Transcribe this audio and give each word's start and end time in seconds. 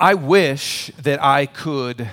I 0.00 0.14
wish 0.14 0.92
that 1.02 1.20
I 1.20 1.46
could 1.46 2.08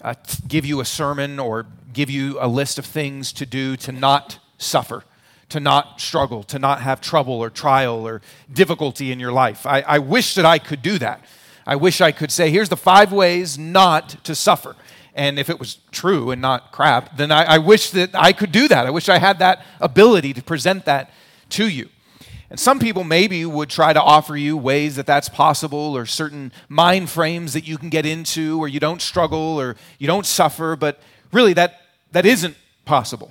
uh, 0.00 0.14
give 0.48 0.66
you 0.66 0.80
a 0.80 0.84
sermon 0.84 1.38
or 1.38 1.64
give 1.92 2.10
you 2.10 2.38
a 2.40 2.48
list 2.48 2.76
of 2.76 2.84
things 2.84 3.32
to 3.34 3.46
do 3.46 3.76
to 3.76 3.92
not 3.92 4.40
suffer, 4.58 5.04
to 5.50 5.60
not 5.60 6.00
struggle, 6.00 6.42
to 6.42 6.58
not 6.58 6.80
have 6.80 7.00
trouble 7.00 7.34
or 7.34 7.50
trial 7.50 8.04
or 8.04 8.20
difficulty 8.52 9.12
in 9.12 9.20
your 9.20 9.30
life. 9.30 9.64
I, 9.64 9.82
I 9.82 9.98
wish 10.00 10.34
that 10.34 10.44
I 10.44 10.58
could 10.58 10.82
do 10.82 10.98
that. 10.98 11.24
I 11.64 11.76
wish 11.76 12.00
I 12.00 12.10
could 12.10 12.32
say, 12.32 12.50
here's 12.50 12.68
the 12.68 12.76
five 12.76 13.12
ways 13.12 13.56
not 13.56 14.16
to 14.24 14.34
suffer. 14.34 14.74
And 15.14 15.38
if 15.38 15.48
it 15.48 15.60
was 15.60 15.76
true 15.92 16.32
and 16.32 16.42
not 16.42 16.72
crap, 16.72 17.16
then 17.16 17.30
I, 17.30 17.44
I 17.44 17.58
wish 17.58 17.90
that 17.90 18.10
I 18.12 18.32
could 18.32 18.50
do 18.50 18.66
that. 18.66 18.86
I 18.88 18.90
wish 18.90 19.08
I 19.08 19.18
had 19.18 19.38
that 19.38 19.64
ability 19.80 20.32
to 20.34 20.42
present 20.42 20.84
that 20.86 21.12
to 21.50 21.68
you. 21.68 21.90
And 22.52 22.60
some 22.60 22.78
people 22.78 23.02
maybe 23.02 23.46
would 23.46 23.70
try 23.70 23.94
to 23.94 24.02
offer 24.02 24.36
you 24.36 24.58
ways 24.58 24.96
that 24.96 25.06
that's 25.06 25.30
possible 25.30 25.96
or 25.96 26.04
certain 26.04 26.52
mind 26.68 27.08
frames 27.08 27.54
that 27.54 27.66
you 27.66 27.78
can 27.78 27.88
get 27.88 28.04
into 28.04 28.58
where 28.58 28.68
you 28.68 28.78
don't 28.78 29.00
struggle 29.00 29.58
or 29.58 29.74
you 29.98 30.06
don't 30.06 30.26
suffer, 30.26 30.76
but 30.76 31.00
really 31.32 31.54
that, 31.54 31.80
that 32.10 32.26
isn't 32.26 32.54
possible. 32.84 33.30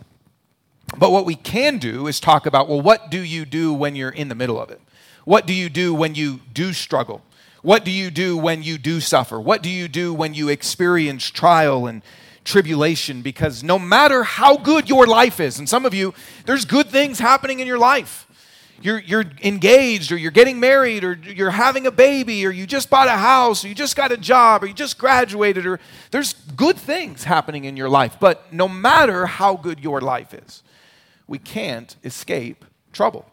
But 0.97 1.11
what 1.11 1.25
we 1.25 1.35
can 1.35 1.77
do 1.77 2.07
is 2.07 2.19
talk 2.19 2.47
about 2.47 2.67
well, 2.67 2.81
what 2.81 3.11
do 3.11 3.21
you 3.21 3.45
do 3.45 3.71
when 3.71 3.95
you're 3.95 4.09
in 4.09 4.27
the 4.27 4.33
middle 4.33 4.59
of 4.59 4.71
it? 4.71 4.81
What 5.23 5.45
do 5.45 5.53
you 5.53 5.69
do 5.69 5.93
when 5.93 6.15
you 6.15 6.39
do 6.51 6.73
struggle? 6.73 7.21
What 7.61 7.85
do 7.85 7.91
you 7.91 8.09
do 8.09 8.35
when 8.35 8.63
you 8.63 8.79
do 8.79 8.99
suffer? 8.99 9.39
What 9.39 9.61
do 9.61 9.69
you 9.69 9.87
do 9.87 10.15
when 10.15 10.33
you 10.33 10.49
experience 10.49 11.29
trial 11.29 11.85
and 11.85 12.01
tribulation? 12.43 13.21
Because 13.21 13.61
no 13.61 13.77
matter 13.77 14.23
how 14.23 14.57
good 14.57 14.89
your 14.89 15.05
life 15.05 15.39
is, 15.39 15.59
and 15.59 15.69
some 15.69 15.85
of 15.85 15.93
you, 15.93 16.15
there's 16.47 16.65
good 16.65 16.89
things 16.89 17.19
happening 17.19 17.59
in 17.59 17.67
your 17.67 17.77
life 17.77 18.25
you're, 18.81 18.99
you're 18.99 19.25
engaged 19.43 20.11
or 20.11 20.17
you're 20.17 20.31
getting 20.31 20.59
married 20.59 21.03
or 21.03 21.13
you're 21.13 21.51
having 21.51 21.87
a 21.87 21.91
baby 21.91 22.45
or 22.45 22.51
you 22.51 22.65
just 22.65 22.89
bought 22.89 23.07
a 23.07 23.11
house 23.11 23.63
or 23.63 23.67
you 23.67 23.75
just 23.75 23.95
got 23.95 24.11
a 24.11 24.17
job 24.17 24.63
or 24.63 24.67
you 24.67 24.73
just 24.73 24.97
graduated 24.97 25.65
or 25.65 25.79
there's 26.11 26.33
good 26.55 26.77
things 26.77 27.23
happening 27.23 27.65
in 27.65 27.77
your 27.77 27.89
life. 27.89 28.17
But 28.19 28.51
no 28.53 28.67
matter 28.67 29.25
how 29.25 29.55
good 29.55 29.79
your 29.79 30.01
life 30.01 30.33
is, 30.33 30.63
we 31.27 31.37
can't 31.37 31.95
escape 32.03 32.65
trouble. 32.91 33.25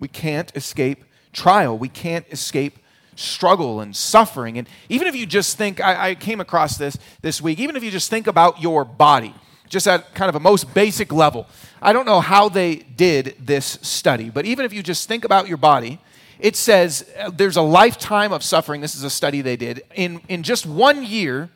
We 0.00 0.08
can't 0.08 0.50
escape 0.56 1.04
trial. 1.32 1.76
We 1.76 1.88
can't 1.88 2.26
escape 2.30 2.78
struggle 3.14 3.80
and 3.80 3.94
suffering. 3.94 4.58
And 4.58 4.68
even 4.88 5.06
if 5.06 5.14
you 5.14 5.26
just 5.26 5.58
think, 5.58 5.80
I, 5.80 6.10
I 6.10 6.14
came 6.14 6.40
across 6.40 6.76
this 6.76 6.96
this 7.20 7.40
week, 7.40 7.58
even 7.60 7.76
if 7.76 7.84
you 7.84 7.90
just 7.90 8.10
think 8.10 8.26
about 8.26 8.60
your 8.60 8.84
body, 8.84 9.34
just 9.72 9.88
at 9.88 10.14
kind 10.14 10.28
of 10.28 10.34
a 10.34 10.40
most 10.40 10.74
basic 10.74 11.10
level. 11.10 11.46
I 11.80 11.94
don't 11.94 12.04
know 12.04 12.20
how 12.20 12.50
they 12.50 12.76
did 12.76 13.34
this 13.40 13.78
study, 13.80 14.28
but 14.28 14.44
even 14.44 14.66
if 14.66 14.72
you 14.74 14.82
just 14.82 15.08
think 15.08 15.24
about 15.24 15.48
your 15.48 15.56
body, 15.56 15.98
it 16.38 16.56
says 16.56 17.10
uh, 17.18 17.30
there's 17.30 17.56
a 17.56 17.62
lifetime 17.62 18.32
of 18.32 18.44
suffering. 18.44 18.82
This 18.82 18.94
is 18.94 19.02
a 19.02 19.08
study 19.08 19.40
they 19.40 19.56
did. 19.56 19.82
In, 19.94 20.20
in 20.28 20.42
just 20.42 20.66
one 20.66 21.06
year, 21.06 21.48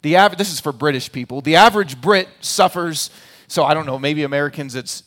the 0.00 0.14
this 0.38 0.50
is 0.50 0.58
for 0.58 0.72
British 0.72 1.12
people, 1.12 1.42
the 1.42 1.56
average 1.56 2.00
Brit 2.00 2.28
suffers, 2.40 3.10
so 3.46 3.64
I 3.64 3.74
don't 3.74 3.84
know, 3.84 3.98
maybe 3.98 4.22
Americans 4.22 4.74
it's 4.74 5.02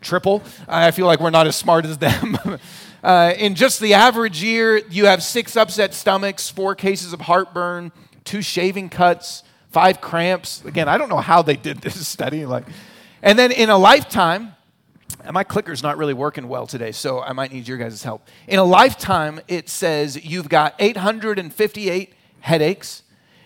triple. 0.00 0.44
I 0.68 0.92
feel 0.92 1.06
like 1.06 1.18
we're 1.18 1.30
not 1.30 1.48
as 1.48 1.56
smart 1.56 1.86
as 1.86 1.98
them. 1.98 2.38
uh, 3.02 3.34
in 3.36 3.56
just 3.56 3.80
the 3.80 3.94
average 3.94 4.44
year, 4.44 4.78
you 4.90 5.06
have 5.06 5.24
six 5.24 5.56
upset 5.56 5.92
stomachs, 5.92 6.48
four 6.48 6.76
cases 6.76 7.12
of 7.12 7.22
heartburn, 7.22 7.90
two 8.22 8.42
shaving 8.42 8.90
cuts, 8.90 9.42
five 9.76 10.00
cramps. 10.00 10.64
Again, 10.64 10.88
I 10.88 10.96
don't 10.96 11.10
know 11.10 11.18
how 11.18 11.42
they 11.42 11.54
did 11.54 11.82
this 11.82 12.08
study. 12.08 12.46
Like, 12.46 12.64
and 13.22 13.38
then 13.38 13.52
in 13.52 13.68
a 13.68 13.76
lifetime, 13.76 14.54
and 15.22 15.34
my 15.34 15.44
clicker's 15.44 15.82
not 15.82 15.98
really 15.98 16.14
working 16.14 16.48
well 16.48 16.66
today, 16.66 16.92
so 16.92 17.20
I 17.20 17.34
might 17.34 17.52
need 17.52 17.68
your 17.68 17.76
guys' 17.76 18.02
help. 18.02 18.26
In 18.48 18.58
a 18.58 18.64
lifetime, 18.64 19.38
it 19.48 19.68
says 19.68 20.24
you've 20.24 20.48
got 20.48 20.74
858 20.78 22.14
headaches, 22.40 23.02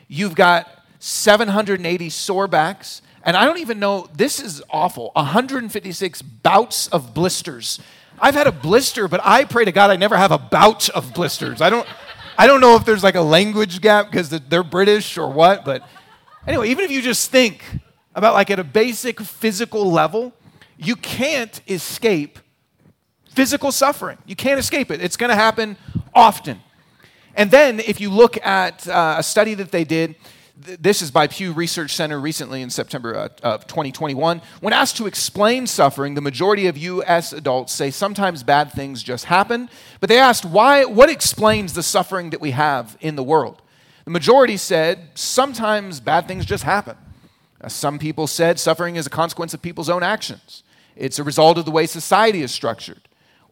you've 0.06 0.36
got 0.36 0.68
780 1.00 2.08
sore 2.10 2.46
backs, 2.46 3.02
and 3.24 3.36
I 3.36 3.44
don't 3.44 3.58
even 3.58 3.80
know, 3.80 4.08
this 4.14 4.38
is 4.38 4.62
awful 4.70 5.10
156 5.14 6.22
bouts 6.22 6.86
of 6.86 7.12
blisters. 7.12 7.80
I've 8.20 8.34
had 8.34 8.46
a 8.46 8.52
blister, 8.52 9.08
but 9.08 9.20
I 9.24 9.46
pray 9.46 9.64
to 9.64 9.72
God 9.72 9.90
I 9.90 9.96
never 9.96 10.16
have 10.16 10.30
a 10.30 10.38
bout 10.38 10.90
of 10.90 11.12
blisters. 11.12 11.60
I 11.60 11.70
don't, 11.70 11.88
I 12.38 12.46
don't 12.46 12.60
know 12.60 12.76
if 12.76 12.84
there's 12.84 13.02
like 13.02 13.16
a 13.16 13.20
language 13.20 13.80
gap 13.80 14.12
because 14.12 14.30
they're 14.30 14.62
British 14.62 15.18
or 15.18 15.28
what, 15.28 15.64
but 15.64 15.82
Anyway, 16.46 16.68
even 16.70 16.84
if 16.84 16.90
you 16.90 17.02
just 17.02 17.30
think 17.30 17.62
about 18.14 18.34
like 18.34 18.50
at 18.50 18.58
a 18.58 18.64
basic 18.64 19.20
physical 19.20 19.90
level, 19.90 20.32
you 20.78 20.96
can't 20.96 21.60
escape 21.68 22.38
physical 23.30 23.70
suffering. 23.72 24.18
You 24.26 24.36
can't 24.36 24.58
escape 24.58 24.90
it. 24.90 25.02
It's 25.02 25.16
going 25.16 25.30
to 25.30 25.36
happen 25.36 25.76
often. 26.14 26.60
And 27.34 27.50
then 27.50 27.78
if 27.80 28.00
you 28.00 28.10
look 28.10 28.44
at 28.44 28.88
uh, 28.88 29.16
a 29.18 29.22
study 29.22 29.54
that 29.54 29.70
they 29.70 29.84
did, 29.84 30.16
th- 30.64 30.78
this 30.80 31.02
is 31.02 31.10
by 31.10 31.26
Pew 31.26 31.52
Research 31.52 31.94
Center 31.94 32.18
recently 32.18 32.62
in 32.62 32.70
September 32.70 33.14
uh, 33.14 33.28
of 33.42 33.66
2021. 33.66 34.40
When 34.60 34.72
asked 34.72 34.96
to 34.96 35.06
explain 35.06 35.66
suffering, 35.66 36.14
the 36.14 36.20
majority 36.20 36.66
of 36.66 36.76
U.S. 36.76 37.32
adults 37.32 37.72
say 37.72 37.90
sometimes 37.90 38.42
bad 38.42 38.72
things 38.72 39.02
just 39.02 39.26
happen. 39.26 39.68
But 40.00 40.08
they 40.08 40.18
asked 40.18 40.44
why, 40.44 40.84
what 40.86 41.10
explains 41.10 41.74
the 41.74 41.82
suffering 41.82 42.30
that 42.30 42.40
we 42.40 42.50
have 42.52 42.96
in 43.00 43.14
the 43.14 43.22
world? 43.22 43.62
The 44.10 44.14
majority 44.14 44.56
said 44.56 45.10
sometimes 45.14 46.00
bad 46.00 46.26
things 46.26 46.44
just 46.44 46.64
happen. 46.64 46.96
Some 47.68 47.96
people 47.96 48.26
said 48.26 48.58
suffering 48.58 48.96
is 48.96 49.06
a 49.06 49.10
consequence 49.10 49.54
of 49.54 49.62
people's 49.62 49.88
own 49.88 50.02
actions, 50.02 50.64
it's 50.96 51.20
a 51.20 51.22
result 51.22 51.58
of 51.58 51.64
the 51.64 51.70
way 51.70 51.86
society 51.86 52.42
is 52.42 52.50
structured, 52.50 53.02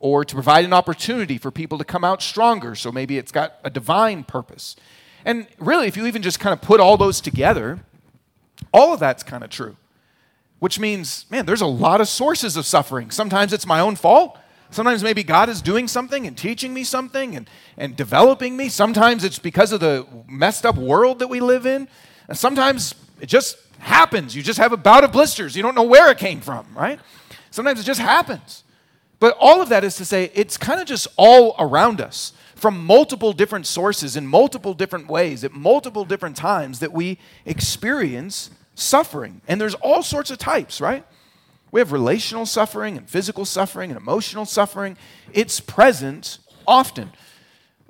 or 0.00 0.24
to 0.24 0.34
provide 0.34 0.64
an 0.64 0.72
opportunity 0.72 1.38
for 1.38 1.52
people 1.52 1.78
to 1.78 1.84
come 1.84 2.02
out 2.02 2.22
stronger. 2.22 2.74
So 2.74 2.90
maybe 2.90 3.18
it's 3.18 3.30
got 3.30 3.58
a 3.62 3.70
divine 3.70 4.24
purpose. 4.24 4.74
And 5.24 5.46
really, 5.60 5.86
if 5.86 5.96
you 5.96 6.06
even 6.06 6.22
just 6.22 6.40
kind 6.40 6.52
of 6.52 6.60
put 6.60 6.80
all 6.80 6.96
those 6.96 7.20
together, 7.20 7.78
all 8.72 8.92
of 8.92 8.98
that's 8.98 9.22
kind 9.22 9.44
of 9.44 9.50
true. 9.50 9.76
Which 10.58 10.80
means, 10.80 11.24
man, 11.30 11.46
there's 11.46 11.60
a 11.60 11.66
lot 11.66 12.00
of 12.00 12.08
sources 12.08 12.56
of 12.56 12.66
suffering. 12.66 13.12
Sometimes 13.12 13.52
it's 13.52 13.64
my 13.64 13.78
own 13.78 13.94
fault. 13.94 14.36
Sometimes 14.70 15.02
maybe 15.02 15.22
God 15.22 15.48
is 15.48 15.62
doing 15.62 15.88
something 15.88 16.26
and 16.26 16.36
teaching 16.36 16.74
me 16.74 16.84
something 16.84 17.36
and, 17.36 17.48
and 17.76 17.96
developing 17.96 18.56
me. 18.56 18.68
Sometimes 18.68 19.24
it's 19.24 19.38
because 19.38 19.72
of 19.72 19.80
the 19.80 20.06
messed 20.28 20.66
up 20.66 20.76
world 20.76 21.20
that 21.20 21.28
we 21.28 21.40
live 21.40 21.66
in. 21.66 21.88
And 22.28 22.36
sometimes 22.36 22.94
it 23.20 23.26
just 23.26 23.56
happens. 23.78 24.36
You 24.36 24.42
just 24.42 24.58
have 24.58 24.72
a 24.72 24.76
bout 24.76 25.04
of 25.04 25.12
blisters. 25.12 25.56
You 25.56 25.62
don't 25.62 25.74
know 25.74 25.82
where 25.82 26.10
it 26.10 26.18
came 26.18 26.40
from, 26.40 26.66
right? 26.74 27.00
Sometimes 27.50 27.80
it 27.80 27.84
just 27.84 28.00
happens. 28.00 28.64
But 29.20 29.36
all 29.40 29.60
of 29.62 29.70
that 29.70 29.84
is 29.84 29.96
to 29.96 30.04
say, 30.04 30.30
it's 30.34 30.56
kind 30.56 30.80
of 30.80 30.86
just 30.86 31.08
all 31.16 31.56
around 31.58 32.00
us 32.00 32.32
from 32.54 32.84
multiple 32.84 33.32
different 33.32 33.66
sources 33.66 34.16
in 34.16 34.26
multiple 34.26 34.74
different 34.74 35.08
ways 35.08 35.44
at 35.44 35.52
multiple 35.52 36.04
different 36.04 36.36
times 36.36 36.80
that 36.80 36.92
we 36.92 37.18
experience 37.46 38.50
suffering. 38.74 39.40
And 39.48 39.60
there's 39.60 39.74
all 39.74 40.02
sorts 40.02 40.30
of 40.30 40.38
types, 40.38 40.80
right? 40.80 41.04
We 41.70 41.80
have 41.80 41.92
relational 41.92 42.46
suffering 42.46 42.96
and 42.96 43.08
physical 43.08 43.44
suffering 43.44 43.90
and 43.90 43.98
emotional 43.98 44.46
suffering. 44.46 44.96
It's 45.32 45.60
present 45.60 46.38
often. 46.66 47.12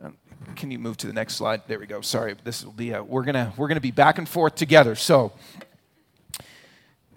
Um, 0.03 0.17
can 0.57 0.71
you 0.71 0.79
move 0.79 0.97
to 0.99 1.07
the 1.07 1.13
next 1.13 1.35
slide? 1.35 1.63
There 1.69 1.79
we 1.79 1.87
go. 1.87 2.01
Sorry, 2.01 2.35
this 2.45 2.65
will 2.65 2.73
be 2.73 2.91
a, 2.91 3.03
we're 3.03 3.25
gonna 3.25 3.53
we're 3.57 3.69
gonna 3.69 3.81
be 3.81 3.91
back 3.91 4.19
and 4.19 4.29
forth 4.29 4.57
together. 4.57 4.97
So, 4.97 5.33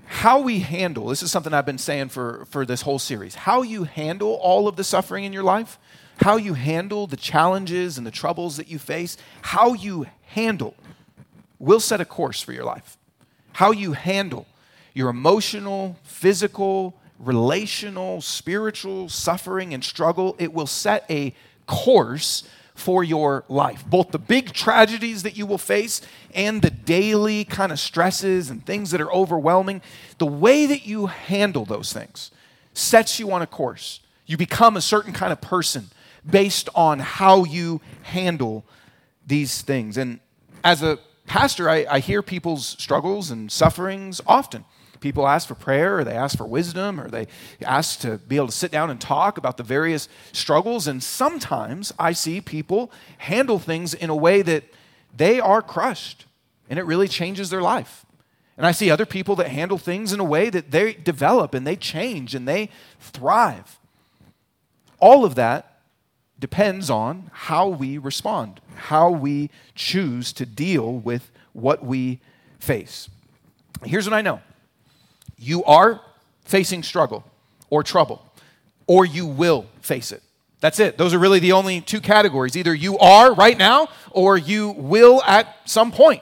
how 0.06 0.42
we 0.42 0.60
handle 0.60 1.08
this 1.08 1.24
is 1.24 1.32
something 1.32 1.54
I've 1.54 1.66
been 1.66 1.78
saying 1.78 2.10
for 2.10 2.46
for 2.50 2.66
this 2.66 2.84
whole 2.84 3.00
series. 3.00 3.34
How 3.34 3.64
you 3.64 3.86
handle 3.86 4.34
all 4.34 4.68
of 4.68 4.76
the 4.76 4.84
suffering 4.84 5.24
in 5.24 5.34
your 5.34 5.44
life, 5.44 5.80
how 6.18 6.38
you 6.38 6.54
handle 6.54 7.08
the 7.08 7.18
challenges 7.18 7.98
and 7.98 8.06
the 8.06 8.12
troubles 8.12 8.58
that 8.58 8.68
you 8.68 8.78
face, 8.78 9.18
how 9.42 9.74
you 9.74 10.06
handle 10.22 10.76
will 11.58 11.80
set 11.80 12.02
a 12.02 12.06
course 12.06 12.42
for 12.42 12.54
your 12.54 12.66
life. 12.66 12.98
How 13.54 13.72
you 13.72 13.94
handle 13.94 14.48
your 14.94 15.10
emotional, 15.10 15.98
physical, 16.04 16.96
relational, 17.20 18.22
spiritual 18.22 19.10
suffering 19.10 19.74
and 19.74 19.84
struggle, 19.84 20.36
it 20.40 20.54
will 20.54 20.68
set 20.68 21.06
a 21.10 21.34
course 21.68 22.44
for 22.74 23.04
your 23.04 23.44
life. 23.48 23.86
Both 23.86 24.12
the 24.12 24.20
big 24.20 24.54
tragedies 24.54 25.24
that 25.24 25.38
you 25.38 25.46
will 25.46 25.58
face 25.58 26.02
and 26.34 26.62
the 26.62 26.72
daily 26.72 27.46
kind 27.46 27.72
of 27.72 27.80
stresses 27.80 28.50
and 28.50 28.66
things 28.66 28.92
that 28.92 29.02
are 29.02 29.12
overwhelming, 29.12 29.82
the 30.18 30.26
way 30.26 30.66
that 30.66 30.86
you 30.86 31.06
handle 31.08 31.66
those 31.66 31.94
things 31.94 32.32
sets 32.74 33.20
you 33.20 33.32
on 33.32 33.42
a 33.42 33.48
course. 33.48 34.00
You 34.26 34.38
become 34.38 34.78
a 34.78 34.82
certain 34.82 35.14
kind 35.14 35.32
of 35.32 35.42
person 35.42 35.92
based 36.28 36.70
on 36.74 37.00
how 37.00 37.44
you 37.44 37.82
handle 38.04 38.66
these 39.28 39.62
things. 39.62 39.98
And 39.98 40.20
as 40.64 40.82
a 40.82 41.00
pastor, 41.28 41.70
I, 41.70 41.86
I 41.90 42.00
hear 42.00 42.22
people's 42.22 42.66
struggles 42.66 43.30
and 43.30 43.52
sufferings 43.52 44.22
often 44.26 44.66
people 45.02 45.28
ask 45.28 45.48
for 45.48 45.56
prayer 45.56 45.98
or 45.98 46.04
they 46.04 46.14
ask 46.14 46.38
for 46.38 46.46
wisdom 46.46 47.02
or 47.02 47.10
they 47.10 47.28
ask 47.66 48.00
to 48.00 48.18
be 48.20 48.38
able 48.38 48.48
to 48.48 48.54
sit 48.54 48.72
down 48.72 48.90
and 48.90 49.02
talk 49.02 49.38
about 49.38 49.58
the 49.58 49.64
various 49.64 50.08
struggles. 50.32 50.88
And 50.88 51.04
sometimes 51.04 51.92
I 52.00 52.14
see 52.14 52.40
people 52.40 52.92
handle 53.18 53.60
things 53.60 53.94
in 53.94 54.10
a 54.10 54.16
way 54.16 54.42
that 54.44 54.64
they 55.16 55.40
are 55.40 55.62
crushed 55.62 56.26
and 56.70 56.80
it 56.80 56.84
really 56.84 57.08
changes 57.08 57.50
their 57.50 57.62
life. 57.62 58.06
And 58.56 58.66
I 58.66 58.72
see 58.72 58.92
other 58.92 59.06
people 59.06 59.36
that 59.38 59.48
handle 59.48 59.78
things 59.78 60.14
in 60.14 60.20
a 60.20 60.24
way 60.24 60.50
that 60.50 60.72
they 60.72 60.94
develop 60.94 61.54
and 61.54 61.66
they 61.66 61.76
change 61.76 62.36
and 62.36 62.48
they 62.48 62.70
thrive. 63.00 63.80
All 65.00 65.26
of 65.26 65.36
that 65.36 65.80
depends 66.40 66.90
on 66.90 67.32
how 67.34 67.68
we 67.68 67.98
respond, 67.98 68.62
how 68.76 69.10
we 69.10 69.50
choose 69.74 70.32
to 70.34 70.46
deal 70.46 70.94
with 70.94 71.32
what 71.54 71.84
we 71.84 72.20
face. 72.60 73.10
Here's 73.84 74.08
what 74.08 74.14
I 74.14 74.22
know 74.22 74.42
you 75.42 75.64
are 75.64 76.00
facing 76.46 76.84
struggle 76.84 77.24
or 77.70 77.84
trouble, 77.84 78.24
or 78.86 79.06
you 79.06 79.26
will 79.26 79.66
face 79.82 80.12
it. 80.12 80.22
That's 80.60 80.80
it. 80.80 80.98
Those 80.98 81.14
are 81.14 81.20
really 81.20 81.40
the 81.40 81.54
only 81.54 81.82
two 81.82 82.00
categories. 82.00 82.56
Either 82.56 82.74
you 82.74 82.98
are 83.00 83.34
right 83.34 83.58
now, 83.58 83.90
or 84.12 84.38
you 84.38 84.70
will 84.72 85.24
at 85.24 85.58
some 85.66 85.92
point. 85.92 86.22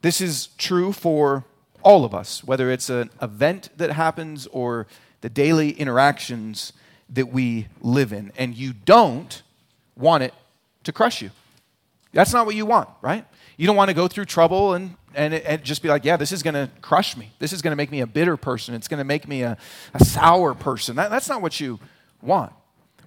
This 0.00 0.20
is 0.20 0.48
true 0.58 0.92
for 0.92 1.44
all 1.82 2.04
of 2.04 2.14
us, 2.14 2.42
whether 2.42 2.70
it's 2.70 2.88
an 2.88 3.10
event 3.20 3.68
that 3.76 3.92
happens 3.92 4.46
or 4.46 4.86
the 5.20 5.28
daily 5.28 5.70
interactions 5.70 6.72
that 7.10 7.26
we 7.26 7.66
live 7.82 8.12
in. 8.12 8.32
And 8.36 8.54
you 8.54 8.72
don't 8.72 9.42
want 9.96 10.22
it 10.22 10.32
to 10.84 10.92
crush 10.92 11.20
you. 11.20 11.30
That's 12.14 12.32
not 12.32 12.46
what 12.46 12.54
you 12.54 12.64
want, 12.64 12.88
right? 13.02 13.26
You 13.56 13.66
don't 13.66 13.76
want 13.76 13.88
to 13.88 13.94
go 13.94 14.08
through 14.08 14.24
trouble 14.24 14.74
and, 14.74 14.96
and, 15.14 15.34
and 15.34 15.62
just 15.62 15.82
be 15.82 15.88
like, 15.88 16.04
yeah, 16.04 16.16
this 16.16 16.32
is 16.32 16.42
going 16.42 16.54
to 16.54 16.70
crush 16.80 17.16
me. 17.16 17.32
This 17.38 17.52
is 17.52 17.60
going 17.60 17.72
to 17.72 17.76
make 17.76 17.90
me 17.90 18.00
a 18.00 18.06
bitter 18.06 18.36
person. 18.36 18.74
It's 18.74 18.88
going 18.88 18.98
to 18.98 19.04
make 19.04 19.28
me 19.28 19.42
a, 19.42 19.58
a 19.92 20.04
sour 20.04 20.54
person. 20.54 20.96
That, 20.96 21.10
that's 21.10 21.28
not 21.28 21.42
what 21.42 21.60
you 21.60 21.80
want. 22.22 22.52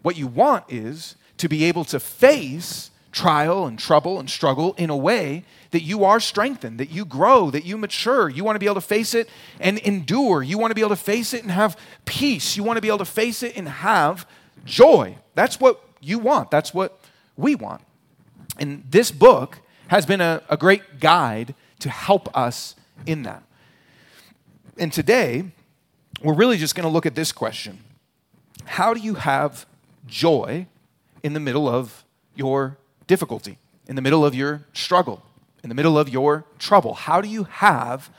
What 0.03 0.17
you 0.17 0.27
want 0.27 0.65
is 0.69 1.15
to 1.37 1.47
be 1.47 1.63
able 1.65 1.85
to 1.85 1.99
face 1.99 2.91
trial 3.11 3.65
and 3.65 3.79
trouble 3.79 4.19
and 4.19 4.29
struggle 4.29 4.75
in 4.77 4.89
a 4.89 4.97
way 4.97 5.43
that 5.71 5.81
you 5.81 6.03
are 6.03 6.19
strengthened, 6.19 6.79
that 6.79 6.89
you 6.89 7.03
grow, 7.03 7.49
that 7.49 7.65
you 7.65 7.77
mature. 7.77 8.29
You 8.29 8.43
want 8.43 8.55
to 8.55 8.59
be 8.59 8.65
able 8.65 8.75
to 8.75 8.81
face 8.81 9.13
it 9.13 9.29
and 9.59 9.77
endure. 9.79 10.43
You 10.43 10.57
want 10.57 10.71
to 10.71 10.75
be 10.75 10.81
able 10.81 10.89
to 10.89 10.95
face 10.95 11.33
it 11.33 11.41
and 11.41 11.51
have 11.51 11.77
peace. 12.05 12.55
You 12.55 12.63
want 12.63 12.77
to 12.77 12.81
be 12.81 12.89
able 12.89 12.99
to 12.99 13.05
face 13.05 13.41
it 13.41 13.57
and 13.57 13.67
have 13.67 14.27
joy. 14.65 15.17
That's 15.33 15.59
what 15.59 15.81
you 15.99 16.19
want. 16.19 16.51
That's 16.51 16.73
what 16.73 16.99
we 17.35 17.55
want. 17.55 17.81
And 18.57 18.83
this 18.89 19.11
book 19.11 19.59
has 19.87 20.05
been 20.05 20.21
a, 20.21 20.41
a 20.49 20.57
great 20.57 20.99
guide 20.99 21.55
to 21.79 21.89
help 21.89 22.35
us 22.35 22.75
in 23.05 23.23
that. 23.23 23.43
And 24.77 24.91
today, 24.91 25.45
we're 26.21 26.33
really 26.33 26.57
just 26.57 26.75
going 26.75 26.83
to 26.83 26.89
look 26.89 27.05
at 27.05 27.15
this 27.15 27.31
question 27.31 27.79
How 28.65 28.93
do 28.93 28.99
you 28.99 29.15
have 29.15 29.65
joy 30.05 30.67
in 31.23 31.33
the 31.33 31.39
middle 31.39 31.67
of 31.67 32.03
your 32.35 32.77
difficulty, 33.07 33.57
in 33.87 33.95
the 33.95 34.01
middle 34.01 34.25
of 34.25 34.35
your 34.35 34.63
struggle, 34.73 35.23
in 35.63 35.69
the 35.69 35.75
middle 35.75 35.97
of 35.97 36.09
your 36.09 36.45
trouble? 36.59 36.93
How 36.93 37.21
do 37.21 37.27
you 37.27 37.45
have 37.45 38.09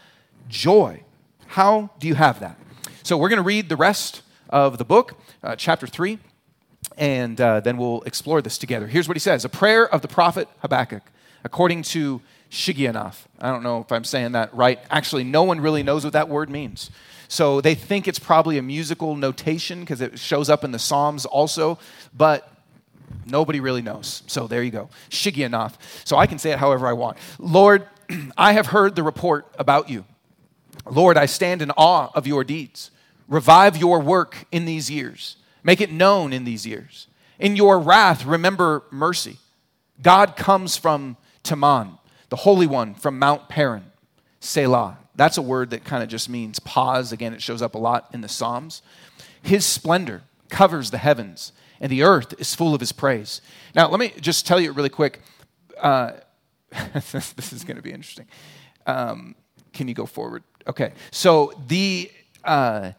joy? 0.49 1.02
How 1.49 1.90
do 1.99 2.08
you 2.08 2.14
have 2.14 2.40
that? 2.40 2.58
So, 3.02 3.17
we're 3.17 3.29
going 3.29 3.38
to 3.38 3.43
read 3.43 3.69
the 3.69 3.76
rest 3.76 4.23
of 4.50 4.79
the 4.79 4.85
book, 4.85 5.19
uh, 5.43 5.56
chapter 5.56 5.87
3, 5.87 6.19
and 6.96 7.40
uh, 7.40 7.60
then 7.60 7.76
we'll 7.76 8.02
explore 8.02 8.42
this 8.42 8.58
together. 8.58 8.86
Here's 8.86 9.08
what 9.08 9.16
he 9.16 9.20
says 9.20 9.44
A 9.44 9.48
prayer 9.48 9.88
of 9.88 10.02
the 10.02 10.08
prophet 10.08 10.48
Habakkuk, 10.60 11.02
according 11.44 11.82
to 11.82 12.20
Shigionoth. 12.50 13.26
I 13.40 13.50
don't 13.50 13.62
know 13.62 13.80
if 13.80 13.92
I'm 13.92 14.04
saying 14.04 14.32
that 14.32 14.54
right. 14.54 14.78
Actually, 14.90 15.25
no 15.25 15.42
one 15.42 15.60
really 15.60 15.82
knows 15.82 16.04
what 16.04 16.12
that 16.14 16.28
word 16.28 16.50
means. 16.50 16.90
So 17.28 17.60
they 17.60 17.75
think 17.75 18.08
it's 18.08 18.19
probably 18.19 18.56
a 18.56 18.62
musical 18.62 19.14
notation 19.14 19.80
because 19.80 20.00
it 20.00 20.19
shows 20.19 20.48
up 20.48 20.64
in 20.64 20.72
the 20.72 20.78
Psalms 20.78 21.26
also, 21.26 21.78
but 22.16 22.50
nobody 23.26 23.60
really 23.60 23.82
knows. 23.82 24.22
So 24.26 24.46
there 24.46 24.62
you 24.62 24.70
go. 24.70 24.88
Shigionoth. 25.10 25.75
So 26.04 26.16
I 26.16 26.26
can 26.26 26.38
say 26.38 26.52
it 26.52 26.58
however 26.58 26.86
I 26.86 26.94
want. 26.94 27.19
Lord, 27.38 27.86
I 28.36 28.54
have 28.54 28.66
heard 28.66 28.96
the 28.96 29.02
report 29.02 29.46
about 29.58 29.90
you. 29.90 30.06
Lord, 30.90 31.19
I 31.19 31.26
stand 31.26 31.60
in 31.60 31.70
awe 31.72 32.10
of 32.14 32.26
your 32.26 32.44
deeds. 32.44 32.90
Revive 33.28 33.76
your 33.76 34.00
work 34.00 34.46
in 34.50 34.64
these 34.64 34.90
years. 34.90 35.36
Make 35.62 35.81
it 35.81 35.90
known 35.90 36.32
in 36.32 36.44
these 36.44 36.66
years. 36.66 37.06
In 37.38 37.56
your 37.56 37.78
wrath, 37.78 38.25
remember 38.25 38.84
mercy. 38.90 39.38
God 40.02 40.37
comes 40.37 40.76
from 40.76 41.16
Teman, 41.44 41.99
the 42.28 42.37
Holy 42.37 42.66
One 42.66 42.94
from 42.94 43.19
Mount 43.19 43.49
Paran, 43.49 43.90
Selah. 44.40 44.99
That's 45.14 45.37
a 45.37 45.43
word 45.43 45.70
that 45.70 45.84
kind 45.84 46.02
of 46.02 46.08
just 46.08 46.28
means 46.28 46.60
pause. 46.60 47.12
Again, 47.12 47.32
it 47.32 47.43
shows 47.43 47.62
up 47.62 47.75
a 47.75 47.78
lot 47.78 48.08
in 48.12 48.20
the 48.20 48.28
Psalms. 48.28 48.82
His 49.43 49.66
splendor 49.66 50.22
covers 50.49 50.90
the 50.90 50.99
heavens, 50.99 51.52
and 51.81 51.90
the 51.90 52.02
earth 52.02 52.34
is 52.38 52.54
full 52.54 52.75
of 52.75 52.81
his 52.81 52.93
praise. 52.93 53.40
Now, 53.75 53.88
let 53.88 53.99
me 53.99 54.12
just 54.20 54.46
tell 54.46 54.61
you 54.61 54.72
really 54.72 54.88
quick. 54.88 55.20
Uh, 55.81 56.12
this 56.94 57.52
is 57.52 57.64
going 57.64 57.76
to 57.76 57.82
be 57.82 57.93
interesting. 57.93 58.26
Um, 58.87 59.34
can 59.72 59.88
you 59.88 59.94
go 59.94 60.06
forward? 60.06 60.43
Okay. 60.66 60.93
So 61.11 61.52
the 61.66 62.11
uh, 62.44 62.93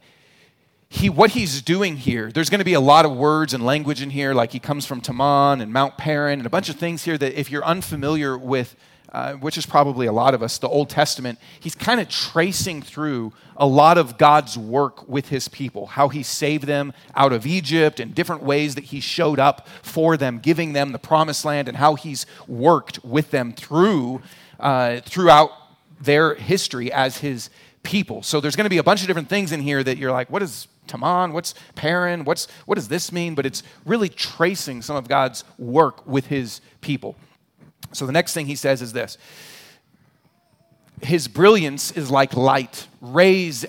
he, 0.92 1.08
what 1.08 1.32
he's 1.32 1.62
doing 1.62 1.98
here, 1.98 2.32
there's 2.32 2.50
going 2.50 2.60
to 2.60 2.66
be 2.66 2.74
a 2.74 2.80
lot 2.80 3.06
of 3.06 3.16
words 3.16 3.54
and 3.54 3.64
language 3.64 4.02
in 4.02 4.10
here, 4.10 4.34
like 4.34 4.52
he 4.52 4.60
comes 4.60 4.88
from 4.88 5.02
Teman 5.02 5.62
and 5.62 5.72
Mount 5.72 5.98
Paran 5.98 6.40
and 6.40 6.48
a 6.48 6.50
bunch 6.50 6.68
of 6.68 6.78
things 6.78 7.04
here 7.04 7.18
that 7.18 7.40
if 7.40 7.52
you're 7.52 7.64
unfamiliar 7.64 8.36
with, 8.36 8.76
uh, 9.14 9.34
which 9.34 9.56
is 9.56 9.68
probably 9.68 10.08
a 10.08 10.12
lot 10.12 10.34
of 10.34 10.42
us, 10.42 10.58
the 10.58 10.68
Old 10.68 10.90
Testament, 10.90 11.38
he's 11.60 11.76
kind 11.76 12.00
of 12.00 12.10
tracing 12.10 12.82
through 12.82 13.34
a 13.56 13.68
lot 13.68 14.00
of 14.00 14.18
God's 14.18 14.58
work 14.58 15.08
with 15.08 15.30
his 15.30 15.48
people, 15.48 15.86
how 15.86 16.10
he 16.10 16.24
saved 16.24 16.64
them 16.64 16.92
out 17.14 17.34
of 17.34 17.46
Egypt 17.46 18.00
and 18.00 18.16
different 18.16 18.42
ways 18.42 18.74
that 18.74 18.86
he 18.86 19.00
showed 19.00 19.38
up 19.38 19.68
for 19.84 20.18
them, 20.18 20.40
giving 20.40 20.74
them 20.74 20.92
the 20.92 21.00
promised 21.00 21.46
land, 21.46 21.68
and 21.68 21.78
how 21.78 21.94
he's 21.94 22.26
worked 22.48 23.06
with 23.06 23.30
them 23.30 23.54
through 23.54 24.24
uh, 24.60 25.02
throughout 25.02 25.52
their 26.02 26.34
history 26.34 26.92
as 26.92 27.20
his 27.20 27.52
people. 27.84 28.24
So 28.24 28.42
there's 28.42 28.56
going 28.56 28.66
to 28.66 28.70
be 28.70 28.78
a 28.78 28.84
bunch 28.84 29.02
of 29.02 29.08
different 29.08 29.30
things 29.30 29.52
in 29.52 29.62
here 29.62 29.84
that 29.84 29.98
you're 29.98 30.12
like, 30.12 30.30
what 30.30 30.42
is 30.42 30.68
Teman? 30.90 31.32
What's 31.32 31.54
Paran? 31.76 32.26
What's, 32.26 32.48
what 32.66 32.76
does 32.76 32.88
this 32.88 33.12
mean? 33.12 33.36
But 33.36 33.46
it's 33.46 33.64
really 33.86 34.10
tracing 34.10 34.82
some 34.82 34.96
of 34.96 35.08
God's 35.08 35.44
work 35.58 36.06
with 36.06 36.28
his 36.28 36.60
people. 36.82 37.16
So 37.94 38.06
the 38.06 38.12
next 38.12 38.34
thing 38.34 38.46
he 38.46 38.56
says 38.56 38.82
is 38.82 38.94
this 38.94 39.18
His 41.02 41.28
brilliance 41.28 41.92
is 41.92 42.12
like 42.12 42.36
light, 42.36 42.88
rays 43.02 43.66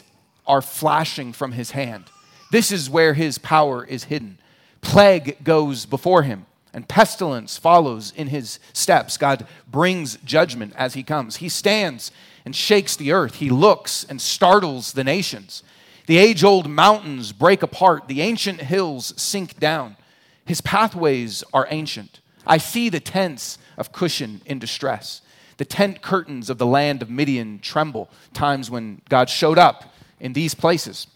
are 0.47 0.63
flashing 0.63 1.33
from 1.33 1.53
his 1.53 1.71
hand. 1.71 2.05
This 2.51 2.73
is 2.73 2.91
where 2.91 3.15
his 3.15 3.39
power 3.39 3.85
is 3.85 4.05
hidden. 4.05 4.39
Plague 4.81 5.37
goes 5.45 5.87
before 5.87 6.23
him, 6.23 6.47
and 6.75 6.89
pestilence 6.89 7.57
follows 7.57 8.13
in 8.17 8.29
his 8.29 8.59
steps. 8.73 9.17
God 9.17 9.47
brings 9.69 10.17
judgment 10.25 10.73
as 10.77 10.95
he 10.95 11.03
comes. 11.03 11.37
He 11.37 11.49
stands 11.49 12.11
and 12.45 12.57
shakes 12.57 12.97
the 12.97 13.13
earth. 13.13 13.37
He 13.37 13.51
looks 13.51 14.05
and 14.05 14.21
startles 14.21 14.93
the 14.93 15.05
nations. 15.05 15.63
The 16.11 16.19
age 16.19 16.43
old 16.43 16.69
mountains 16.69 17.31
break 17.31 17.63
apart, 17.63 18.09
the 18.09 18.21
ancient 18.21 18.61
hills 18.63 19.15
sink 19.17 19.61
down. 19.61 19.97
His 20.45 20.61
pathways 20.61 21.45
are 21.53 21.69
ancient. 21.71 22.19
I 22.45 22.59
see 22.59 22.89
the 22.89 22.99
tents 22.99 23.59
of 23.79 23.93
Cushan 23.93 24.41
in 24.45 24.59
distress. 24.59 25.23
The 25.59 25.65
tent 25.65 26.03
curtains 26.03 26.51
of 26.51 26.59
the 26.59 26.67
land 26.67 27.01
of 27.01 27.11
Midian 27.11 27.61
tremble, 27.61 28.11
times 28.35 28.73
when 28.73 29.03
God 29.09 29.31
showed 29.31 29.57
up 29.57 29.95
in 30.19 30.33
these 30.33 30.53
places. 30.53 31.07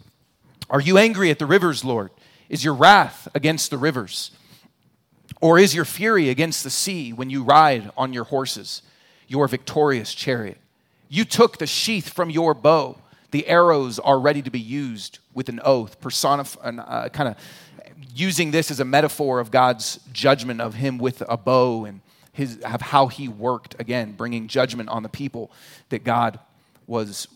Are 0.70 0.80
you 0.80 0.96
angry 0.96 1.28
at 1.28 1.40
the 1.40 1.46
rivers, 1.46 1.84
Lord? 1.84 2.12
Is 2.48 2.62
your 2.62 2.74
wrath 2.74 3.26
against 3.34 3.70
the 3.72 3.78
rivers? 3.78 4.30
Or 5.40 5.58
is 5.58 5.74
your 5.74 5.84
fury 5.84 6.28
against 6.28 6.62
the 6.62 6.70
sea 6.70 7.12
when 7.12 7.30
you 7.30 7.42
ride 7.42 7.90
on 7.96 8.12
your 8.12 8.22
horses, 8.22 8.80
your 9.26 9.48
victorious 9.48 10.14
chariot? 10.14 10.58
You 11.08 11.24
took 11.24 11.58
the 11.58 11.66
sheath 11.66 12.10
from 12.10 12.30
your 12.30 12.54
bow 12.54 12.98
the 13.34 13.48
arrows 13.48 13.98
are 13.98 14.20
ready 14.20 14.40
to 14.40 14.50
be 14.50 14.60
used 14.60 15.18
with 15.34 15.48
an 15.48 15.60
oath, 15.64 16.00
personifying, 16.00 16.78
uh, 16.78 17.08
kind 17.12 17.28
of 17.28 17.36
using 18.14 18.52
this 18.52 18.70
as 18.70 18.78
a 18.78 18.84
metaphor 18.84 19.40
of 19.40 19.50
God's 19.50 19.98
judgment 20.12 20.60
of 20.60 20.74
him 20.74 20.98
with 20.98 21.20
a 21.28 21.36
bow 21.36 21.84
and 21.84 22.00
his, 22.30 22.58
of 22.58 22.80
how 22.80 23.08
he 23.08 23.26
worked, 23.26 23.74
again, 23.80 24.12
bringing 24.12 24.46
judgment 24.46 24.88
on 24.88 25.02
the 25.02 25.08
people 25.08 25.50
that 25.88 26.04
God 26.04 26.38
was 26.86 27.26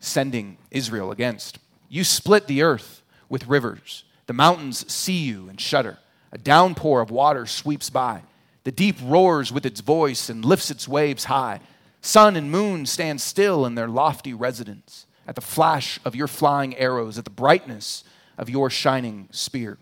sending 0.00 0.58
Israel 0.70 1.10
against. 1.10 1.58
You 1.88 2.04
split 2.04 2.46
the 2.46 2.60
earth 2.60 3.00
with 3.30 3.46
rivers. 3.46 4.04
The 4.26 4.34
mountains 4.34 4.92
see 4.92 5.20
you 5.20 5.48
and 5.48 5.58
shudder. 5.58 5.96
A 6.30 6.36
downpour 6.36 7.00
of 7.00 7.10
water 7.10 7.46
sweeps 7.46 7.88
by. 7.88 8.20
The 8.64 8.70
deep 8.70 8.96
roars 9.02 9.50
with 9.50 9.64
its 9.64 9.80
voice 9.80 10.28
and 10.28 10.44
lifts 10.44 10.70
its 10.70 10.86
waves 10.86 11.24
high. 11.24 11.60
Sun 12.02 12.36
and 12.36 12.50
moon 12.50 12.84
stand 12.84 13.22
still 13.22 13.64
in 13.64 13.76
their 13.76 13.88
lofty 13.88 14.34
residence 14.34 15.06
at 15.26 15.34
the 15.34 15.40
flash 15.40 16.00
of 16.04 16.14
your 16.14 16.28
flying 16.28 16.76
arrows, 16.76 17.18
at 17.18 17.24
the 17.24 17.30
brightness 17.30 18.04
of 18.38 18.50
your 18.50 18.70
shining 18.70 19.28
spear. 19.30 19.78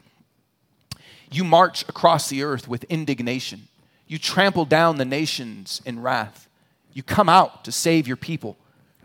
You 1.30 1.44
march 1.44 1.88
across 1.88 2.28
the 2.28 2.42
earth 2.42 2.68
with 2.68 2.84
indignation. 2.84 3.68
You 4.06 4.18
trample 4.18 4.64
down 4.64 4.98
the 4.98 5.04
nations 5.04 5.80
in 5.84 6.02
wrath. 6.02 6.48
You 6.92 7.02
come 7.02 7.28
out 7.28 7.64
to 7.64 7.72
save 7.72 8.08
your 8.08 8.16
people, 8.16 8.56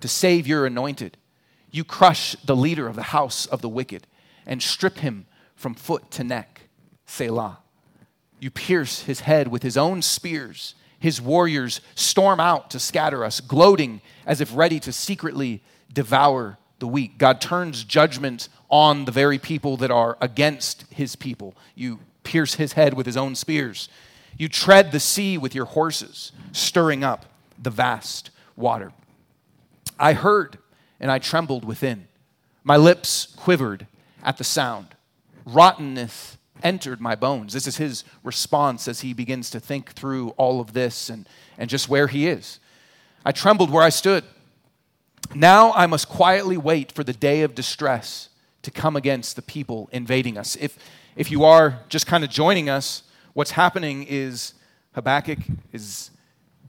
to 0.01 0.07
save 0.07 0.47
your 0.47 0.65
anointed. 0.65 1.17
You 1.71 1.83
crush 1.83 2.35
the 2.43 2.55
leader 2.55 2.87
of 2.87 2.95
the 2.95 3.03
house 3.03 3.45
of 3.45 3.61
the 3.61 3.69
wicked 3.69 4.07
and 4.45 4.61
strip 4.61 4.99
him 4.99 5.27
from 5.55 5.75
foot 5.75 6.09
to 6.11 6.23
neck. 6.23 6.61
Selah. 7.05 7.59
You 8.39 8.49
pierce 8.49 9.01
his 9.01 9.21
head 9.21 9.47
with 9.47 9.63
his 9.63 9.77
own 9.77 10.01
spears. 10.01 10.75
His 10.99 11.21
warriors 11.21 11.81
storm 11.93 12.39
out 12.39 12.71
to 12.71 12.79
scatter 12.79 13.23
us, 13.23 13.39
gloating 13.39 14.01
as 14.25 14.41
if 14.41 14.55
ready 14.55 14.79
to 14.79 14.91
secretly 14.91 15.61
devour 15.91 16.57
the 16.79 16.87
weak. 16.87 17.17
God 17.17 17.39
turns 17.41 17.83
judgment 17.83 18.49
on 18.69 19.05
the 19.05 19.11
very 19.11 19.37
people 19.37 19.77
that 19.77 19.91
are 19.91 20.17
against 20.19 20.85
his 20.91 21.15
people. 21.15 21.55
You 21.75 21.99
pierce 22.23 22.55
his 22.55 22.73
head 22.73 22.93
with 22.93 23.05
his 23.05 23.17
own 23.17 23.35
spears. 23.35 23.87
You 24.37 24.49
tread 24.49 24.91
the 24.91 24.99
sea 24.99 25.37
with 25.37 25.55
your 25.55 25.65
horses, 25.65 26.31
stirring 26.51 27.03
up 27.03 27.25
the 27.61 27.69
vast 27.69 28.31
water. 28.55 28.91
I 29.97 30.13
heard 30.13 30.57
and 30.99 31.11
I 31.11 31.19
trembled 31.19 31.63
within. 31.63 32.07
My 32.63 32.77
lips 32.77 33.33
quivered 33.37 33.87
at 34.23 34.37
the 34.37 34.43
sound. 34.43 34.87
Rottenness 35.45 36.37
entered 36.63 36.99
my 36.99 37.15
bones. 37.15 37.53
This 37.53 37.67
is 37.67 37.77
his 37.77 38.03
response 38.23 38.87
as 38.87 39.01
he 39.01 39.13
begins 39.13 39.49
to 39.51 39.59
think 39.59 39.91
through 39.91 40.29
all 40.31 40.59
of 40.59 40.73
this 40.73 41.09
and, 41.09 41.29
and 41.57 41.69
just 41.69 41.87
where 41.87 42.07
he 42.07 42.27
is. 42.27 42.59
I 43.23 43.31
trembled 43.31 43.69
where 43.69 43.83
I 43.83 43.89
stood. 43.89 44.23
Now 45.33 45.73
I 45.73 45.87
must 45.87 46.07
quietly 46.07 46.57
wait 46.57 46.91
for 46.91 47.03
the 47.03 47.13
day 47.13 47.41
of 47.41 47.55
distress 47.55 48.29
to 48.61 48.71
come 48.71 48.95
against 48.95 49.35
the 49.35 49.41
people 49.41 49.89
invading 49.91 50.37
us. 50.37 50.55
If, 50.59 50.77
if 51.15 51.31
you 51.31 51.43
are 51.43 51.79
just 51.89 52.07
kind 52.07 52.23
of 52.23 52.29
joining 52.29 52.69
us, 52.69 53.03
what's 53.33 53.51
happening 53.51 54.03
is 54.03 54.53
Habakkuk 54.93 55.39
is 55.71 56.11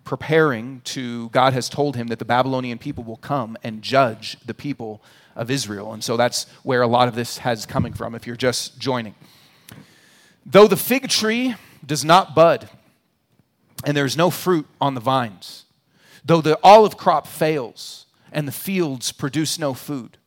preparing 0.04 0.80
to, 0.84 1.28
God 1.30 1.52
has 1.52 1.68
told 1.68 1.96
him 1.96 2.06
that 2.08 2.18
the 2.18 2.24
Babylonian 2.24 2.78
people 2.78 3.04
will 3.04 3.16
come 3.16 3.56
and 3.62 3.82
judge 3.82 4.38
the 4.46 4.54
people 4.54 5.02
of 5.34 5.50
Israel. 5.50 5.92
And 5.92 6.02
so 6.02 6.16
that's 6.16 6.44
where 6.62 6.82
a 6.82 6.86
lot 6.86 7.08
of 7.08 7.14
this 7.14 7.38
has 7.38 7.66
coming 7.66 7.92
from 7.92 8.14
if 8.14 8.26
you're 8.26 8.36
just 8.36 8.78
joining. 8.78 9.14
Though 10.44 10.68
the 10.68 10.76
fig 10.76 11.08
tree 11.08 11.56
does 11.84 12.04
not 12.04 12.34
bud, 12.34 12.68
and 13.84 13.96
there's 13.96 14.16
no 14.16 14.30
fruit 14.30 14.66
on 14.80 14.94
the 14.94 15.00
vines, 15.00 15.64
though 16.24 16.40
the 16.40 16.58
olive 16.62 16.96
crop 16.96 17.26
fails, 17.26 18.05
and 18.36 18.46
the 18.46 18.52
fields 18.52 19.12
produce 19.12 19.58
no 19.58 19.72
food, 19.72 20.18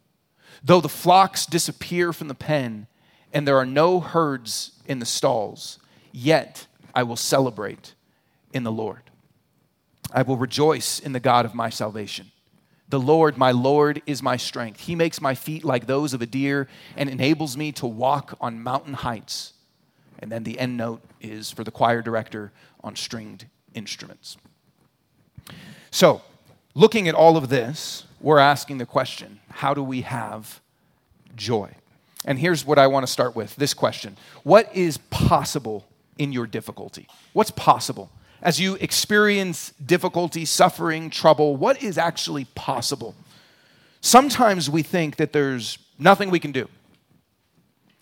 though 0.63 0.82
the 0.82 0.89
flocks 0.89 1.46
disappear 1.46 2.12
from 2.12 2.28
the 2.28 2.34
pen, 2.34 2.88
and 3.32 3.48
there 3.48 3.58
are 3.58 3.68
no 3.68 4.00
herds 4.00 4.72
in 4.88 4.98
the 4.98 5.06
stalls, 5.06 5.78
yet 6.12 6.66
I 6.96 7.04
will 7.04 7.16
celebrate 7.16 7.94
in 8.51 8.63
the 8.63 8.72
Lord. 8.72 9.04
I 10.12 10.24
will 10.24 10.38
rejoice 10.38 11.00
in 11.00 11.13
the 11.13 11.20
God 11.20 11.46
of 11.46 11.54
my 11.54 11.70
salvation. 11.70 12.32
The 12.89 13.00
Lord, 13.00 13.38
my 13.38 13.51
Lord, 13.51 14.01
is 14.08 14.24
my 14.24 14.38
strength. 14.38 14.80
He 14.80 14.96
makes 14.96 15.22
my 15.22 15.36
feet 15.36 15.63
like 15.63 15.86
those 15.86 16.16
of 16.16 16.24
a 16.24 16.25
deer 16.25 16.68
and 16.98 17.08
enables 17.12 17.56
me 17.56 17.72
to 17.74 17.86
walk 17.86 18.36
on 18.42 18.63
mountain 18.63 18.96
heights. 18.96 19.54
And 20.18 20.32
then 20.32 20.44
the 20.44 20.58
end 20.58 20.78
note 20.78 21.04
is 21.22 21.51
for 21.51 21.63
the 21.63 21.70
choir 21.70 22.01
director 22.01 22.51
on 22.84 22.96
stringed 22.96 23.46
instruments. 23.75 24.36
So, 25.92 26.24
looking 26.80 27.10
at 27.10 27.14
all 27.14 27.36
of 27.36 27.50
this, 27.50 28.06
we're 28.22 28.40
asking 28.40 28.78
the 28.78 28.86
question 28.86 29.40
how 29.52 29.74
do 29.74 29.84
we 29.84 30.02
have 30.02 30.62
joy? 31.36 31.70
And 32.26 32.40
here's 32.40 32.66
what 32.66 32.80
I 32.80 32.88
want 32.88 33.06
to 33.06 33.12
start 33.12 33.36
with 33.36 33.56
this 33.58 33.74
question 33.74 34.18
What 34.44 34.74
is 34.76 34.98
possible 35.10 35.86
in 36.18 36.32
your 36.32 36.48
difficulty? 36.48 37.08
What's 37.34 37.52
possible? 37.52 38.10
As 38.42 38.58
you 38.58 38.76
experience 38.76 39.74
difficulty, 39.86 40.46
suffering, 40.46 41.10
trouble, 41.10 41.58
what 41.58 41.84
is 41.84 41.98
actually 41.98 42.46
possible? 42.56 43.14
Sometimes 44.00 44.70
we 44.70 44.82
think 44.82 45.18
that 45.18 45.34
there's 45.34 45.78
nothing 45.98 46.30
we 46.30 46.40
can 46.40 46.54
do. 46.54 46.70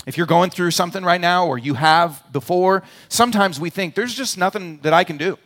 If 0.06 0.16
you're 0.16 0.28
going 0.28 0.52
through 0.52 0.72
something 0.72 1.04
right 1.04 1.20
now 1.20 1.48
or 1.48 1.58
you 1.58 1.74
have 1.74 2.24
before, 2.32 2.84
sometimes 3.10 3.60
we 3.60 3.72
think 3.72 3.96
there's 3.96 4.14
just 4.14 4.38
nothing 4.38 4.80
that 4.84 4.94
I 4.94 5.04
can 5.04 5.18
do. 5.18 5.40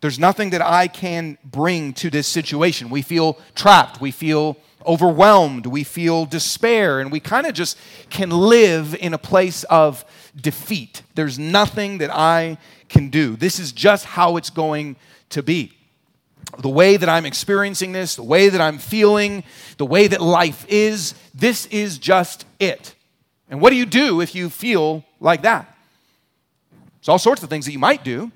There's 0.00 0.18
nothing 0.18 0.50
that 0.50 0.62
I 0.62 0.88
can 0.88 1.36
bring 1.44 1.92
to 1.94 2.10
this 2.10 2.26
situation. 2.26 2.88
We 2.90 3.02
feel 3.02 3.38
trapped. 3.54 4.00
We 4.00 4.10
feel 4.10 4.56
overwhelmed. 4.86 5.66
We 5.66 5.84
feel 5.84 6.24
despair. 6.24 7.00
And 7.00 7.12
we 7.12 7.20
kind 7.20 7.46
of 7.46 7.52
just 7.52 7.76
can 8.08 8.30
live 8.30 8.94
in 8.94 9.12
a 9.12 9.18
place 9.18 9.64
of 9.64 10.04
defeat. 10.34 11.02
There's 11.14 11.38
nothing 11.38 11.98
that 11.98 12.10
I 12.10 12.56
can 12.88 13.10
do. 13.10 13.36
This 13.36 13.58
is 13.58 13.72
just 13.72 14.06
how 14.06 14.36
it's 14.36 14.50
going 14.50 14.96
to 15.30 15.42
be. 15.42 15.76
The 16.58 16.68
way 16.68 16.96
that 16.96 17.08
I'm 17.08 17.26
experiencing 17.26 17.92
this, 17.92 18.16
the 18.16 18.22
way 18.22 18.48
that 18.48 18.60
I'm 18.60 18.78
feeling, 18.78 19.44
the 19.76 19.86
way 19.86 20.08
that 20.08 20.20
life 20.20 20.64
is, 20.68 21.14
this 21.34 21.66
is 21.66 21.98
just 21.98 22.46
it. 22.58 22.94
And 23.50 23.60
what 23.60 23.70
do 23.70 23.76
you 23.76 23.86
do 23.86 24.20
if 24.20 24.34
you 24.34 24.48
feel 24.48 25.04
like 25.20 25.42
that? 25.42 25.76
There's 27.00 27.08
all 27.08 27.18
sorts 27.18 27.42
of 27.42 27.50
things 27.50 27.66
that 27.66 27.72
you 27.72 27.78
might 27.78 28.02
do. 28.02 28.32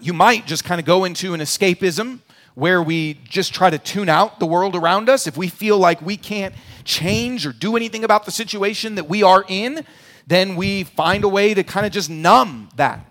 You 0.00 0.12
might 0.12 0.46
just 0.46 0.64
kind 0.64 0.78
of 0.80 0.86
go 0.86 1.04
into 1.04 1.34
an 1.34 1.40
escapism 1.40 2.20
where 2.54 2.82
we 2.82 3.14
just 3.24 3.54
try 3.54 3.70
to 3.70 3.78
tune 3.78 4.08
out 4.08 4.40
the 4.40 4.46
world 4.46 4.74
around 4.74 5.08
us. 5.08 5.26
If 5.26 5.36
we 5.36 5.48
feel 5.48 5.78
like 5.78 6.00
we 6.00 6.16
can't 6.16 6.54
change 6.84 7.46
or 7.46 7.52
do 7.52 7.76
anything 7.76 8.04
about 8.04 8.24
the 8.24 8.30
situation 8.30 8.94
that 8.94 9.08
we 9.08 9.22
are 9.22 9.44
in, 9.48 9.84
then 10.26 10.56
we 10.56 10.84
find 10.84 11.24
a 11.24 11.28
way 11.28 11.54
to 11.54 11.62
kind 11.62 11.86
of 11.86 11.92
just 11.92 12.08
numb 12.10 12.68
that 12.76 13.04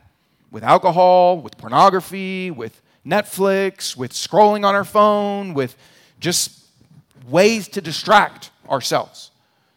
with 0.52 0.64
alcohol, 0.64 1.40
with 1.40 1.58
pornography, 1.58 2.50
with 2.50 2.82
Netflix, 3.06 3.96
with 3.96 4.12
scrolling 4.12 4.66
on 4.66 4.74
our 4.74 4.84
phone, 4.84 5.54
with 5.54 5.76
just 6.20 6.66
ways 7.28 7.68
to 7.68 7.82
distract 7.82 8.52
ourselves. 8.70 9.32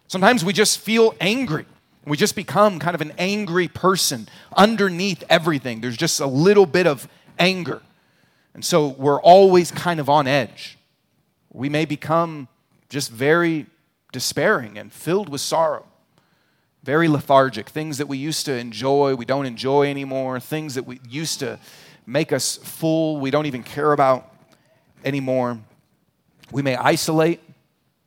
Sometimes 0.07 0.45
we 0.45 0.53
just 0.53 0.79
feel 0.79 1.15
angry. 1.21 1.67
We 2.09 2.17
just 2.17 2.35
become 2.35 2.79
kind 2.79 2.95
of 2.95 3.01
an 3.01 3.13
angry 3.19 3.69
person 3.69 4.29
underneath 4.57 5.25
everything. 5.29 5.81
There's 5.81 5.97
just 5.97 6.21
a 6.21 6.27
little 6.27 6.67
bit 6.67 6.87
of 6.87 7.09
anger. 7.39 7.83
And 8.55 8.65
so 8.65 8.89
we're 8.89 9.21
always 9.21 9.71
kind 9.71 10.01
of 10.01 10.09
on 10.09 10.27
edge. 10.27 10.79
We 11.53 11.69
may 11.69 11.85
become 11.85 12.49
just 12.89 13.11
very 13.11 13.67
despairing 14.13 14.79
and 14.79 14.93
filled 14.93 15.29
with 15.29 15.41
sorrow, 15.41 15.87
very 16.83 17.09
lethargic. 17.09 17.69
Things 17.69 17.99
that 17.99 18.09
we 18.09 18.19
used 18.19 18.47
to 18.47 18.57
enjoy, 18.57 19.15
we 19.15 19.25
don't 19.25 19.47
enjoy 19.47 19.91
anymore. 19.91 20.41
Things 20.41 20.75
that 20.75 20.87
we 20.87 21.01
used 21.09 21.41
to 21.41 21.59
make 22.07 22.33
us 22.33 22.57
full, 22.57 23.19
we 23.19 23.31
don't 23.31 23.47
even 23.47 23.63
care 23.63 23.93
about 23.93 24.33
anymore. 25.05 25.59
We 26.51 26.63
may 26.63 26.77
isolate, 26.77 27.41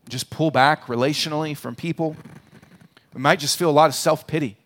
just 0.10 0.30
pull 0.30 0.50
back 0.50 0.86
relationally 0.86 1.56
from 1.56 1.76
people. 1.76 2.16
We 3.14 3.22
might 3.22 3.40
just 3.40 3.58
feel 3.58 3.70
a 3.70 3.72
lot 3.72 3.90
of 3.90 3.96
self 3.96 4.28
pity. 4.28 4.58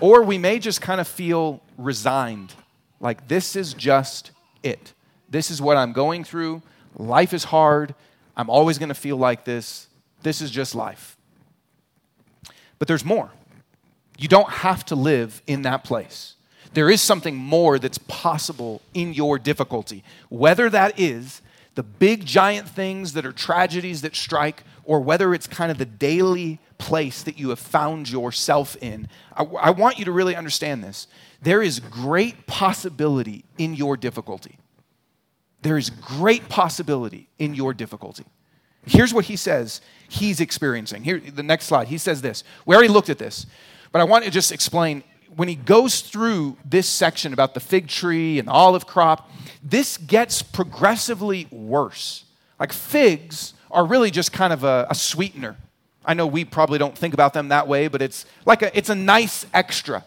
Or 0.00 0.22
we 0.22 0.38
may 0.38 0.58
just 0.58 0.80
kind 0.80 1.00
of 1.00 1.08
feel 1.08 1.62
resigned, 1.78 2.52
like 3.00 3.28
this 3.28 3.56
is 3.56 3.74
just 3.74 4.32
it. 4.62 4.92
This 5.28 5.50
is 5.50 5.62
what 5.62 5.76
I'm 5.76 5.92
going 5.92 6.24
through. 6.24 6.62
Life 6.96 7.32
is 7.32 7.44
hard. 7.44 7.94
I'm 8.36 8.50
always 8.50 8.78
going 8.78 8.88
to 8.88 8.94
feel 8.94 9.16
like 9.16 9.44
this. 9.44 9.88
This 10.22 10.40
is 10.40 10.50
just 10.50 10.74
life. 10.74 11.16
But 12.78 12.88
there's 12.88 13.04
more. 13.04 13.30
You 14.18 14.28
don't 14.28 14.50
have 14.50 14.84
to 14.86 14.94
live 14.94 15.42
in 15.46 15.62
that 15.62 15.84
place. 15.84 16.34
There 16.72 16.90
is 16.90 17.00
something 17.00 17.36
more 17.36 17.78
that's 17.78 17.98
possible 17.98 18.82
in 18.94 19.14
your 19.14 19.38
difficulty, 19.38 20.02
whether 20.28 20.68
that 20.70 20.98
is 20.98 21.40
the 21.74 21.82
big 21.82 22.24
giant 22.24 22.68
things 22.68 23.12
that 23.12 23.24
are 23.24 23.32
tragedies 23.32 24.02
that 24.02 24.14
strike, 24.14 24.64
or 24.84 25.00
whether 25.00 25.34
it's 25.34 25.46
kind 25.46 25.70
of 25.70 25.78
the 25.78 25.84
daily 25.84 26.58
place 26.84 27.22
that 27.22 27.38
you 27.38 27.48
have 27.48 27.58
found 27.58 28.10
yourself 28.10 28.76
in. 28.82 29.08
I, 29.34 29.42
I, 29.42 29.70
want 29.70 29.98
you 29.98 30.04
to 30.04 30.12
really 30.12 30.36
understand 30.36 30.84
this. 30.84 31.06
There 31.40 31.62
is 31.62 31.80
great 31.80 32.46
possibility 32.46 33.46
in 33.56 33.72
your 33.72 33.96
difficulty. 33.96 34.58
There 35.62 35.78
is 35.78 35.88
great 35.88 36.50
possibility 36.50 37.30
in 37.38 37.54
your 37.54 37.72
difficulty. 37.72 38.26
Here's 38.84 39.14
what 39.14 39.24
he 39.24 39.36
says 39.36 39.80
he's 40.10 40.40
experiencing. 40.40 41.04
Here, 41.04 41.18
the 41.18 41.42
next 41.42 41.64
slide. 41.64 41.88
He 41.88 41.96
says 41.96 42.20
this. 42.20 42.44
We 42.66 42.74
already 42.76 42.92
looked 42.92 43.08
at 43.08 43.16
this, 43.16 43.46
but 43.90 44.02
I 44.02 44.04
want 44.04 44.26
to 44.26 44.30
just 44.30 44.52
explain 44.52 45.02
when 45.34 45.48
he 45.48 45.54
goes 45.54 46.02
through 46.02 46.58
this 46.66 46.86
section 46.86 47.32
about 47.32 47.54
the 47.54 47.60
fig 47.60 47.88
tree 47.88 48.38
and 48.38 48.46
the 48.46 48.52
olive 48.52 48.86
crop, 48.86 49.30
this 49.62 49.96
gets 49.96 50.42
progressively 50.42 51.48
worse. 51.50 52.24
Like 52.60 52.74
figs 52.74 53.54
are 53.70 53.86
really 53.86 54.10
just 54.10 54.32
kind 54.34 54.52
of 54.52 54.64
a, 54.64 54.86
a 54.90 54.94
sweetener. 54.94 55.56
I 56.04 56.14
know 56.14 56.26
we 56.26 56.44
probably 56.44 56.78
don't 56.78 56.96
think 56.96 57.14
about 57.14 57.32
them 57.32 57.48
that 57.48 57.66
way, 57.66 57.88
but 57.88 58.02
it's 58.02 58.26
like 58.44 58.62
a, 58.62 58.76
it's 58.76 58.90
a 58.90 58.94
nice 58.94 59.46
extra. 59.54 60.04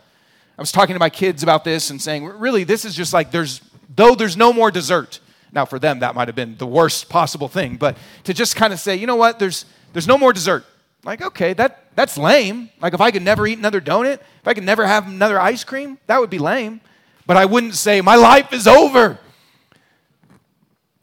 I 0.57 0.61
was 0.61 0.71
talking 0.71 0.93
to 0.93 0.99
my 0.99 1.09
kids 1.09 1.43
about 1.43 1.63
this 1.63 1.89
and 1.89 2.01
saying, 2.01 2.25
really, 2.25 2.63
this 2.63 2.85
is 2.85 2.95
just 2.95 3.13
like 3.13 3.31
there's, 3.31 3.61
though 3.95 4.15
there's 4.15 4.37
no 4.37 4.51
more 4.51 4.71
dessert. 4.71 5.19
Now, 5.51 5.65
for 5.65 5.79
them, 5.79 5.99
that 5.99 6.13
might 6.15 6.27
have 6.27 6.35
been 6.35 6.57
the 6.57 6.67
worst 6.67 7.09
possible 7.09 7.47
thing, 7.47 7.77
but 7.77 7.97
to 8.25 8.33
just 8.33 8.55
kind 8.55 8.73
of 8.73 8.79
say, 8.79 8.95
you 8.95 9.07
know 9.07 9.15
what, 9.15 9.39
there's, 9.39 9.65
there's 9.93 10.07
no 10.07 10.17
more 10.17 10.33
dessert. 10.33 10.65
Like, 11.03 11.21
okay, 11.21 11.53
that, 11.53 11.85
that's 11.95 12.17
lame. 12.17 12.69
Like, 12.81 12.93
if 12.93 13.01
I 13.01 13.11
could 13.11 13.21
never 13.21 13.47
eat 13.47 13.57
another 13.57 13.79
donut, 13.79 14.15
if 14.15 14.47
I 14.47 14.53
could 14.53 14.65
never 14.65 14.85
have 14.85 15.07
another 15.07 15.39
ice 15.39 15.63
cream, 15.63 15.97
that 16.07 16.19
would 16.19 16.29
be 16.29 16.39
lame. 16.39 16.81
But 17.25 17.37
I 17.37 17.45
wouldn't 17.45 17.75
say, 17.75 18.01
my 18.01 18.15
life 18.15 18.51
is 18.51 18.67
over. 18.67 19.19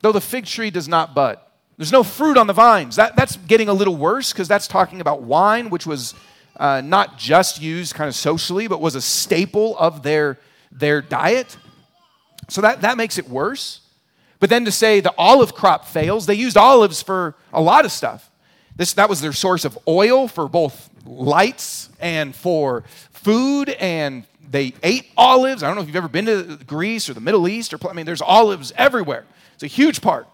Though 0.03 0.13
the 0.13 0.21
fig 0.21 0.45
tree 0.45 0.71
does 0.71 0.89
not 0.89 1.15
bud. 1.15 1.39
There's 1.77 1.93
no 1.93 2.03
fruit 2.03 2.37
on 2.37 2.47
the 2.47 2.53
vines. 2.53 2.97
That, 2.97 3.17
that's 3.17 3.37
getting 3.37 3.69
a 3.69 3.73
little 3.73 3.97
worse 3.97 4.33
because 4.33 4.47
that's 4.47 4.69
talking 4.69 5.01
about 5.01 5.23
wine, 5.23 5.71
which 5.71 5.87
was 5.87 6.15
uh, 6.57 6.81
not 6.85 7.19
just 7.19 7.61
used 7.61 7.95
kind 7.95 8.09
of 8.09 8.15
socially, 8.15 8.69
but 8.69 8.81
was 8.81 8.95
a 8.95 9.01
staple 9.01 9.77
of 9.79 10.03
their, 10.03 10.39
their 10.71 11.03
diet. 11.03 11.57
So 12.49 12.61
that, 12.61 12.83
that 12.83 12.97
makes 12.97 13.19
it 13.19 13.29
worse. 13.29 13.81
But 14.39 14.51
then 14.51 14.65
to 14.67 14.73
say 14.73 15.01
the 15.01 15.15
olive 15.19 15.55
crop 15.55 15.87
fails, 15.87 16.27
they 16.27 16.35
used 16.35 16.57
olives 16.57 17.03
for 17.03 17.35
a 17.53 17.61
lot 17.61 17.85
of 17.85 17.93
stuff. 17.93 18.31
This, 18.77 18.93
that 18.95 19.09
was 19.09 19.21
their 19.21 19.33
source 19.33 19.65
of 19.65 19.79
oil 19.89 20.29
for 20.29 20.49
both 20.49 20.91
lights 21.07 21.89
and 22.01 22.35
for 22.35 22.85
food 23.11 23.71
and 23.71 24.25
they 24.51 24.75
ate 24.83 25.07
olives. 25.17 25.63
I 25.63 25.67
don't 25.67 25.77
know 25.77 25.83
if 25.83 25.89
you've 25.89 25.97
ever 25.97 26.09
been 26.09 26.27
to 26.27 26.59
Greece 26.67 27.09
or 27.09 27.15
the 27.15 27.21
Middle 27.21 27.49
East 27.49 27.73
or 27.73 27.79
I 27.89 27.93
mean 27.93 28.07
there's 28.07 28.23
olives 28.23 28.73
everywhere. 28.77 29.25
It's 29.55 29.63
a 29.63 29.69
huge 29.69 30.01
part. 30.01 30.29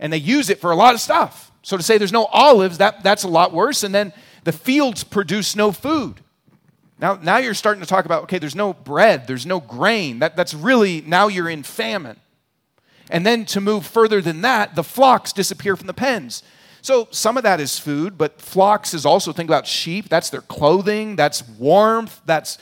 And 0.00 0.12
they 0.12 0.18
use 0.18 0.50
it 0.50 0.60
for 0.60 0.70
a 0.70 0.76
lot 0.76 0.94
of 0.94 1.00
stuff. 1.00 1.50
So 1.62 1.76
to 1.76 1.82
say 1.82 1.98
there's 1.98 2.12
no 2.12 2.26
olives, 2.26 2.78
that, 2.78 3.02
that's 3.02 3.24
a 3.24 3.28
lot 3.28 3.52
worse. 3.52 3.82
And 3.82 3.94
then 3.94 4.12
the 4.44 4.52
fields 4.52 5.04
produce 5.04 5.56
no 5.56 5.72
food. 5.72 6.20
Now, 7.00 7.18
now 7.20 7.38
you're 7.38 7.54
starting 7.54 7.82
to 7.82 7.88
talk 7.88 8.04
about, 8.04 8.24
okay, 8.24 8.38
there's 8.38 8.56
no 8.56 8.72
bread, 8.72 9.26
there's 9.26 9.46
no 9.46 9.60
grain. 9.60 10.18
That, 10.18 10.36
that's 10.36 10.54
really, 10.54 11.00
now 11.02 11.28
you're 11.28 11.48
in 11.48 11.62
famine. 11.62 12.18
And 13.10 13.24
then 13.24 13.44
to 13.46 13.60
move 13.60 13.86
further 13.86 14.20
than 14.20 14.42
that, 14.42 14.74
the 14.74 14.84
flocks 14.84 15.32
disappear 15.32 15.76
from 15.76 15.86
the 15.86 15.94
pens. 15.94 16.42
So 16.82 17.08
some 17.10 17.36
of 17.36 17.42
that 17.42 17.60
is 17.60 17.78
food, 17.78 18.18
but 18.18 18.40
flocks 18.40 18.94
is 18.94 19.06
also, 19.06 19.32
think 19.32 19.48
about 19.48 19.66
sheep, 19.66 20.08
that's 20.08 20.30
their 20.30 20.42
clothing, 20.42 21.16
that's 21.16 21.46
warmth, 21.46 22.20
that's, 22.24 22.58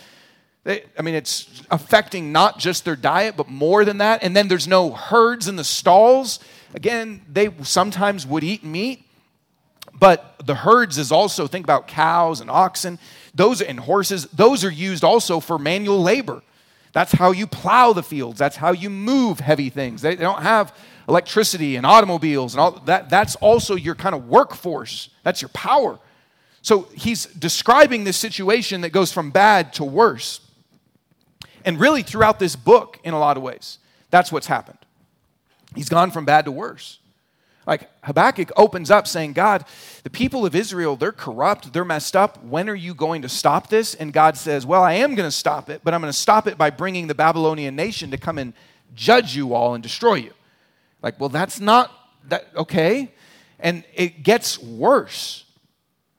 I 0.67 1.03
mean, 1.03 1.15
it's 1.15 1.63
affecting 1.71 2.33
not 2.33 2.59
just 2.59 2.85
their 2.85 2.97
diet, 2.97 3.37
but 3.37 3.49
more 3.49 3.85
than 3.85 3.99
that. 3.99 4.23
And 4.23 4.35
then 4.35 4.49
there's 4.49 4.67
no 4.67 4.91
herds 4.91 5.49
in 5.49 5.57
the 5.57 5.65
stalls. 5.65 6.41
Again, 6.75 7.23
they 7.31 7.51
sometimes 7.63 8.27
would 8.27 8.45
eat 8.45 8.65
meat, 8.65 9.05
but 9.99 10.41
the 10.45 10.55
herds 10.55 10.99
is 10.99 11.11
also, 11.11 11.47
think 11.47 11.65
about 11.65 11.89
cows 11.89 12.41
and 12.41 12.51
oxen, 12.51 12.99
those 13.35 13.63
and 13.63 13.81
horses, 13.81 14.27
those 14.27 14.65
are 14.65 14.71
used 14.71 15.05
also 15.05 15.41
for 15.41 15.59
manual 15.59 16.03
labor. 16.03 16.43
That's 16.93 17.13
how 17.13 17.33
you 17.33 17.47
plow 17.47 17.93
the 17.93 18.03
fields. 18.03 18.39
That's 18.39 18.57
how 18.57 18.73
you 18.73 18.89
move 18.89 19.41
heavy 19.41 19.69
things. 19.69 20.01
They, 20.01 20.15
they 20.15 20.23
don't 20.23 20.43
have 20.43 20.75
electricity 21.09 21.77
and 21.77 21.85
automobiles 21.85 22.55
and 22.55 22.61
all 22.61 22.73
that. 22.87 23.11
That's 23.11 23.37
also 23.37 23.75
your 23.75 23.95
kind 23.95 24.15
of 24.15 24.29
workforce. 24.29 25.11
That's 25.23 25.43
your 25.43 25.51
power. 25.51 25.99
So 26.63 26.89
he's 26.95 27.27
describing 27.27 28.05
this 28.05 28.17
situation 28.17 28.81
that 28.81 28.91
goes 28.91 29.13
from 29.13 29.31
bad 29.31 29.75
to 29.75 29.85
worse. 29.85 30.41
And 31.65 31.79
really, 31.79 32.03
throughout 32.03 32.39
this 32.39 32.57
book, 32.57 32.99
in 33.05 33.13
a 33.13 33.19
lot 33.19 33.37
of 33.37 33.43
ways, 33.43 33.79
that's 34.11 34.33
what's 34.33 34.47
happened. 34.47 34.79
He's 35.77 35.89
gone 35.89 36.11
from 36.11 36.25
bad 36.25 36.47
to 36.47 36.51
worse. 36.51 36.99
Like 37.67 37.91
Habakkuk 38.05 38.53
opens 38.57 38.91
up 38.91 39.07
saying, 39.07 39.33
God, 39.33 39.65
the 40.05 40.11
people 40.11 40.47
of 40.47 40.55
Israel, 40.55 40.97
they're 40.97 41.13
corrupt, 41.13 41.73
they're 41.73 41.85
messed 41.85 42.15
up. 42.15 42.43
When 42.45 42.69
are 42.69 42.75
you 42.75 42.95
going 42.95 43.23
to 43.23 43.29
stop 43.29 43.69
this? 43.69 43.95
And 43.95 44.13
God 44.13 44.37
says, 44.37 44.65
Well, 44.65 44.83
I 44.83 44.95
am 44.95 45.15
going 45.15 45.27
to 45.27 45.35
stop 45.35 45.69
it, 45.69 45.81
but 45.85 45.93
I'm 45.93 46.01
going 46.01 46.13
to 46.13 46.19
stop 46.19 46.47
it 46.47 46.57
by 46.57 46.71
bringing 46.71 47.09
the 47.09 47.15
Babylonian 47.15 47.75
nation 47.75 48.11
to 48.13 48.17
come 48.17 48.39
and 48.39 48.55
judge 48.95 49.37
you 49.37 49.53
all 49.53 49.75
and 49.75 49.83
destroy 49.83 50.15
you. 50.15 50.33
Like, 51.03 51.19
well, 51.21 51.29
that's 51.29 51.61
not 51.61 51.93
that 52.29 52.49
okay. 52.57 53.13
And 53.59 53.85
it 53.95 54.23
gets 54.23 54.59
worse. 54.59 55.45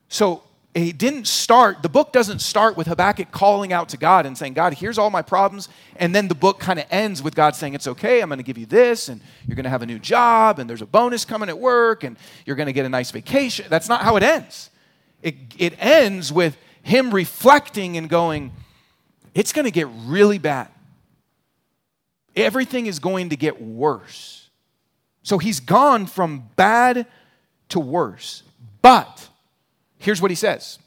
So 0.10 0.44
it 0.84 0.98
didn't 0.98 1.28
start, 1.28 1.82
the 1.82 1.90
book 1.90 2.12
doesn't 2.12 2.40
start 2.40 2.78
with 2.78 2.88
Habakkuk 2.88 3.32
calling 3.32 3.72
out 3.72 3.90
to 3.90 3.98
God 3.98 4.26
and 4.26 4.38
saying, 4.38 4.54
God, 4.54 4.74
here's 4.74 4.98
all 4.98 5.10
my 5.10 5.22
problems. 5.22 5.70
And 5.96 6.14
then 6.14 6.28
the 6.28 6.36
book 6.36 6.60
kind 6.60 6.78
of 6.78 6.86
ends 6.92 7.24
with 7.24 7.36
God 7.36 7.56
saying, 7.56 7.74
It's 7.74 7.88
okay, 7.88 8.22
I'm 8.22 8.30
going 8.30 8.38
to 8.38 8.44
give 8.44 8.58
you 8.58 8.66
this, 8.66 9.10
and 9.10 9.22
you're 9.48 9.56
going 9.56 9.64
to 9.64 9.70
have 9.70 9.82
a 9.82 9.86
new 9.86 10.00
job, 10.00 10.60
and 10.60 10.70
there's 10.70 10.82
a 10.82 10.86
bonus 10.86 11.26
coming 11.26 11.50
at 11.50 11.58
work, 11.58 12.04
and 12.04 12.18
you're 12.46 12.56
going 12.56 12.68
to 12.68 12.74
get 12.74 12.86
a 12.86 12.90
nice 12.90 13.12
vacation. 13.12 13.66
That's 13.70 13.90
not 13.90 14.02
how 14.02 14.18
it 14.18 14.24
ends. 14.24 14.70
It, 15.22 15.36
it 15.58 15.74
ends 15.80 16.32
with 16.32 16.58
him 16.84 17.14
reflecting 17.14 17.98
and 17.98 18.10
going, 18.10 18.52
It's 19.34 19.54
going 19.54 19.66
to 19.66 19.72
get 19.72 19.88
really 20.06 20.38
bad. 20.38 20.70
Everything 22.36 22.86
is 22.86 23.00
going 23.00 23.30
to 23.30 23.36
get 23.36 23.62
worse. 23.62 24.50
So 25.24 25.38
he's 25.40 25.60
gone 25.60 26.06
from 26.06 26.50
bad 26.56 27.08
to 27.70 27.80
worse. 27.80 28.44
But, 28.82 29.28
Here's 29.98 30.22
what 30.22 30.32
he 30.32 30.36
says 30.36 30.80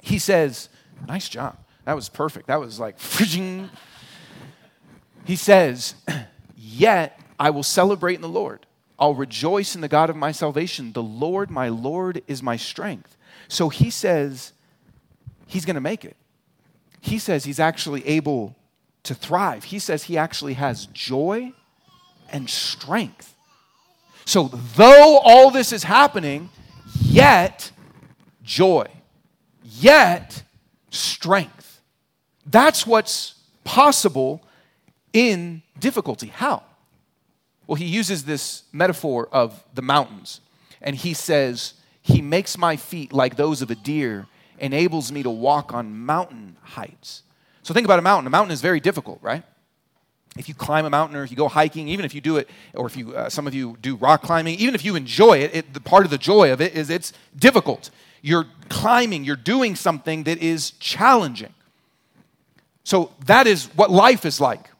He 0.00 0.18
says, 0.18 0.68
Nice 1.06 1.28
job. 1.28 1.56
That 1.84 1.94
was 1.94 2.08
perfect. 2.08 2.48
That 2.48 2.60
was 2.60 2.78
like, 2.78 2.98
he 5.24 5.36
says, 5.36 5.94
Yet 6.56 7.18
I 7.38 7.50
will 7.50 7.62
celebrate 7.62 8.16
in 8.16 8.22
the 8.22 8.28
Lord. 8.28 8.66
I'll 8.98 9.14
rejoice 9.14 9.74
in 9.74 9.80
the 9.80 9.88
God 9.88 10.10
of 10.10 10.16
my 10.16 10.32
salvation. 10.32 10.92
The 10.92 11.02
Lord, 11.02 11.50
my 11.50 11.68
Lord, 11.68 12.22
is 12.26 12.42
my 12.42 12.56
strength. 12.56 13.16
So 13.46 13.68
he 13.68 13.90
says 13.90 14.52
he's 15.46 15.64
going 15.64 15.76
to 15.76 15.80
make 15.80 16.04
it. 16.04 16.16
He 17.00 17.18
says 17.18 17.44
he's 17.44 17.60
actually 17.60 18.06
able 18.06 18.56
to 19.04 19.14
thrive. 19.14 19.64
He 19.64 19.78
says 19.78 20.04
he 20.04 20.18
actually 20.18 20.54
has 20.54 20.86
joy 20.86 21.52
and 22.30 22.50
strength. 22.50 23.34
So, 24.24 24.48
though 24.76 25.18
all 25.18 25.50
this 25.50 25.72
is 25.72 25.84
happening, 25.84 26.50
yet 27.00 27.70
joy, 28.48 28.86
yet 29.62 30.42
strength. 30.90 31.82
That's 32.46 32.86
what's 32.86 33.34
possible 33.62 34.42
in 35.12 35.62
difficulty. 35.78 36.28
How? 36.28 36.62
Well, 37.66 37.76
he 37.76 37.84
uses 37.84 38.24
this 38.24 38.62
metaphor 38.72 39.28
of 39.30 39.62
the 39.74 39.82
mountains, 39.82 40.40
and 40.80 40.96
he 40.96 41.12
says, 41.12 41.74
He 42.00 42.22
makes 42.22 42.56
my 42.56 42.76
feet 42.76 43.12
like 43.12 43.36
those 43.36 43.60
of 43.60 43.70
a 43.70 43.74
deer, 43.74 44.26
enables 44.58 45.12
me 45.12 45.22
to 45.22 45.30
walk 45.30 45.74
on 45.74 45.94
mountain 45.94 46.56
heights. 46.62 47.22
So 47.62 47.74
think 47.74 47.84
about 47.84 47.98
a 47.98 48.02
mountain. 48.02 48.26
A 48.26 48.30
mountain 48.30 48.52
is 48.52 48.62
very 48.62 48.80
difficult, 48.80 49.18
right? 49.20 49.44
If 50.36 50.48
you 50.48 50.54
climb 50.54 50.84
a 50.84 50.90
mountain 50.90 51.16
or 51.16 51.24
if 51.24 51.30
you 51.30 51.36
go 51.36 51.48
hiking, 51.48 51.88
even 51.88 52.04
if 52.04 52.14
you 52.14 52.20
do 52.20 52.36
it, 52.36 52.48
or 52.74 52.86
if 52.86 52.96
you, 52.96 53.14
uh, 53.14 53.28
some 53.28 53.46
of 53.46 53.54
you 53.54 53.76
do 53.80 53.96
rock 53.96 54.22
climbing, 54.22 54.58
even 54.58 54.74
if 54.74 54.84
you 54.84 54.94
enjoy 54.94 55.38
it, 55.38 55.54
it, 55.54 55.74
the 55.74 55.80
part 55.80 56.04
of 56.04 56.10
the 56.10 56.18
joy 56.18 56.52
of 56.52 56.60
it 56.60 56.74
is 56.74 56.90
it's 56.90 57.12
difficult. 57.36 57.90
You're 58.22 58.46
climbing, 58.68 59.24
you're 59.24 59.36
doing 59.36 59.74
something 59.74 60.24
that 60.24 60.38
is 60.38 60.72
challenging. 60.72 61.54
So 62.84 63.12
that 63.26 63.46
is 63.46 63.66
what 63.74 63.90
life 63.90 64.24
is 64.24 64.40
like. 64.40 64.70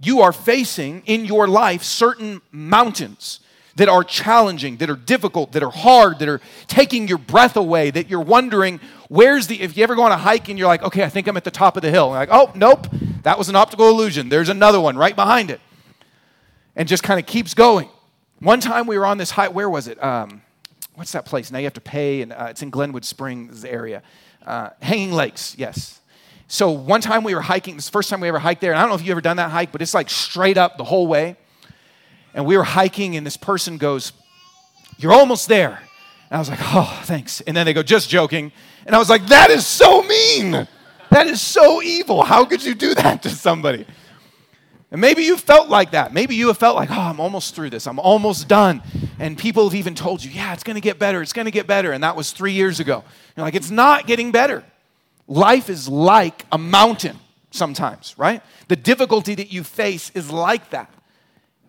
You 0.00 0.20
are 0.20 0.32
facing 0.32 1.02
in 1.06 1.24
your 1.24 1.48
life 1.48 1.82
certain 1.82 2.42
mountains 2.52 3.40
that 3.76 3.88
are 3.88 4.02
challenging, 4.02 4.78
that 4.78 4.90
are 4.90 4.96
difficult, 4.96 5.52
that 5.52 5.62
are 5.62 5.70
hard, 5.70 6.18
that 6.18 6.28
are 6.28 6.40
taking 6.66 7.08
your 7.08 7.18
breath 7.18 7.56
away, 7.56 7.90
that 7.90 8.08
you're 8.08 8.20
wondering, 8.20 8.80
where's 9.08 9.46
the, 9.46 9.60
if 9.60 9.76
you 9.76 9.82
ever 9.82 9.94
go 9.94 10.02
on 10.02 10.12
a 10.12 10.16
hike 10.16 10.48
and 10.48 10.58
you're 10.58 10.68
like, 10.68 10.82
okay, 10.82 11.04
I 11.04 11.08
think 11.08 11.28
I'm 11.28 11.36
at 11.36 11.44
the 11.44 11.50
top 11.50 11.76
of 11.76 11.82
the 11.82 11.90
hill. 11.90 12.10
Like, 12.10 12.30
oh, 12.32 12.50
nope, 12.54 12.86
that 13.22 13.38
was 13.38 13.48
an 13.48 13.56
optical 13.56 13.88
illusion. 13.88 14.28
There's 14.28 14.48
another 14.48 14.80
one 14.80 14.96
right 14.96 15.14
behind 15.14 15.50
it. 15.50 15.60
And 16.74 16.88
just 16.88 17.02
kind 17.02 17.20
of 17.20 17.26
keeps 17.26 17.54
going. 17.54 17.88
One 18.40 18.60
time 18.60 18.86
we 18.86 18.98
were 18.98 19.06
on 19.06 19.18
this 19.18 19.30
hike, 19.30 19.54
where 19.54 19.68
was 19.68 19.88
it? 19.88 20.02
Um, 20.02 20.42
what's 20.94 21.12
that 21.12 21.26
place? 21.26 21.50
Now 21.50 21.58
you 21.58 21.64
have 21.64 21.74
to 21.74 21.80
pay, 21.80 22.22
and 22.22 22.32
uh, 22.32 22.48
it's 22.50 22.62
in 22.62 22.70
Glenwood 22.70 23.04
Springs 23.04 23.64
area. 23.64 24.02
Uh, 24.44 24.70
Hanging 24.80 25.12
Lakes, 25.12 25.54
yes. 25.58 26.00
So 26.48 26.70
one 26.70 27.00
time 27.00 27.24
we 27.24 27.34
were 27.34 27.40
hiking, 27.40 27.76
this 27.76 27.88
first 27.88 28.08
time 28.08 28.20
we 28.20 28.28
ever 28.28 28.38
hiked 28.38 28.60
there, 28.60 28.72
and 28.72 28.78
I 28.78 28.82
don't 28.82 28.90
know 28.90 28.94
if 28.94 29.04
you 29.04 29.10
ever 29.10 29.20
done 29.20 29.38
that 29.38 29.50
hike, 29.50 29.72
but 29.72 29.82
it's 29.82 29.94
like 29.94 30.08
straight 30.08 30.56
up 30.56 30.78
the 30.78 30.84
whole 30.84 31.06
way. 31.06 31.36
And 32.36 32.44
we 32.44 32.56
were 32.56 32.64
hiking, 32.64 33.16
and 33.16 33.26
this 33.26 33.36
person 33.36 33.78
goes, 33.78 34.12
You're 34.98 35.14
almost 35.14 35.48
there. 35.48 35.80
And 36.30 36.36
I 36.36 36.38
was 36.38 36.48
like, 36.48 36.60
Oh, 36.62 37.00
thanks. 37.04 37.40
And 37.40 37.56
then 37.56 37.66
they 37.66 37.72
go, 37.72 37.82
Just 37.82 38.08
joking. 38.08 38.52
And 38.84 38.94
I 38.94 38.98
was 38.98 39.10
like, 39.10 39.26
That 39.26 39.50
is 39.50 39.66
so 39.66 40.02
mean. 40.02 40.68
That 41.10 41.26
is 41.26 41.40
so 41.40 41.82
evil. 41.82 42.22
How 42.22 42.44
could 42.44 42.62
you 42.62 42.74
do 42.74 42.94
that 42.94 43.22
to 43.22 43.30
somebody? 43.30 43.86
And 44.90 45.00
maybe 45.00 45.22
you 45.22 45.36
felt 45.36 45.68
like 45.68 45.92
that. 45.92 46.12
Maybe 46.12 46.36
you 46.36 46.48
have 46.48 46.58
felt 46.58 46.76
like, 46.76 46.90
oh, 46.90 46.94
I'm 46.94 47.18
almost 47.18 47.56
through 47.56 47.70
this. 47.70 47.86
I'm 47.86 47.98
almost 47.98 48.46
done. 48.46 48.82
And 49.18 49.36
people 49.36 49.64
have 49.64 49.74
even 49.74 49.94
told 49.94 50.22
you, 50.22 50.30
yeah, 50.30 50.52
it's 50.52 50.62
going 50.62 50.76
to 50.76 50.80
get 50.80 50.98
better. 50.98 51.22
It's 51.22 51.32
going 51.32 51.46
to 51.46 51.50
get 51.50 51.66
better. 51.66 51.90
And 51.92 52.04
that 52.04 52.14
was 52.14 52.30
three 52.30 52.52
years 52.52 52.78
ago. 52.78 53.02
You're 53.36 53.44
like, 53.44 53.56
it's 53.56 53.70
not 53.70 54.06
getting 54.06 54.30
better. 54.30 54.62
Life 55.26 55.68
is 55.70 55.88
like 55.88 56.46
a 56.52 56.58
mountain 56.58 57.18
sometimes, 57.50 58.14
right? 58.16 58.42
The 58.68 58.76
difficulty 58.76 59.34
that 59.34 59.52
you 59.52 59.64
face 59.64 60.10
is 60.14 60.30
like 60.30 60.70
that. 60.70 60.88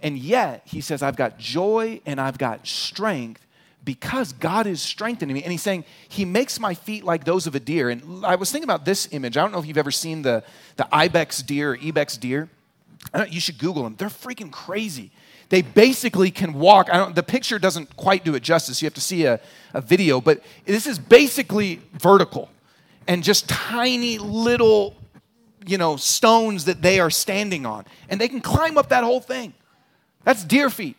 And 0.01 0.17
yet, 0.17 0.62
he 0.65 0.81
says, 0.81 1.01
I've 1.01 1.15
got 1.15 1.38
joy 1.39 2.01
and 2.05 2.21
I've 2.21 2.38
got 2.38 2.67
strength 2.67 3.45
because 3.83 4.33
God 4.33 4.67
is 4.67 4.81
strengthening 4.81 5.33
me. 5.33 5.43
And 5.43 5.51
he's 5.51 5.62
saying, 5.62 5.86
He 6.07 6.25
makes 6.25 6.60
my 6.60 6.73
feet 6.73 7.03
like 7.03 7.23
those 7.23 7.47
of 7.47 7.55
a 7.55 7.60
deer. 7.60 7.89
And 7.89 8.25
I 8.25 8.36
was 8.36 8.51
thinking 8.51 8.65
about 8.65 8.86
this 8.86 9.07
image. 9.12 9.38
I 9.38 9.41
don't 9.41 9.51
know 9.51 9.60
if 9.60 9.65
you've 9.65 9.77
ever 9.77 9.91
seen 9.91 10.21
the, 10.21 10.43
the 10.75 10.88
ibex 10.91 11.41
deer 11.41 11.71
or 11.71 11.77
ibex 11.77 12.17
deer 12.17 12.49
you 13.29 13.39
should 13.39 13.57
Google 13.57 13.83
them. 13.83 13.95
They're 13.97 14.10
freaking 14.10 14.51
crazy. 14.51 15.12
They 15.49 15.62
basically 15.62 16.31
can 16.31 16.53
walk. 16.53 16.89
I 16.91 16.97
don't, 16.97 17.15
the 17.15 17.23
picture 17.23 17.57
doesn't 17.57 17.95
quite 17.95 18.25
do 18.25 18.36
it 18.36 18.41
justice. 18.41 18.81
You 18.81 18.86
have 18.88 18.93
to 18.95 19.01
see 19.01 19.25
a, 19.25 19.39
a 19.73 19.81
video, 19.81 20.19
but 20.19 20.41
this 20.65 20.88
is 20.88 20.99
basically 20.99 21.81
vertical 21.93 22.49
and 23.07 23.23
just 23.23 23.47
tiny 23.47 24.17
little, 24.17 24.95
you 25.65 25.77
know, 25.77 25.95
stones 25.95 26.65
that 26.65 26.81
they 26.81 26.99
are 26.99 27.10
standing 27.10 27.65
on. 27.65 27.86
And 28.10 28.19
they 28.19 28.27
can 28.27 28.41
climb 28.41 28.77
up 28.77 28.89
that 28.89 29.03
whole 29.03 29.21
thing. 29.21 29.53
That's 30.28 30.44
deer 30.44 30.70
feet. 30.70 30.98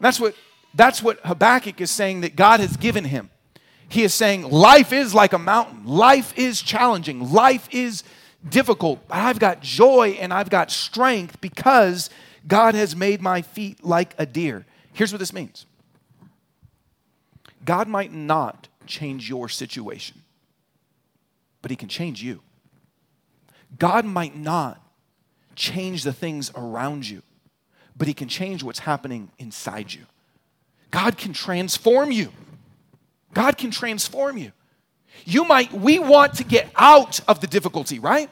That's 0.00 0.18
what, 0.18 0.34
that's 0.74 1.00
what 1.00 1.20
Habakkuk 1.24 1.80
is 1.80 1.92
saying 1.92 2.22
that 2.22 2.34
God 2.34 2.58
has 2.58 2.76
given 2.76 3.04
him. 3.04 3.30
He 3.88 4.02
is 4.02 4.12
saying 4.12 4.50
life 4.50 4.92
is 4.92 5.14
like 5.14 5.32
a 5.32 5.38
mountain, 5.38 5.86
life 5.86 6.36
is 6.36 6.60
challenging, 6.60 7.32
life 7.32 7.68
is 7.70 8.02
difficult, 8.48 9.06
but 9.06 9.18
I've 9.18 9.38
got 9.38 9.60
joy 9.60 10.16
and 10.18 10.34
I've 10.34 10.50
got 10.50 10.72
strength 10.72 11.40
because 11.40 12.10
God 12.44 12.74
has 12.74 12.96
made 12.96 13.22
my 13.22 13.40
feet 13.40 13.84
like 13.84 14.16
a 14.18 14.26
deer. 14.26 14.66
Here's 14.92 15.12
what 15.12 15.20
this 15.20 15.32
means 15.32 15.64
God 17.64 17.86
might 17.86 18.12
not 18.12 18.66
change 18.84 19.28
your 19.28 19.48
situation, 19.48 20.22
but 21.62 21.70
He 21.70 21.76
can 21.76 21.88
change 21.88 22.20
you. 22.20 22.40
God 23.78 24.04
might 24.04 24.36
not 24.36 24.82
change 25.54 26.02
the 26.02 26.12
things 26.12 26.50
around 26.56 27.08
you, 27.08 27.22
but 27.96 28.08
He 28.08 28.14
can 28.14 28.28
change 28.28 28.62
what's 28.62 28.80
happening 28.80 29.30
inside 29.38 29.92
you. 29.92 30.02
God 30.90 31.18
can 31.18 31.32
transform 31.32 32.12
you. 32.12 32.32
God 33.32 33.58
can 33.58 33.70
transform 33.70 34.38
you. 34.38 34.52
You 35.24 35.44
might, 35.44 35.72
we 35.72 35.98
want 35.98 36.34
to 36.34 36.44
get 36.44 36.68
out 36.76 37.20
of 37.28 37.40
the 37.40 37.46
difficulty, 37.46 37.98
right? 37.98 38.30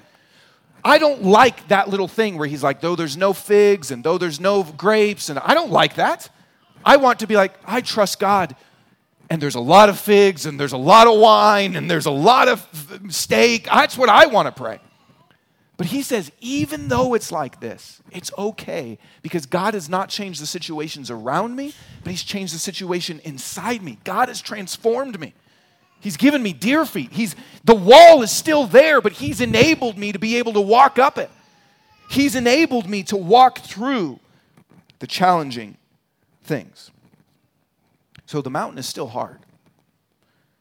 I 0.85 0.99
don't 0.99 1.23
like 1.23 1.69
that 1.69 1.89
little 1.89 2.09
thing 2.09 2.39
where 2.39 2.49
he's 2.49 2.63
like, 2.63 2.81
though 2.81 2.97
there's 2.97 3.17
no 3.17 3.33
figs 3.33 3.91
and 3.91 4.03
though 4.03 4.19
there's 4.19 4.41
no 4.41 4.65
grapes, 4.65 5.29
and 5.29 5.39
I 5.39 5.55
don't 5.55 5.71
like 5.71 5.97
that. 5.97 6.29
I 6.85 6.97
want 6.97 7.21
to 7.21 7.27
be 7.27 7.37
like, 7.37 7.55
I 7.65 7.81
trust 7.81 8.19
God, 8.19 8.57
and 9.31 9.41
there's 9.41 9.55
a 9.55 9.61
lot 9.61 9.89
of 9.89 9.99
figs, 9.99 10.47
and 10.47 10.59
there's 10.59 10.73
a 10.73 10.77
lot 10.79 11.07
of 11.07 11.19
wine, 11.19 11.77
and 11.77 11.91
there's 11.91 12.07
a 12.07 12.11
lot 12.11 12.49
of 12.49 12.67
steak. 13.09 13.65
That's 13.65 13.97
what 13.97 14.09
I 14.09 14.27
want 14.27 14.47
to 14.47 14.53
pray. 14.53 14.81
But 15.77 15.87
he 15.87 16.03
says, 16.03 16.31
even 16.41 16.89
though 16.89 17.15
it's 17.15 17.33
like 17.33 17.61
this, 17.61 18.03
it's 18.11 18.31
okay 18.37 18.99
because 19.23 19.47
God 19.47 19.75
has 19.75 19.89
not 19.89 20.11
changed 20.11 20.41
the 20.41 20.47
situations 20.47 21.11
around 21.11 21.57
me, 21.57 21.73
but 22.05 22.11
he's 22.11 22.23
changed 22.23 22.55
the 22.55 22.59
situation 22.59 23.21
inside 23.25 23.83
me. 23.83 23.99
God 24.05 24.29
has 24.29 24.41
transformed 24.41 25.19
me. 25.19 25.35
He's 26.03 26.17
given 26.17 26.43
me 26.43 26.53
deer 26.53 26.85
feet. 26.85 27.13
He's, 27.13 27.37
the 27.65 27.77
wall 27.77 28.23
is 28.23 28.33
still 28.33 28.67
there, 28.67 29.01
but 29.01 29.13
He's 29.13 29.41
enabled 29.41 29.97
me 29.97 30.11
to 30.11 30.19
be 30.19 30.37
able 30.37 30.53
to 30.55 30.61
walk 30.61 30.99
up 30.99 31.17
it. 31.17 31.31
He's 32.11 32.35
enabled 32.35 32.89
me 32.89 33.05
to 33.05 33.17
walk 33.17 33.61
through 33.61 34.19
the 34.99 35.07
challenging 35.07 35.77
things. 36.43 36.91
So 38.27 38.43
the 38.43 38.51
mountain 38.51 38.79
is 38.79 38.87
still 38.87 39.09
hard. 39.09 39.39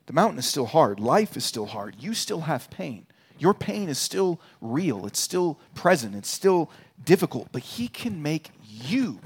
The 0.06 0.14
mountain 0.14 0.38
is 0.38 0.46
still 0.46 0.68
hard. 0.68 1.00
Life 1.00 1.36
is 1.36 1.44
still 1.44 1.66
hard. 1.66 1.96
You 2.00 2.14
still 2.14 2.42
have 2.42 2.70
pain. 2.70 3.08
Your 3.42 3.54
pain 3.54 3.90
is 3.90 3.98
still 3.98 4.40
real. 4.62 5.06
It's 5.06 5.20
still 5.20 5.60
present. 5.76 6.16
It's 6.16 6.30
still 6.30 6.70
difficult. 7.04 7.50
But 7.52 7.64
He 7.64 7.88
can 7.88 8.22
make 8.22 8.52
you 8.62 9.20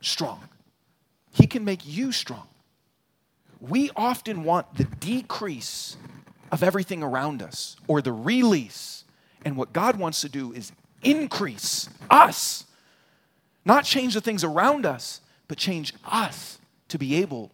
strong. 0.00 0.40
He 1.30 1.46
can 1.46 1.64
make 1.64 1.86
you 1.86 2.10
strong 2.10 2.48
we 3.60 3.90
often 3.96 4.44
want 4.44 4.76
the 4.76 4.84
decrease 4.84 5.96
of 6.50 6.62
everything 6.62 7.02
around 7.02 7.42
us 7.42 7.76
or 7.86 8.00
the 8.00 8.12
release. 8.12 9.04
And 9.44 9.56
what 9.56 9.72
God 9.72 9.96
wants 9.96 10.20
to 10.22 10.28
do 10.28 10.52
is 10.52 10.72
increase 11.02 11.88
us, 12.10 12.64
not 13.64 13.84
change 13.84 14.14
the 14.14 14.20
things 14.20 14.44
around 14.44 14.86
us, 14.86 15.20
but 15.46 15.58
change 15.58 15.94
us 16.04 16.58
to 16.88 16.98
be 16.98 17.16
able 17.16 17.50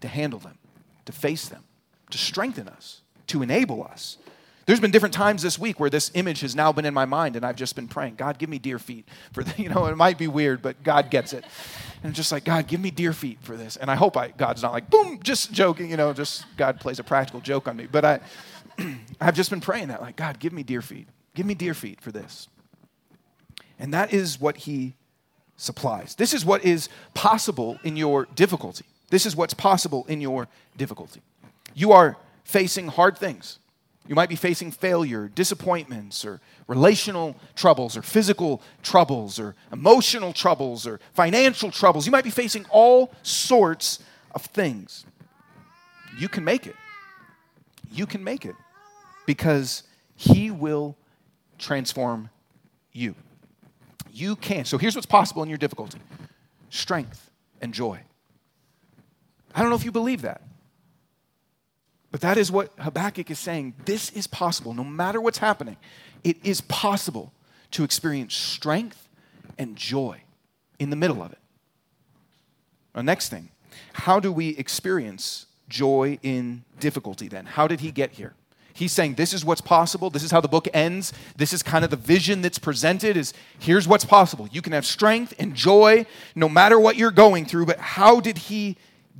to 0.00 0.08
handle 0.08 0.38
them, 0.38 0.58
to 1.04 1.12
face 1.12 1.48
them, 1.48 1.64
to 2.10 2.18
strengthen 2.18 2.68
us, 2.68 3.02
to 3.26 3.42
enable 3.42 3.84
us. 3.84 4.16
There's 4.68 4.80
been 4.80 4.90
different 4.90 5.14
times 5.14 5.40
this 5.40 5.58
week 5.58 5.80
where 5.80 5.88
this 5.88 6.10
image 6.12 6.42
has 6.42 6.54
now 6.54 6.72
been 6.72 6.84
in 6.84 6.92
my 6.92 7.06
mind, 7.06 7.36
and 7.36 7.46
I've 7.46 7.56
just 7.56 7.74
been 7.74 7.88
praying, 7.88 8.16
God, 8.16 8.36
give 8.36 8.50
me 8.50 8.58
deer 8.58 8.78
feet 8.78 9.08
for 9.32 9.42
the, 9.42 9.54
you 9.62 9.70
know, 9.70 9.86
it 9.86 9.96
might 9.96 10.18
be 10.18 10.28
weird, 10.28 10.60
but 10.60 10.82
God 10.82 11.08
gets 11.10 11.32
it. 11.32 11.46
And 12.02 12.14
just 12.14 12.30
like, 12.30 12.44
God, 12.44 12.66
give 12.66 12.78
me 12.78 12.90
deer 12.90 13.14
feet 13.14 13.38
for 13.40 13.56
this. 13.56 13.76
And 13.76 13.90
I 13.90 13.94
hope 13.94 14.14
I, 14.14 14.28
God's 14.28 14.62
not 14.62 14.74
like, 14.74 14.90
boom, 14.90 15.20
just 15.22 15.52
joking, 15.52 15.90
you 15.90 15.96
know, 15.96 16.12
just 16.12 16.44
God 16.58 16.80
plays 16.80 16.98
a 16.98 17.02
practical 17.02 17.40
joke 17.40 17.66
on 17.66 17.78
me. 17.78 17.88
But 17.90 18.04
I, 18.04 18.20
I've 19.22 19.34
just 19.34 19.48
been 19.48 19.62
praying 19.62 19.88
that, 19.88 20.02
like, 20.02 20.16
God, 20.16 20.38
give 20.38 20.52
me 20.52 20.62
deer 20.62 20.82
feet. 20.82 21.08
Give 21.34 21.46
me 21.46 21.54
deer 21.54 21.72
feet 21.72 22.02
for 22.02 22.12
this. 22.12 22.46
And 23.78 23.94
that 23.94 24.12
is 24.12 24.38
what 24.38 24.58
He 24.58 24.96
supplies. 25.56 26.14
This 26.14 26.34
is 26.34 26.44
what 26.44 26.62
is 26.62 26.90
possible 27.14 27.78
in 27.84 27.96
your 27.96 28.26
difficulty. 28.34 28.84
This 29.08 29.24
is 29.24 29.34
what's 29.34 29.54
possible 29.54 30.04
in 30.08 30.20
your 30.20 30.46
difficulty. 30.76 31.22
You 31.74 31.92
are 31.92 32.18
facing 32.44 32.88
hard 32.88 33.16
things. 33.16 33.60
You 34.08 34.14
might 34.14 34.30
be 34.30 34.36
facing 34.36 34.70
failure, 34.70 35.28
disappointments, 35.28 36.24
or 36.24 36.40
relational 36.66 37.36
troubles, 37.54 37.94
or 37.94 38.00
physical 38.00 38.62
troubles, 38.82 39.38
or 39.38 39.54
emotional 39.70 40.32
troubles, 40.32 40.86
or 40.86 40.98
financial 41.12 41.70
troubles. 41.70 42.06
You 42.06 42.12
might 42.12 42.24
be 42.24 42.30
facing 42.30 42.64
all 42.70 43.12
sorts 43.22 43.98
of 44.34 44.42
things. 44.42 45.04
You 46.18 46.28
can 46.28 46.42
make 46.42 46.66
it. 46.66 46.74
You 47.92 48.06
can 48.06 48.24
make 48.24 48.46
it 48.46 48.54
because 49.26 49.82
He 50.16 50.50
will 50.50 50.96
transform 51.58 52.30
you. 52.92 53.14
You 54.10 54.36
can. 54.36 54.64
So 54.64 54.78
here's 54.78 54.94
what's 54.94 55.06
possible 55.06 55.42
in 55.42 55.50
your 55.50 55.58
difficulty 55.58 55.98
strength 56.70 57.30
and 57.60 57.74
joy. 57.74 58.00
I 59.54 59.60
don't 59.60 59.70
know 59.70 59.76
if 59.76 59.84
you 59.84 59.92
believe 59.92 60.22
that. 60.22 60.42
But 62.10 62.20
that 62.22 62.38
is 62.38 62.50
what 62.50 62.72
Habakkuk 62.78 63.30
is 63.30 63.38
saying. 63.38 63.74
This 63.84 64.10
is 64.10 64.26
possible. 64.26 64.72
No 64.72 64.84
matter 64.84 65.20
what's 65.20 65.38
happening, 65.38 65.76
it 66.24 66.36
is 66.44 66.60
possible 66.62 67.32
to 67.72 67.84
experience 67.84 68.34
strength 68.34 69.08
and 69.58 69.76
joy 69.76 70.22
in 70.78 70.90
the 70.90 70.96
middle 70.96 71.22
of 71.22 71.32
it. 71.32 71.38
Next 73.02 73.28
thing, 73.28 73.50
how 73.92 74.18
do 74.18 74.32
we 74.32 74.56
experience 74.56 75.46
joy 75.68 76.18
in 76.22 76.64
difficulty 76.80 77.28
then? 77.28 77.46
How 77.46 77.68
did 77.68 77.80
he 77.80 77.92
get 77.92 78.12
here? 78.12 78.34
He's 78.72 78.92
saying 78.92 79.14
this 79.14 79.32
is 79.32 79.44
what's 79.44 79.60
possible. 79.60 80.08
This 80.08 80.22
is 80.22 80.30
how 80.30 80.40
the 80.40 80.48
book 80.48 80.66
ends. 80.72 81.12
This 81.36 81.52
is 81.52 81.62
kind 81.62 81.84
of 81.84 81.90
the 81.90 81.96
vision 81.96 82.42
that's 82.42 82.58
presented 82.58 83.16
is 83.16 83.34
here's 83.58 83.86
what's 83.86 84.04
possible. 84.04 84.48
You 84.50 84.62
can 84.62 84.72
have 84.72 84.86
strength 84.86 85.34
and 85.38 85.54
joy 85.54 86.06
no 86.34 86.48
matter 86.48 86.78
what 86.78 86.96
you're 86.96 87.10
going 87.10 87.44
through, 87.44 87.66
but 87.66 87.78
how 87.78 88.20
did 88.20 88.38
he 88.38 88.76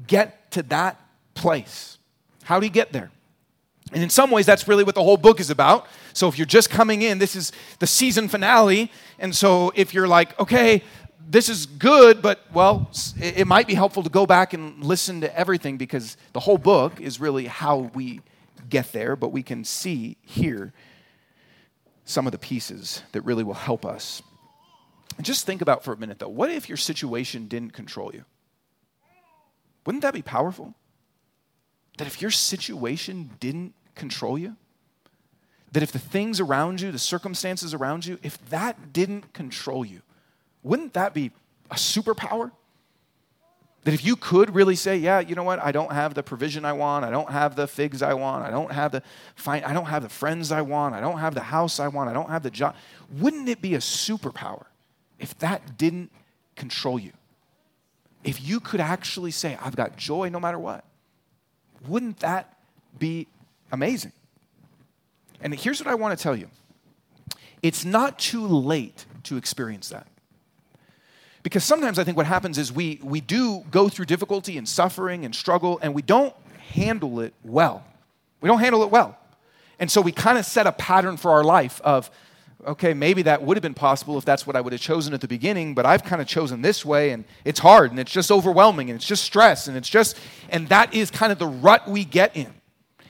get 0.07 0.51
to 0.53 0.63
that 0.65 1.01
place? 1.35 1.98
How 2.49 2.59
do 2.59 2.65
you 2.65 2.73
get 2.73 2.93
there? 2.93 3.11
And 3.93 4.03
in 4.03 4.09
some 4.09 4.31
ways, 4.31 4.47
that's 4.47 4.67
really 4.67 4.83
what 4.83 4.95
the 4.95 5.03
whole 5.03 5.19
book 5.19 5.39
is 5.39 5.51
about. 5.51 5.87
So 6.15 6.29
if 6.29 6.39
you're 6.39 6.47
just 6.47 6.71
coming 6.71 7.03
in, 7.03 7.19
this 7.19 7.37
is 7.37 7.53
the 7.79 7.87
season 7.87 8.27
finale. 8.27 8.91
And 9.19 9.37
so 9.37 9.71
if 9.75 9.93
you're 9.93 10.09
like, 10.09 10.41
okay, 10.41 10.83
this 11.29 11.51
is 11.51 11.67
good, 11.67 12.23
but 12.23 12.41
well, 12.55 12.91
it 13.21 13.47
might 13.47 13.67
be 13.67 13.75
helpful 13.75 14.03
to 14.03 14.09
go 14.09 14.25
back 14.25 14.55
and 14.55 14.83
listen 14.83 15.21
to 15.21 15.39
everything 15.39 15.77
because 15.77 16.17
the 16.33 16.41
whole 16.41 16.57
book 16.57 17.03
is 17.03 17.21
really 17.21 17.45
how 17.45 17.91
we 17.93 18.23
get 18.71 18.93
there, 18.93 19.15
but 19.15 19.29
we 19.29 19.43
can 19.43 19.63
see 19.63 20.17
here 20.23 20.73
some 22.07 22.27
of 22.27 22.33
the 22.33 22.39
pieces 22.39 23.03
that 23.13 23.21
really 23.27 23.45
will 23.45 23.53
help 23.53 23.85
us. 23.85 24.23
Just 25.21 25.45
think 25.45 25.61
about 25.61 25.85
for 25.85 25.93
a 25.93 25.99
minute 25.99 26.19
though 26.19 26.31
what 26.31 26.51
if 26.51 26.67
your 26.67 26.79
situation 26.79 27.47
didn't 27.47 27.75
control 27.75 28.11
you? 28.15 28.25
Wouldn't 29.85 30.01
that 30.01 30.15
be 30.15 30.23
powerful? 30.23 30.75
That 31.99 32.07
if 32.07 32.23
your 32.23 32.31
situation 32.31 33.31
didn't 33.39 33.75
control 33.95 34.39
you, 34.39 34.57
that 35.73 35.83
if 35.83 35.93
the 35.93 35.99
things 35.99 36.41
around 36.41 36.81
you, 36.81 36.91
the 36.91 36.99
circumstances 36.99 37.75
around 37.75 38.07
you, 38.07 38.19
if 38.23 38.43
that 38.51 38.93
didn't 38.93 39.33
control 39.35 39.85
you, 39.85 40.01
wouldn't 40.63 40.95
that 40.95 41.13
be 41.13 41.31
a 41.71 41.75
superpower? 41.75 42.53
That 43.85 43.95
if 43.95 44.05
you 44.05 44.17
could 44.17 44.55
really 44.55 44.77
say, 44.77 44.97
yeah, 44.97 45.21
you 45.21 45.35
know 45.35 45.43
what, 45.43 45.63
I 45.63 45.73
don't 45.73 45.93
have 45.93 46.15
the 46.15 46.23
provision 46.23 46.65
I 46.65 46.73
want, 46.73 47.05
I 47.05 47.11
don't 47.11 47.31
have 47.31 47.57
the 47.57 47.67
figs 47.67 48.03
I 48.03 48.15
want, 48.15 48.45
I 48.45 48.51
don't 48.51 48.73
have 48.73 48.93
the 48.93 49.03
fine, 49.35 49.65
I 49.65 49.73
don't 49.73 49.87
have 49.87 50.03
the 50.03 50.09
friends 50.09 50.53
I 50.53 50.63
want, 50.63 50.95
I 50.95 51.01
don't 51.01 51.19
have 51.19 51.35
the 51.35 51.41
house 51.41 51.81
I 51.81 51.89
want, 51.89 52.11
I 52.11 52.13
don't 52.13 52.29
have 52.31 52.43
the 52.43 52.51
job. 52.51 52.77
Wouldn't 53.19 53.49
it 53.49 53.61
be 53.61 53.75
a 53.75 53.79
superpower 53.79 54.65
if 55.19 55.37
that 55.39 55.77
didn't 55.79 56.11
control 56.57 56.99
you? 56.99 57.13
If 58.25 58.47
you 58.47 58.61
could 58.61 58.81
actually 58.81 59.31
say, 59.31 59.57
I've 59.61 59.77
got 59.77 59.97
joy 59.97 60.29
no 60.29 60.41
matter 60.41 60.59
what. 60.59 60.85
Wouldn't 61.87 62.21
that 62.21 62.57
be 62.99 63.27
amazing? 63.71 64.13
And 65.41 65.55
here's 65.55 65.81
what 65.81 65.89
I 65.89 65.95
want 65.95 66.19
to 66.19 66.23
tell 66.23 66.37
you 66.37 66.49
it's 67.63 67.85
not 67.85 68.19
too 68.19 68.47
late 68.47 69.07
to 69.25 69.37
experience 69.37 69.89
that. 69.91 70.07
Because 71.43 71.65
sometimes 71.65 71.99
I 71.99 72.05
think 72.05 72.17
what 72.17 72.27
happens 72.27 72.59
is 72.59 72.73
we, 72.73 73.01
we 73.03 73.21
do 73.21 73.65
go 73.71 73.89
through 73.89 74.05
difficulty 74.07 74.59
and 74.59 74.69
suffering 74.69 75.25
and 75.25 75.35
struggle, 75.35 75.79
and 75.81 75.95
we 75.95 76.03
don't 76.03 76.35
handle 76.73 77.21
it 77.21 77.33
well. 77.45 77.85
We 78.41 78.49
don't 78.49 78.61
handle 78.61 78.83
it 78.83 78.91
well. 78.91 79.17
And 79.79 79.91
so 79.91 80.01
we 80.01 80.13
kind 80.13 80.39
of 80.39 80.45
set 80.45 80.67
a 80.67 80.73
pattern 80.73 81.17
for 81.17 81.31
our 81.31 81.45
life 81.45 81.81
of, 81.83 82.11
okay, 82.69 82.93
maybe 82.93 83.23
that 83.23 83.43
would 83.43 83.57
have 83.57 83.63
been 83.63 83.75
possible 83.75 84.19
if 84.19 84.25
that's 84.25 84.47
what 84.47 84.55
I 84.55 84.61
would 84.61 84.73
have 84.73 84.83
chosen 84.83 85.15
at 85.15 85.21
the 85.21 85.29
beginning, 85.29 85.75
but 85.75 85.87
I've 85.87 86.05
kind 86.05 86.21
of 86.21 86.29
chosen 86.29 86.63
this 86.63 86.85
way 86.85 87.11
and 87.11 87.25
it's 87.45 87.59
hard 87.59 87.91
and 87.91 87.99
it's 87.99 88.13
just 88.13 88.31
overwhelming 88.31 88.91
and 88.91 88.97
it's 88.97 89.07
just 89.07 89.25
stress 89.25 89.67
and 89.67 89.77
it's 89.77 89.89
just, 89.89 90.19
and 90.51 90.69
that 90.69 90.95
is 90.95 91.11
kind 91.11 91.33
of 91.33 91.39
the 91.39 91.47
rut 91.47 91.89
we 91.89 92.05
get 92.05 92.37
in. 92.37 92.53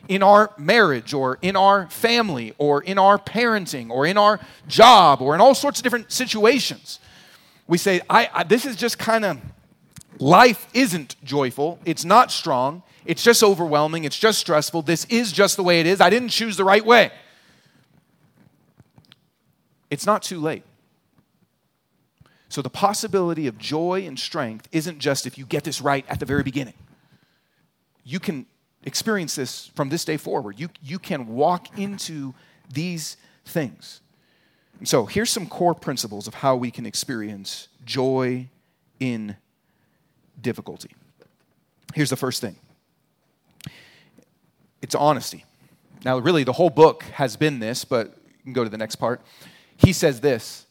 In 0.07 0.23
our 0.23 0.53
marriage 0.57 1.13
or 1.13 1.39
in 1.43 1.55
our 1.55 1.87
family 1.89 2.55
or 2.57 2.83
in 2.83 2.99
our 2.99 3.19
parenting 3.19 3.91
or 3.91 4.07
in 4.07 4.17
our 4.17 4.41
job 4.67 5.21
or 5.21 5.35
in 5.35 5.41
all 5.43 5.55
sorts 5.55 5.81
of 5.81 5.83
different 5.83 6.11
situations. 6.11 6.99
We 7.67 7.77
say, 7.77 8.01
I, 8.09 8.31
I 8.33 8.43
this 8.45 8.65
is 8.65 8.75
just 8.77 8.99
kind 8.99 9.27
of, 9.27 9.39
life 10.19 10.67
isn't 10.73 11.17
joyful, 11.25 11.79
it's 11.85 12.07
not 12.07 12.33
strong, 12.33 12.83
it's 13.05 13.23
just 13.23 13.43
overwhelming, 13.43 14.05
it's 14.05 14.19
just 14.19 14.39
stressful, 14.39 14.83
this 14.83 15.05
is 15.11 15.31
just 15.31 15.57
the 15.57 15.63
way 15.63 15.81
it 15.81 15.87
is, 15.87 16.01
I 16.01 16.09
didn't 16.09 16.31
choose 16.31 16.57
the 16.57 16.65
right 16.65 16.85
way 16.85 17.13
it's 19.91 20.07
not 20.07 20.23
too 20.23 20.41
late. 20.41 20.65
So 22.49 22.63
the 22.63 22.71
possibility 22.71 23.47
of 23.47 23.59
joy 23.59 24.05
and 24.07 24.19
strength 24.19 24.69
isn't 24.73 24.99
just 24.99 25.27
if 25.27 25.37
you 25.37 25.45
get 25.45 25.65
this 25.65 25.81
right 25.81 26.05
at 26.09 26.19
the 26.19 26.27
very 26.27 26.43
beginning. 26.43 26.75
You 28.05 28.21
can 28.21 28.47
experience 28.85 29.35
this 29.35 29.71
from 29.75 29.91
this 29.91 30.05
day 30.05 30.17
forward. 30.17 30.59
You, 30.59 30.71
you 30.83 30.99
can 30.99 31.29
walk 31.29 31.79
into 31.79 32.35
these 32.73 33.17
things. 33.45 34.01
And 34.79 34.89
so 34.89 35.07
here's 35.07 35.31
some 35.31 35.47
core 35.47 35.75
principles 35.75 36.27
of 36.27 36.35
how 36.35 36.57
we 36.57 36.71
can 36.71 36.87
experience 36.87 37.69
joy 37.85 38.49
in 38.99 39.37
difficulty. 40.41 40.91
Here's 41.95 42.11
the 42.11 42.17
first 42.17 42.41
thing 42.41 42.57
it's 44.81 44.95
honesty. 44.95 45.45
Now, 46.05 46.19
really, 46.19 46.45
the 46.45 46.53
whole 46.53 46.71
book 46.71 47.03
has 47.15 47.37
been 47.37 47.59
this, 47.59 47.85
but 47.85 48.17
you 48.39 48.45
can 48.45 48.53
go 48.53 48.63
to 48.63 48.71
the 48.71 48.79
next 48.79 48.97
part. 48.97 49.21
He 49.79 49.93
says 49.93 50.21
this 50.21 50.67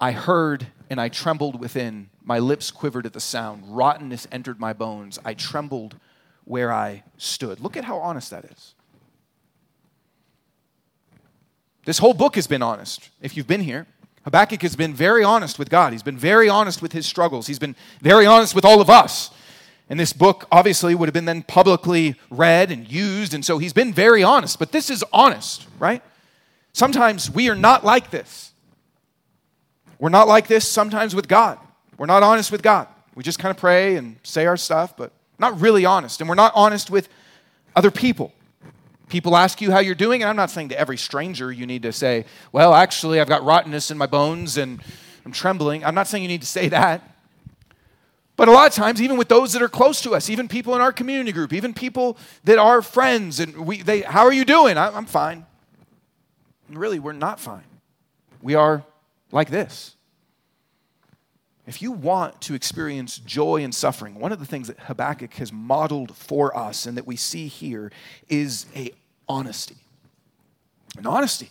I 0.00 0.12
heard 0.12 0.66
and 0.90 1.00
I 1.00 1.08
trembled 1.08 1.60
within. 1.60 2.10
My 2.24 2.40
lips 2.40 2.70
quivered 2.70 3.06
at 3.06 3.12
the 3.12 3.20
sound. 3.20 3.62
Rottenness 3.66 4.26
entered 4.32 4.58
my 4.58 4.72
bones. 4.72 5.18
I 5.24 5.34
trembled 5.34 5.96
where 6.44 6.72
I 6.72 7.04
stood. 7.16 7.60
Look 7.60 7.76
at 7.76 7.84
how 7.84 7.98
honest 7.98 8.30
that 8.30 8.44
is. 8.44 8.74
This 11.84 11.98
whole 11.98 12.14
book 12.14 12.34
has 12.34 12.46
been 12.46 12.62
honest. 12.62 13.08
If 13.22 13.36
you've 13.36 13.46
been 13.46 13.62
here, 13.62 13.86
Habakkuk 14.24 14.60
has 14.60 14.76
been 14.76 14.92
very 14.92 15.24
honest 15.24 15.58
with 15.58 15.70
God. 15.70 15.92
He's 15.92 16.02
been 16.02 16.18
very 16.18 16.48
honest 16.48 16.82
with 16.82 16.92
his 16.92 17.06
struggles. 17.06 17.46
He's 17.46 17.58
been 17.58 17.76
very 18.02 18.26
honest 18.26 18.54
with 18.54 18.64
all 18.64 18.82
of 18.82 18.90
us. 18.90 19.30
And 19.88 19.98
this 19.98 20.12
book 20.12 20.46
obviously 20.52 20.94
would 20.94 21.08
have 21.08 21.14
been 21.14 21.24
then 21.24 21.42
publicly 21.42 22.14
read 22.28 22.70
and 22.70 22.90
used, 22.90 23.32
and 23.32 23.42
so 23.42 23.56
he's 23.56 23.72
been 23.72 23.94
very 23.94 24.22
honest. 24.22 24.58
But 24.58 24.70
this 24.70 24.90
is 24.90 25.02
honest, 25.14 25.66
right? 25.78 26.02
Sometimes 26.72 27.30
we 27.30 27.48
are 27.48 27.54
not 27.54 27.84
like 27.84 28.10
this. 28.10 28.52
We're 29.98 30.10
not 30.10 30.28
like 30.28 30.46
this 30.46 30.66
sometimes 30.66 31.14
with 31.14 31.28
God. 31.28 31.58
We're 31.96 32.06
not 32.06 32.22
honest 32.22 32.52
with 32.52 32.62
God. 32.62 32.86
We 33.14 33.24
just 33.24 33.38
kind 33.38 33.50
of 33.50 33.56
pray 33.56 33.96
and 33.96 34.16
say 34.22 34.46
our 34.46 34.56
stuff, 34.56 34.96
but 34.96 35.12
not 35.38 35.60
really 35.60 35.84
honest. 35.84 36.20
And 36.20 36.28
we're 36.28 36.36
not 36.36 36.52
honest 36.54 36.90
with 36.90 37.08
other 37.74 37.90
people. 37.90 38.32
People 39.08 39.36
ask 39.36 39.60
you 39.60 39.72
how 39.72 39.80
you're 39.80 39.94
doing, 39.94 40.22
and 40.22 40.28
I'm 40.28 40.36
not 40.36 40.50
saying 40.50 40.68
to 40.68 40.78
every 40.78 40.98
stranger 40.98 41.50
you 41.50 41.66
need 41.66 41.82
to 41.82 41.92
say, 41.92 42.26
Well, 42.52 42.74
actually, 42.74 43.20
I've 43.20 43.28
got 43.28 43.42
rottenness 43.42 43.90
in 43.90 43.98
my 43.98 44.06
bones 44.06 44.56
and 44.56 44.80
I'm 45.24 45.32
trembling. 45.32 45.84
I'm 45.84 45.94
not 45.94 46.06
saying 46.06 46.22
you 46.22 46.28
need 46.28 46.42
to 46.42 46.46
say 46.46 46.68
that. 46.68 47.16
But 48.36 48.46
a 48.46 48.52
lot 48.52 48.68
of 48.68 48.72
times, 48.72 49.02
even 49.02 49.16
with 49.16 49.28
those 49.28 49.52
that 49.54 49.62
are 49.62 49.68
close 49.68 50.00
to 50.02 50.14
us, 50.14 50.30
even 50.30 50.46
people 50.46 50.76
in 50.76 50.80
our 50.80 50.92
community 50.92 51.32
group, 51.32 51.52
even 51.52 51.74
people 51.74 52.16
that 52.44 52.56
are 52.56 52.82
friends, 52.82 53.40
and 53.40 53.66
we, 53.66 53.82
they, 53.82 54.02
how 54.02 54.24
are 54.24 54.32
you 54.32 54.44
doing? 54.44 54.78
I, 54.78 54.90
I'm 54.90 55.06
fine. 55.06 55.44
Really, 56.68 56.98
we're 56.98 57.12
not 57.12 57.40
fine. 57.40 57.64
We 58.42 58.54
are 58.54 58.84
like 59.32 59.50
this. 59.50 59.96
If 61.66 61.82
you 61.82 61.92
want 61.92 62.40
to 62.42 62.54
experience 62.54 63.18
joy 63.18 63.62
and 63.62 63.74
suffering, 63.74 64.14
one 64.14 64.32
of 64.32 64.38
the 64.38 64.46
things 64.46 64.68
that 64.68 64.80
Habakkuk 64.80 65.34
has 65.34 65.52
modeled 65.52 66.16
for 66.16 66.56
us 66.56 66.86
and 66.86 66.96
that 66.96 67.06
we 67.06 67.16
see 67.16 67.46
here 67.46 67.92
is 68.28 68.64
a 68.74 68.92
honesty. 69.28 69.76
An 70.96 71.06
honesty. 71.06 71.50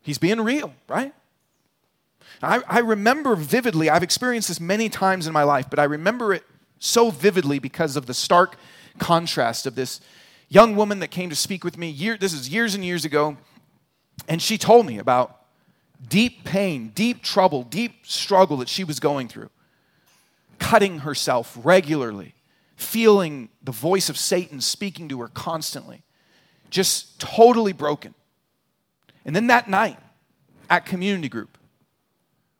He's 0.00 0.16
being 0.16 0.40
real, 0.40 0.72
right? 0.88 1.12
I, 2.42 2.62
I 2.66 2.78
remember 2.78 3.36
vividly, 3.36 3.90
I've 3.90 4.02
experienced 4.02 4.48
this 4.48 4.60
many 4.60 4.88
times 4.88 5.26
in 5.26 5.34
my 5.34 5.42
life, 5.42 5.68
but 5.68 5.78
I 5.78 5.84
remember 5.84 6.32
it 6.32 6.44
so 6.78 7.10
vividly 7.10 7.58
because 7.58 7.96
of 7.96 8.06
the 8.06 8.14
stark 8.14 8.56
contrast 8.98 9.66
of 9.66 9.74
this 9.74 10.00
young 10.48 10.76
woman 10.76 11.00
that 11.00 11.08
came 11.10 11.28
to 11.28 11.36
speak 11.36 11.62
with 11.62 11.76
me. 11.76 11.90
Year, 11.90 12.16
this 12.16 12.32
is 12.32 12.48
years 12.48 12.74
and 12.74 12.82
years 12.82 13.04
ago, 13.04 13.36
and 14.28 14.42
she 14.42 14.58
told 14.58 14.86
me 14.86 14.98
about 14.98 15.38
deep 16.06 16.44
pain, 16.44 16.92
deep 16.94 17.22
trouble, 17.22 17.62
deep 17.62 18.06
struggle 18.06 18.58
that 18.58 18.68
she 18.68 18.84
was 18.84 19.00
going 19.00 19.26
through, 19.26 19.50
cutting 20.58 21.00
herself 21.00 21.58
regularly, 21.62 22.34
feeling 22.76 23.48
the 23.62 23.72
voice 23.72 24.08
of 24.08 24.16
Satan 24.16 24.60
speaking 24.60 25.08
to 25.08 25.20
her 25.20 25.28
constantly, 25.28 26.02
just 26.70 27.18
totally 27.18 27.72
broken. 27.72 28.14
And 29.24 29.34
then 29.34 29.48
that 29.48 29.68
night 29.68 29.98
at 30.68 30.84
community 30.84 31.28
group, 31.28 31.56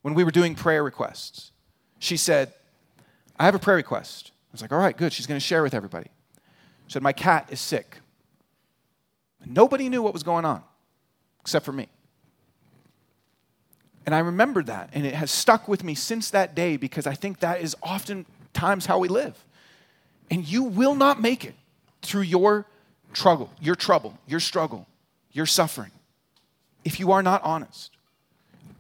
when 0.03 0.15
we 0.15 0.25
were 0.25 0.31
doing 0.31 0.55
prayer 0.55 0.83
requests, 0.83 1.53
she 1.99 2.17
said, 2.17 2.53
I 3.39 3.45
have 3.45 3.55
a 3.55 3.59
prayer 3.59 3.77
request. 3.77 4.33
I 4.51 4.53
was 4.53 4.63
like, 4.63 4.73
all 4.73 4.79
right, 4.79 4.97
good. 4.97 5.13
She's 5.13 5.27
going 5.27 5.39
to 5.39 5.45
share 5.47 5.63
with 5.63 5.75
everybody. 5.75 6.09
She 6.87 6.95
said, 6.95 7.03
My 7.03 7.13
cat 7.13 7.49
is 7.51 7.61
sick. 7.61 7.99
Nobody 9.45 9.89
knew 9.89 10.03
what 10.03 10.15
was 10.15 10.23
going 10.23 10.47
on 10.47 10.63
except 11.49 11.65
for 11.65 11.73
me. 11.73 11.89
And 14.07 14.15
I 14.15 14.21
remember 14.21 14.63
that, 14.63 14.91
and 14.93 15.05
it 15.05 15.15
has 15.15 15.31
stuck 15.31 15.69
with 15.69 15.85
me 15.85 15.95
since 15.95 16.31
that 16.31 16.55
day 16.55 16.77
because 16.77 17.07
I 17.07 17.15
think 17.15 17.41
that 17.41 17.61
is 17.61 17.77
oftentimes 17.83 18.87
how 18.87 18.99
we 18.99 19.09
live. 19.09 19.45
And 20.31 20.47
you 20.47 20.63
will 20.63 20.95
not 20.95 21.21
make 21.21 21.45
it 21.45 21.55
through 22.03 22.23
your 22.23 22.67
trouble, 23.13 23.51
your 23.61 23.75
trouble, 23.75 24.19
your 24.27 24.41
struggle, 24.41 24.87
your 25.33 25.47
suffering, 25.47 25.91
if 26.85 27.01
you 27.01 27.13
are 27.13 27.23
not 27.23 27.43
honest. 27.43 27.91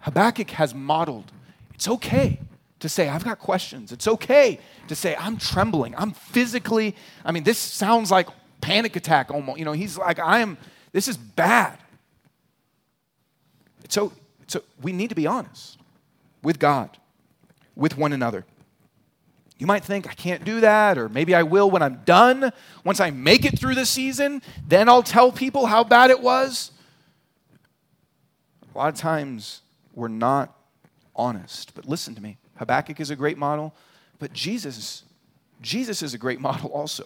Habakkuk 0.00 0.50
has 0.50 0.74
modeled 0.74 1.32
it's 1.78 1.86
okay 1.86 2.40
to 2.80 2.88
say, 2.88 3.08
I've 3.08 3.22
got 3.22 3.38
questions. 3.38 3.92
It's 3.92 4.08
okay 4.08 4.58
to 4.88 4.96
say, 4.96 5.14
I'm 5.14 5.36
trembling. 5.36 5.94
I'm 5.96 6.10
physically, 6.10 6.96
I 7.24 7.30
mean, 7.30 7.44
this 7.44 7.56
sounds 7.56 8.10
like 8.10 8.26
panic 8.60 8.96
attack 8.96 9.30
almost. 9.30 9.60
You 9.60 9.64
know, 9.64 9.70
he's 9.70 9.96
like, 9.96 10.18
I 10.18 10.40
am, 10.40 10.58
this 10.90 11.06
is 11.06 11.16
bad. 11.16 11.78
So 13.88 14.12
so 14.48 14.62
we 14.82 14.92
need 14.92 15.10
to 15.10 15.14
be 15.14 15.26
honest 15.26 15.78
with 16.42 16.58
God, 16.58 16.96
with 17.76 17.96
one 17.96 18.12
another. 18.12 18.44
You 19.58 19.66
might 19.66 19.84
think, 19.84 20.08
I 20.08 20.14
can't 20.14 20.44
do 20.44 20.60
that, 20.60 20.98
or 20.98 21.08
maybe 21.08 21.34
I 21.34 21.42
will 21.42 21.70
when 21.70 21.82
I'm 21.82 22.02
done. 22.04 22.52
Once 22.84 23.00
I 23.00 23.10
make 23.10 23.44
it 23.44 23.58
through 23.58 23.74
the 23.74 23.84
season, 23.84 24.40
then 24.66 24.88
I'll 24.88 25.02
tell 25.02 25.32
people 25.32 25.66
how 25.66 25.84
bad 25.84 26.10
it 26.10 26.20
was. 26.20 26.72
A 28.74 28.78
lot 28.78 28.88
of 28.88 28.94
times 28.94 29.62
we're 29.94 30.08
not 30.08 30.56
honest. 31.14 31.74
But 31.74 31.86
listen 31.86 32.14
to 32.14 32.22
me 32.22 32.38
Habakkuk 32.56 33.00
is 33.00 33.10
a 33.10 33.16
great 33.16 33.36
model, 33.36 33.74
but 34.18 34.32
Jesus, 34.32 35.02
Jesus 35.60 36.02
is 36.02 36.14
a 36.14 36.18
great 36.18 36.40
model 36.48 36.70
also. 36.70 37.04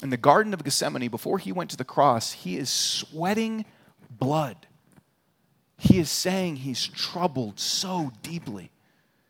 In 0.00 0.10
the 0.10 0.16
Garden 0.16 0.54
of 0.54 0.62
Gethsemane, 0.62 1.08
before 1.08 1.38
he 1.38 1.50
went 1.50 1.70
to 1.70 1.76
the 1.76 1.84
cross, 1.84 2.30
he 2.32 2.56
is 2.56 2.70
sweating 2.70 3.64
blood 4.08 4.67
he 5.78 5.98
is 5.98 6.10
saying 6.10 6.56
he's 6.56 6.86
troubled 6.86 7.60
so 7.60 8.10
deeply. 8.22 8.70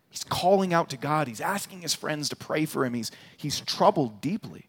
He's 0.08 0.24
calling 0.24 0.72
out 0.72 0.88
to 0.90 0.96
God. 0.96 1.28
He's 1.28 1.42
asking 1.42 1.82
his 1.82 1.94
friends 1.94 2.30
to 2.30 2.37
pray 2.37 2.64
for 2.64 2.84
him. 2.84 2.94
He's, 2.94 3.11
he's 3.37 3.61
troubled 3.61 4.22
deeply. 4.22 4.64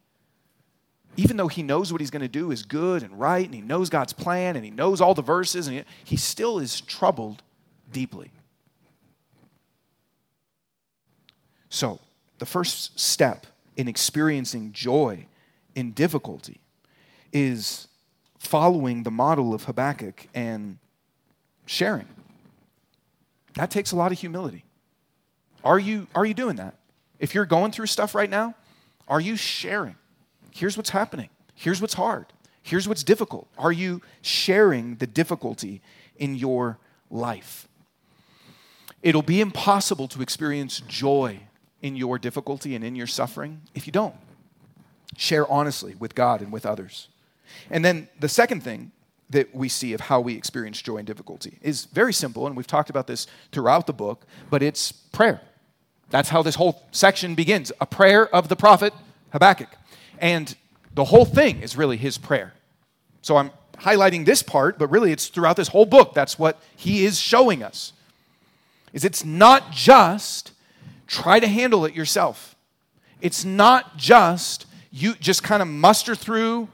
Even 1.16 1.38
though 1.38 1.48
he 1.48 1.64
knows 1.64 1.92
what 1.92 2.02
he's 2.02 2.12
going 2.12 2.22
to 2.22 2.28
do 2.28 2.52
is 2.52 2.64
good 2.64 3.02
and 3.02 3.18
right, 3.18 3.46
and 3.46 3.54
he 3.54 3.62
knows 3.62 3.90
God's 3.90 4.14
plan, 4.14 4.58
and 4.58 4.66
he 4.66 4.72
knows 4.72 5.00
all 5.00 5.14
the 5.14 5.22
verses, 5.22 5.68
and 5.68 5.78
he, 5.78 5.84
he 6.04 6.18
still 6.18 6.60
is 6.60 6.82
troubled 6.82 7.42
deeply. 7.92 8.32
So, 11.70 12.00
the 12.40 12.46
first 12.46 13.00
step 13.00 13.48
in 13.78 13.88
experiencing 13.88 14.72
joy 14.74 15.26
in 15.76 15.92
difficulty 15.92 16.60
is 17.32 17.88
following 18.38 19.04
the 19.04 19.12
model 19.12 19.54
of 19.54 19.66
Habakkuk 19.66 20.28
and 20.34 20.78
sharing. 21.70 22.08
That 23.54 23.70
takes 23.70 23.92
a 23.92 23.96
lot 23.96 24.12
of 24.12 24.18
humility. 24.18 24.66
Are 25.64 25.78
you, 25.78 26.08
are 26.16 26.26
you 26.26 26.34
doing 26.34 26.56
that? 26.56 26.80
If 27.20 27.36
you're 27.36 27.46
going 27.46 27.72
through 27.72 27.86
stuff 27.86 28.16
right 28.16 28.30
now, 28.30 28.56
are 29.08 29.22
you 29.22 29.36
sharing? 29.36 29.96
Here's 30.52 30.76
what's 30.76 30.90
happening. 30.90 31.30
Here's 31.54 31.80
what's 31.80 31.94
hard. 31.94 32.26
Here's 32.64 32.88
what's 32.88 33.04
difficult. 33.04 33.48
Are 33.56 33.72
you 33.72 34.02
sharing 34.24 34.96
the 34.96 35.06
difficulty 35.06 35.82
in 36.18 36.34
your 36.34 36.80
life? 37.12 37.68
It'll 39.04 39.22
be 39.22 39.40
impossible 39.40 40.08
to 40.08 40.24
experience 40.24 40.82
joy 40.88 41.42
in 41.84 41.96
your 41.96 42.18
difficulty 42.18 42.74
and 42.74 42.84
in 42.84 42.96
your 42.96 43.08
suffering 43.08 43.62
if 43.76 43.86
you 43.86 43.94
don't. 43.94 44.16
Share 45.18 45.48
honestly 45.48 45.94
with 46.00 46.16
God 46.16 46.42
and 46.42 46.52
with 46.52 46.66
others. 46.66 47.10
And 47.70 47.86
then 47.86 48.10
the 48.20 48.30
second 48.30 48.64
thing 48.64 48.92
that 49.30 49.54
we 49.54 49.70
see 49.70 49.94
of 49.94 50.02
how 50.02 50.20
we 50.20 50.36
experience 50.36 50.82
joy 50.82 50.98
and 50.98 51.08
difficulty 51.08 51.60
is 51.62 51.86
very 51.86 52.14
simple, 52.14 52.48
and 52.48 52.58
we've 52.58 52.68
talked 52.68 52.90
about 52.90 53.08
this 53.08 53.28
throughout 53.52 53.88
the 53.88 53.94
book, 53.94 54.26
but 54.50 54.64
it's 54.64 54.92
prayer. 54.92 55.42
That's 56.10 56.30
how 56.30 56.42
this 56.42 56.56
whole 56.56 56.82
section 56.92 57.36
begins 57.36 57.72
a 57.80 57.86
prayer 57.86 58.34
of 58.34 58.50
the 58.50 58.56
prophet 58.56 58.94
Habakkuk. 59.32 59.70
And 60.18 60.56
the 60.96 61.06
whole 61.06 61.26
thing 61.26 61.62
is 61.62 61.78
really 61.78 61.98
his 61.98 62.18
prayer. 62.18 62.54
So 63.22 63.38
I'm 63.38 63.52
highlighting 63.78 64.26
this 64.26 64.42
part, 64.42 64.80
but 64.80 64.90
really 64.90 65.12
it's 65.12 65.28
throughout 65.28 65.56
this 65.56 65.70
whole 65.70 65.86
book. 65.86 66.14
That's 66.14 66.40
what 66.40 66.60
he 66.76 67.06
is 67.06 67.20
showing 67.20 67.64
us. 67.64 67.94
Is 68.92 69.06
it's 69.06 69.24
not 69.24 69.72
just 69.72 70.52
try 71.06 71.40
to 71.40 71.48
handle 71.48 71.86
it 71.86 71.94
yourself. 71.94 72.56
It's 73.22 73.46
not 73.46 73.98
just 73.98 74.66
you 74.92 75.14
just 75.16 75.44
kind 75.44 75.62
of 75.62 75.68
muster 75.68 76.16
through 76.16 76.68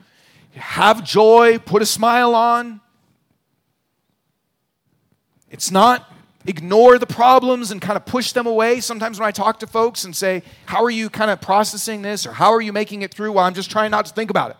have 0.55 1.03
joy, 1.03 1.59
put 1.59 1.81
a 1.81 1.85
smile 1.85 2.35
on. 2.35 2.81
It's 5.49 5.71
not 5.71 6.11
ignore 6.47 6.99
the 6.99 7.07
problems 7.07 7.71
and 7.71 7.81
kind 7.81 7.97
of 7.97 8.05
push 8.05 8.31
them 8.31 8.45
away. 8.45 8.79
Sometimes 8.79 9.19
when 9.19 9.27
I 9.27 9.31
talk 9.31 9.59
to 9.59 9.67
folks 9.67 10.03
and 10.03 10.15
say, 10.15 10.43
How 10.65 10.83
are 10.83 10.89
you 10.89 11.09
kind 11.09 11.31
of 11.31 11.41
processing 11.41 12.01
this 12.01 12.25
or 12.25 12.33
how 12.33 12.53
are 12.53 12.61
you 12.61 12.73
making 12.73 13.01
it 13.01 13.13
through? 13.13 13.33
Well, 13.33 13.45
I'm 13.45 13.53
just 13.53 13.71
trying 13.71 13.91
not 13.91 14.05
to 14.05 14.13
think 14.13 14.29
about 14.29 14.51
it. 14.51 14.57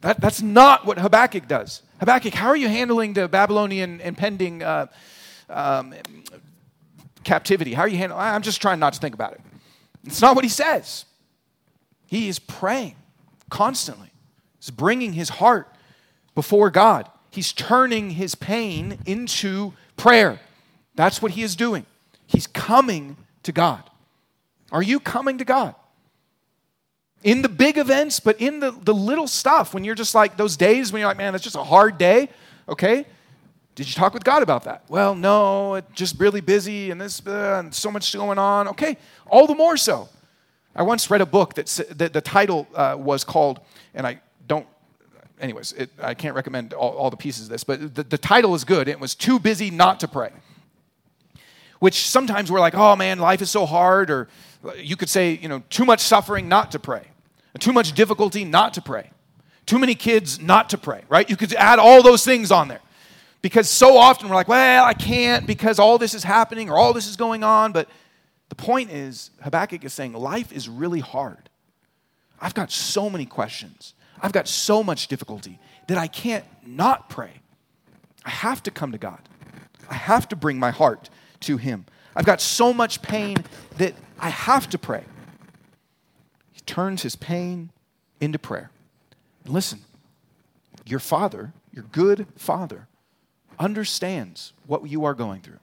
That, 0.00 0.20
that's 0.20 0.42
not 0.42 0.86
what 0.86 0.98
Habakkuk 0.98 1.48
does. 1.48 1.82
Habakkuk, 1.98 2.34
how 2.34 2.48
are 2.48 2.56
you 2.56 2.68
handling 2.68 3.14
the 3.14 3.28
Babylonian 3.28 4.00
impending 4.00 4.62
uh, 4.62 4.86
um, 5.48 5.94
captivity? 7.24 7.74
How 7.74 7.82
are 7.82 7.88
you 7.88 7.98
handling? 7.98 8.20
I'm 8.20 8.42
just 8.42 8.62
trying 8.62 8.78
not 8.78 8.92
to 8.92 9.00
think 9.00 9.14
about 9.14 9.32
it. 9.32 9.40
It's 10.04 10.22
not 10.22 10.36
what 10.36 10.44
he 10.44 10.50
says. 10.50 11.04
He 12.06 12.28
is 12.28 12.38
praying 12.38 12.96
constantly. 13.50 14.07
He's 14.68 14.76
bringing 14.76 15.14
his 15.14 15.30
heart 15.30 15.66
before 16.34 16.68
God. 16.68 17.08
He's 17.30 17.54
turning 17.54 18.10
his 18.10 18.34
pain 18.34 18.98
into 19.06 19.72
prayer. 19.96 20.40
That's 20.94 21.22
what 21.22 21.32
he 21.32 21.42
is 21.42 21.56
doing. 21.56 21.86
He's 22.26 22.46
coming 22.46 23.16
to 23.44 23.52
God. 23.52 23.82
Are 24.70 24.82
you 24.82 25.00
coming 25.00 25.38
to 25.38 25.44
God? 25.46 25.74
In 27.22 27.40
the 27.40 27.48
big 27.48 27.78
events, 27.78 28.20
but 28.20 28.38
in 28.42 28.60
the, 28.60 28.72
the 28.72 28.92
little 28.92 29.26
stuff, 29.26 29.72
when 29.72 29.84
you're 29.84 29.94
just 29.94 30.14
like 30.14 30.36
those 30.36 30.58
days 30.58 30.92
when 30.92 31.00
you're 31.00 31.08
like, 31.08 31.16
man, 31.16 31.34
it's 31.34 31.44
just 31.44 31.56
a 31.56 31.64
hard 31.64 31.96
day, 31.96 32.28
okay? 32.68 33.06
Did 33.74 33.88
you 33.88 33.94
talk 33.94 34.12
with 34.12 34.22
God 34.22 34.42
about 34.42 34.64
that? 34.64 34.84
Well, 34.88 35.14
no, 35.14 35.76
it's 35.76 35.90
just 35.94 36.20
really 36.20 36.42
busy 36.42 36.90
and 36.90 37.00
this 37.00 37.26
uh, 37.26 37.62
and 37.64 37.74
so 37.74 37.90
much 37.90 38.12
going 38.12 38.38
on. 38.38 38.68
Okay, 38.68 38.98
all 39.28 39.46
the 39.46 39.54
more 39.54 39.78
so. 39.78 40.10
I 40.76 40.82
once 40.82 41.10
read 41.10 41.22
a 41.22 41.26
book 41.26 41.54
that, 41.54 41.68
that 41.96 42.12
the 42.12 42.20
title 42.20 42.68
uh, 42.74 42.96
was 42.98 43.24
called, 43.24 43.60
and 43.94 44.06
I 44.06 44.20
anyways, 45.40 45.72
it, 45.72 45.90
I 46.00 46.14
can't 46.14 46.34
recommend 46.34 46.72
all, 46.72 46.90
all, 46.90 47.10
the 47.10 47.16
pieces 47.16 47.44
of 47.44 47.48
this, 47.50 47.64
but 47.64 47.94
the, 47.94 48.02
the 48.02 48.18
title 48.18 48.54
is 48.54 48.64
good. 48.64 48.88
It 48.88 49.00
was 49.00 49.14
Too 49.14 49.38
Busy 49.38 49.70
Not 49.70 50.00
to 50.00 50.08
Pray. 50.08 50.30
Which 51.78 52.08
sometimes 52.08 52.50
we're 52.50 52.60
like, 52.60 52.74
oh 52.74 52.96
man, 52.96 53.18
life 53.18 53.40
is 53.40 53.50
so 53.50 53.64
hard, 53.64 54.10
or 54.10 54.28
you 54.76 54.96
could 54.96 55.08
say, 55.08 55.38
you 55.40 55.48
know, 55.48 55.62
too 55.70 55.84
much 55.84 56.00
suffering 56.00 56.48
not 56.48 56.72
to 56.72 56.78
pray, 56.78 57.06
too 57.60 57.72
much 57.72 57.92
difficulty 57.92 58.44
not 58.44 58.74
to 58.74 58.82
pray, 58.82 59.10
too 59.66 59.78
many 59.78 59.94
kids 59.94 60.40
not 60.40 60.70
to 60.70 60.78
pray, 60.78 61.02
right? 61.08 61.28
You 61.30 61.36
could 61.36 61.54
add 61.54 61.78
all 61.78 62.02
those 62.02 62.24
things 62.24 62.50
on 62.50 62.68
there. 62.68 62.80
Because 63.40 63.68
so 63.68 63.96
often 63.96 64.28
we're 64.28 64.34
like, 64.34 64.48
well, 64.48 64.84
I 64.84 64.94
can't 64.94 65.46
because 65.46 65.78
all 65.78 65.96
this 65.98 66.12
is 66.14 66.24
happening 66.24 66.70
or 66.70 66.76
all 66.76 66.92
this 66.92 67.06
is 67.06 67.16
going 67.16 67.44
on. 67.44 67.70
But 67.70 67.88
the 68.48 68.56
point 68.56 68.90
is, 68.90 69.30
Habakkuk 69.42 69.84
is 69.84 69.92
saying 69.92 70.12
life 70.12 70.52
is 70.52 70.68
really 70.68 71.00
hard. 71.00 71.48
I've 72.40 72.54
got 72.54 72.70
so 72.70 73.08
many 73.08 73.26
questions, 73.26 73.94
I've 74.20 74.32
got 74.32 74.48
so 74.48 74.82
much 74.82 75.08
difficulty 75.08 75.58
that 75.86 75.98
I 75.98 76.06
can't 76.06 76.44
not 76.66 77.08
pray. 77.08 77.40
I 78.24 78.30
have 78.30 78.62
to 78.64 78.70
come 78.70 78.92
to 78.92 78.98
God, 78.98 79.20
I 79.88 79.94
have 79.94 80.28
to 80.28 80.36
bring 80.36 80.58
my 80.58 80.70
heart 80.70 81.10
to 81.40 81.56
Him. 81.56 81.86
I've 82.18 82.26
got 82.26 82.40
so 82.40 82.72
much 82.72 83.00
pain 83.00 83.36
that 83.76 83.94
I 84.18 84.30
have 84.30 84.68
to 84.70 84.78
pray. 84.78 85.04
He 86.52 86.60
turns 86.62 87.02
his 87.02 87.14
pain 87.14 87.70
into 88.20 88.40
prayer. 88.40 88.72
And 89.44 89.54
listen, 89.54 89.82
your 90.84 90.98
father, 90.98 91.52
your 91.72 91.84
good 91.84 92.26
father, 92.36 92.88
understands 93.58 94.52
what 94.66 94.88
you 94.88 95.04
are 95.04 95.14
going 95.14 95.42
through. 95.42 95.60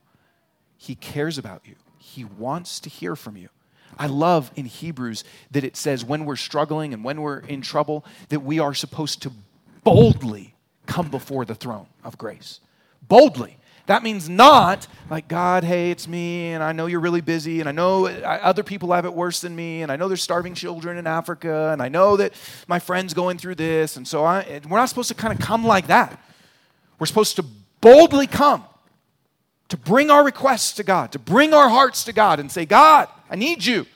He 0.78 0.94
cares 0.94 1.36
about 1.36 1.62
you, 1.66 1.74
he 1.98 2.24
wants 2.24 2.80
to 2.80 2.88
hear 2.88 3.16
from 3.16 3.36
you. 3.36 3.50
I 3.98 4.06
love 4.06 4.50
in 4.56 4.66
Hebrews 4.66 5.24
that 5.50 5.64
it 5.64 5.76
says 5.76 6.04
when 6.04 6.24
we're 6.24 6.36
struggling 6.36 6.92
and 6.92 7.02
when 7.02 7.22
we're 7.22 7.38
in 7.38 7.62
trouble, 7.62 8.04
that 8.28 8.40
we 8.40 8.58
are 8.58 8.74
supposed 8.74 9.22
to 9.22 9.32
boldly 9.84 10.54
come 10.86 11.08
before 11.08 11.44
the 11.44 11.54
throne 11.54 11.86
of 12.04 12.18
grace. 12.18 12.60
Boldly. 13.08 13.56
That 13.86 14.02
means 14.02 14.28
not 14.28 14.88
like, 15.08 15.28
God, 15.28 15.62
hey, 15.62 15.92
it's 15.92 16.08
me, 16.08 16.48
and 16.48 16.62
I 16.62 16.72
know 16.72 16.86
you're 16.86 17.00
really 17.00 17.20
busy, 17.20 17.60
and 17.60 17.68
I 17.68 17.72
know 17.72 18.06
uh, 18.06 18.40
other 18.42 18.64
people 18.64 18.92
have 18.92 19.04
it 19.04 19.14
worse 19.14 19.40
than 19.40 19.54
me, 19.54 19.82
and 19.82 19.92
I 19.92 19.96
know 19.96 20.08
there's 20.08 20.22
starving 20.22 20.54
children 20.54 20.98
in 20.98 21.06
Africa, 21.06 21.70
and 21.72 21.80
I 21.80 21.88
know 21.88 22.16
that 22.16 22.32
my 22.66 22.80
friend's 22.80 23.14
going 23.14 23.38
through 23.38 23.54
this, 23.54 23.96
and 23.96 24.06
so 24.06 24.24
I, 24.24 24.60
we're 24.68 24.78
not 24.78 24.88
supposed 24.88 25.08
to 25.08 25.14
kind 25.14 25.32
of 25.32 25.38
come 25.38 25.64
like 25.64 25.86
that. 25.86 26.20
We're 26.98 27.06
supposed 27.06 27.36
to 27.36 27.44
boldly 27.80 28.26
come 28.26 28.64
to 29.68 29.76
bring 29.76 30.10
our 30.10 30.24
requests 30.24 30.72
to 30.72 30.82
God, 30.82 31.12
to 31.12 31.20
bring 31.20 31.54
our 31.54 31.68
hearts 31.68 32.02
to 32.04 32.12
God, 32.12 32.40
and 32.40 32.50
say, 32.50 32.66
God, 32.66 33.08
I 33.30 33.36
need 33.36 33.64
you. 33.64 33.86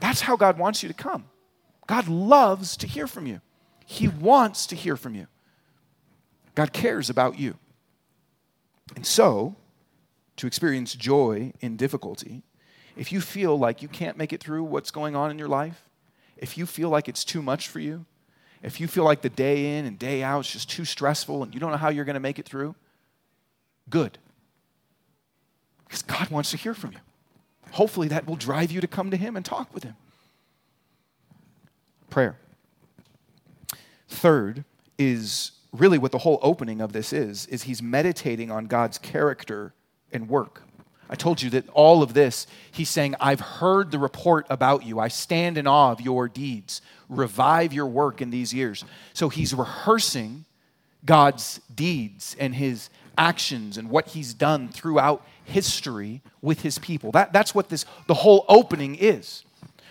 That's 0.00 0.22
how 0.22 0.36
God 0.36 0.58
wants 0.58 0.82
you 0.82 0.88
to 0.88 0.94
come. 0.94 1.26
God 1.86 2.08
loves 2.08 2.76
to 2.78 2.86
hear 2.86 3.06
from 3.06 3.26
you, 3.26 3.40
He 3.86 4.08
wants 4.08 4.66
to 4.66 4.76
hear 4.76 4.96
from 4.96 5.14
you. 5.14 5.26
God 6.54 6.72
cares 6.72 7.08
about 7.08 7.38
you. 7.38 7.56
And 8.94 9.06
so, 9.06 9.56
to 10.36 10.46
experience 10.46 10.94
joy 10.94 11.52
in 11.60 11.76
difficulty, 11.76 12.42
if 12.96 13.10
you 13.10 13.20
feel 13.20 13.58
like 13.58 13.80
you 13.80 13.88
can't 13.88 14.18
make 14.18 14.32
it 14.32 14.42
through 14.42 14.64
what's 14.64 14.90
going 14.90 15.16
on 15.16 15.30
in 15.30 15.38
your 15.38 15.48
life, 15.48 15.88
if 16.36 16.58
you 16.58 16.66
feel 16.66 16.90
like 16.90 17.08
it's 17.08 17.24
too 17.24 17.40
much 17.40 17.68
for 17.68 17.80
you, 17.80 18.04
if 18.62 18.80
you 18.80 18.86
feel 18.86 19.04
like 19.04 19.22
the 19.22 19.30
day 19.30 19.78
in 19.78 19.86
and 19.86 19.98
day 19.98 20.22
out 20.22 20.44
is 20.44 20.52
just 20.52 20.70
too 20.70 20.84
stressful 20.84 21.42
and 21.42 21.54
you 21.54 21.60
don't 21.60 21.70
know 21.70 21.76
how 21.76 21.88
you're 21.88 22.04
going 22.04 22.14
to 22.14 22.20
make 22.20 22.38
it 22.38 22.44
through, 22.44 22.74
good. 23.88 24.18
Because 25.84 26.02
God 26.02 26.30
wants 26.30 26.50
to 26.50 26.56
hear 26.56 26.74
from 26.74 26.92
you. 26.92 26.98
Hopefully, 27.72 28.08
that 28.08 28.26
will 28.26 28.36
drive 28.36 28.70
you 28.70 28.80
to 28.80 28.86
come 28.86 29.10
to 29.10 29.16
Him 29.16 29.36
and 29.36 29.44
talk 29.44 29.72
with 29.74 29.84
Him. 29.84 29.96
Prayer. 32.10 32.36
Third 34.08 34.64
is 34.98 35.52
really 35.72 35.98
what 35.98 36.12
the 36.12 36.18
whole 36.18 36.38
opening 36.42 36.80
of 36.80 36.92
this 36.92 37.12
is 37.12 37.46
is 37.46 37.62
he's 37.62 37.82
meditating 37.82 38.50
on 38.50 38.66
God's 38.66 38.98
character 38.98 39.72
and 40.12 40.28
work. 40.28 40.62
I 41.08 41.14
told 41.14 41.42
you 41.42 41.50
that 41.50 41.68
all 41.70 42.02
of 42.02 42.14
this, 42.14 42.46
he's 42.70 42.88
saying, 42.88 43.16
I've 43.20 43.40
heard 43.40 43.90
the 43.90 43.98
report 43.98 44.46
about 44.48 44.86
you. 44.86 44.98
I 44.98 45.08
stand 45.08 45.58
in 45.58 45.66
awe 45.66 45.92
of 45.92 46.00
your 46.00 46.26
deeds. 46.26 46.80
Revive 47.08 47.72
your 47.72 47.86
work 47.86 48.22
in 48.22 48.30
these 48.30 48.54
years. 48.54 48.84
So 49.12 49.28
he's 49.28 49.52
rehearsing 49.52 50.46
God's 51.04 51.60
deeds 51.74 52.34
and 52.38 52.54
his 52.54 52.88
actions 53.18 53.76
and 53.76 53.90
what 53.90 54.08
he's 54.08 54.32
done 54.32 54.68
throughout 54.68 55.22
history 55.44 56.22
with 56.40 56.62
his 56.62 56.78
people. 56.78 57.12
That, 57.12 57.32
that's 57.32 57.54
what 57.54 57.68
this, 57.68 57.84
the 58.06 58.14
whole 58.14 58.44
opening 58.48 58.94
is. 58.94 59.44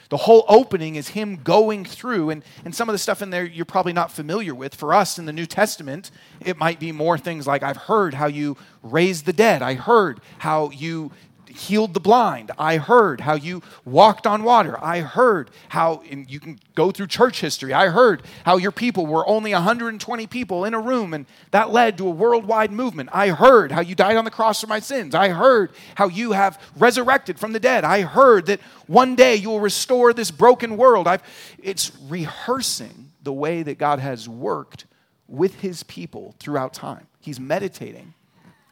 The 0.10 0.18
whole 0.18 0.44
opening 0.50 0.96
is 0.96 1.10
him 1.10 1.38
going 1.38 1.86
through, 1.86 2.32
and, 2.32 2.44
and 2.66 2.76
some 2.76 2.90
of 2.90 2.94
the 2.94 3.00
stuff 3.00 3.22
in 3.22 3.30
there 3.30 3.46
you're 3.46 3.64
probably 3.64 3.94
not 3.94 4.12
familiar 4.12 4.54
with. 4.54 4.76
For 4.76 4.94
us 4.94 5.18
in 5.18 5.26
the 5.26 5.32
New 5.32 5.46
Testament, 5.46 6.12
it 6.42 6.58
might 6.58 6.82
be 6.82 6.92
more 6.92 7.18
things 7.18 7.48
like 7.48 7.64
I've 7.64 7.78
heard 7.78 8.16
how 8.16 8.28
you 8.28 8.58
raised 8.84 9.26
the 9.26 9.32
dead, 9.32 9.62
I 9.62 9.76
heard 9.76 10.20
how 10.40 10.70
you 10.72 11.14
healed 11.52 11.94
the 11.94 12.00
blind. 12.00 12.52
I 12.58 12.78
heard 12.78 13.22
how 13.22 13.36
you 13.36 13.62
walked 13.86 14.26
on 14.26 14.44
water. 14.44 14.78
I 14.84 15.02
heard 15.02 15.52
how, 15.70 16.02
you 16.10 16.40
can 16.40 16.60
go 16.76 16.92
through 16.92 17.08
church 17.08 17.42
history. 17.42 17.74
I 17.74 17.88
heard 17.88 18.24
how 18.46 18.58
your 18.58 18.72
people 18.72 19.06
were 19.06 19.28
only 19.28 19.54
120 19.54 20.28
people 20.28 20.66
in 20.66 20.74
a 20.74 20.80
room, 20.80 21.14
and 21.14 21.26
that 21.52 21.72
led 21.72 21.98
to 21.98 22.08
a 22.08 22.12
worldwide 22.12 22.72
movement. 22.72 23.10
I 23.14 23.30
heard 23.30 23.72
how 23.72 23.82
you 23.82 23.96
died 23.96 24.18
on 24.18 24.26
the 24.26 24.32
cross 24.32 24.62
for 24.62 24.68
my 24.68 24.80
sins. 24.80 25.14
I 25.16 25.30
heard 25.30 25.72
how 25.96 26.08
you 26.08 26.32
have 26.32 26.62
resurrected 26.76 27.40
from 27.40 27.54
the 27.54 27.60
dead. 27.60 27.84
I 27.84 28.02
heard 28.02 28.48
that 28.48 28.60
one 28.88 29.16
day 29.16 29.36
you 29.36 29.50
will 29.50 29.60
restore 29.60 30.14
this 30.14 30.32
broken 30.32 30.78
world. 30.78 31.08
I've, 31.08 31.24
it's 31.62 31.92
rehearsing 32.08 33.12
the 33.24 33.34
way 33.34 33.64
that 33.64 33.78
God 33.78 34.00
has 34.00 34.28
worked 34.28 34.86
with 35.28 35.62
his 35.62 35.84
people 35.84 36.36
throughout 36.40 36.74
time. 36.74 37.08
He's 37.20 37.40
meditating 37.40 38.14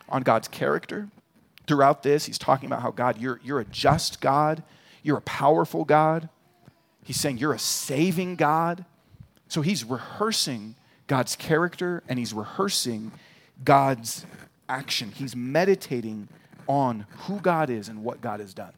on 0.09 0.23
God's 0.23 0.47
character 0.47 1.09
throughout 1.69 2.01
this, 2.01 2.25
he's 2.25 2.39
talking 2.39 2.65
about 2.65 2.81
how 2.81 2.89
God, 2.89 3.21
you're, 3.21 3.39
you're 3.43 3.59
a 3.59 3.65
just 3.65 4.19
God, 4.19 4.63
you're 5.03 5.19
a 5.19 5.21
powerful 5.21 5.85
God. 5.85 6.27
He's 7.03 7.19
saying 7.19 7.37
you're 7.37 7.53
a 7.53 7.59
saving 7.59 8.35
God. 8.35 8.85
So 9.47 9.61
he's 9.61 9.85
rehearsing 9.85 10.75
God's 11.05 11.35
character 11.35 12.01
and 12.09 12.17
he's 12.17 12.33
rehearsing 12.33 13.11
God's 13.63 14.25
action. 14.67 15.11
He's 15.11 15.35
meditating 15.35 16.27
on 16.67 17.05
who 17.19 17.39
God 17.39 17.69
is 17.69 17.87
and 17.87 18.03
what 18.03 18.19
God 18.19 18.39
has 18.39 18.53
done. 18.55 18.73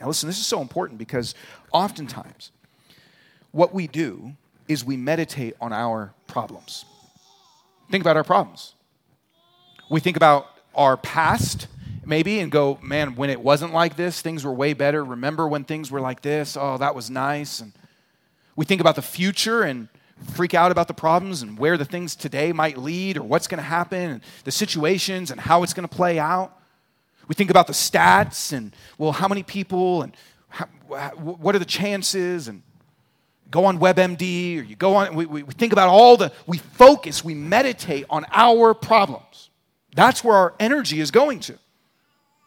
Now, 0.00 0.08
listen, 0.08 0.28
this 0.28 0.38
is 0.38 0.46
so 0.46 0.60
important 0.60 0.98
because 0.98 1.36
oftentimes 1.72 2.50
what 3.52 3.72
we 3.72 3.86
do 3.86 4.32
is 4.66 4.84
we 4.84 4.96
meditate 4.96 5.54
on 5.60 5.72
our 5.72 6.12
problems. 6.26 6.84
Think 7.92 8.02
about 8.02 8.16
our 8.16 8.24
problems. 8.24 8.74
We 9.88 10.00
think 10.00 10.16
about 10.16 10.48
our 10.74 10.96
past 10.96 11.66
maybe 12.06 12.40
and 12.40 12.50
go, 12.52 12.78
man, 12.82 13.16
when 13.16 13.30
it 13.30 13.40
wasn't 13.40 13.72
like 13.72 13.96
this, 13.96 14.20
things 14.20 14.44
were 14.44 14.52
way 14.52 14.72
better. 14.72 15.04
Remember 15.04 15.48
when 15.48 15.64
things 15.64 15.90
were 15.90 16.00
like 16.00 16.22
this? 16.22 16.56
Oh, 16.56 16.76
that 16.78 16.94
was 16.94 17.10
nice. 17.10 17.60
And 17.60 17.72
we 18.56 18.64
think 18.64 18.80
about 18.80 18.96
the 18.96 19.02
future 19.02 19.62
and 19.62 19.88
freak 20.34 20.54
out 20.54 20.70
about 20.70 20.88
the 20.88 20.94
problems 20.94 21.42
and 21.42 21.58
where 21.58 21.76
the 21.76 21.84
things 21.84 22.14
today 22.14 22.52
might 22.52 22.78
lead 22.78 23.16
or 23.16 23.22
what's 23.22 23.46
going 23.46 23.58
to 23.58 23.64
happen 23.64 24.10
and 24.10 24.20
the 24.44 24.52
situations 24.52 25.30
and 25.30 25.40
how 25.40 25.62
it's 25.62 25.74
going 25.74 25.88
to 25.88 25.94
play 25.94 26.18
out. 26.18 26.56
We 27.26 27.34
think 27.34 27.50
about 27.50 27.66
the 27.66 27.72
stats 27.72 28.52
and, 28.52 28.74
well, 28.98 29.12
how 29.12 29.28
many 29.28 29.42
people 29.42 30.02
and 30.02 30.16
how, 30.48 30.66
what 31.16 31.54
are 31.54 31.58
the 31.58 31.64
chances 31.64 32.48
and 32.48 32.62
go 33.50 33.64
on 33.64 33.78
WebMD 33.78 34.58
or 34.58 34.62
you 34.62 34.76
go 34.76 34.94
on, 34.96 35.14
we, 35.14 35.26
we 35.26 35.42
think 35.42 35.72
about 35.72 35.88
all 35.88 36.16
the, 36.16 36.32
we 36.46 36.58
focus, 36.58 37.24
we 37.24 37.34
meditate 37.34 38.04
on 38.10 38.26
our 38.30 38.74
problems. 38.74 39.43
That's 39.94 40.22
where 40.22 40.36
our 40.36 40.54
energy 40.60 41.00
is 41.00 41.10
going 41.10 41.40
to. 41.40 41.58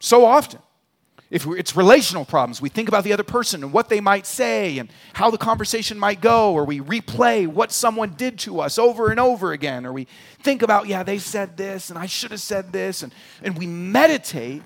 So 0.00 0.24
often. 0.24 0.60
If 1.30 1.46
it's 1.46 1.76
relational 1.76 2.24
problems, 2.24 2.62
we 2.62 2.70
think 2.70 2.88
about 2.88 3.04
the 3.04 3.12
other 3.12 3.22
person 3.22 3.62
and 3.62 3.70
what 3.70 3.90
they 3.90 4.00
might 4.00 4.24
say 4.24 4.78
and 4.78 4.88
how 5.12 5.30
the 5.30 5.36
conversation 5.36 5.98
might 5.98 6.22
go, 6.22 6.54
or 6.54 6.64
we 6.64 6.80
replay 6.80 7.46
what 7.46 7.70
someone 7.70 8.14
did 8.14 8.38
to 8.40 8.60
us 8.60 8.78
over 8.78 9.10
and 9.10 9.20
over 9.20 9.52
again, 9.52 9.84
or 9.84 9.92
we 9.92 10.06
think 10.42 10.62
about, 10.62 10.86
yeah, 10.86 11.02
they 11.02 11.18
said 11.18 11.58
this 11.58 11.90
and 11.90 11.98
I 11.98 12.06
should 12.06 12.30
have 12.30 12.40
said 12.40 12.72
this, 12.72 13.02
and, 13.02 13.14
and 13.42 13.58
we 13.58 13.66
meditate 13.66 14.62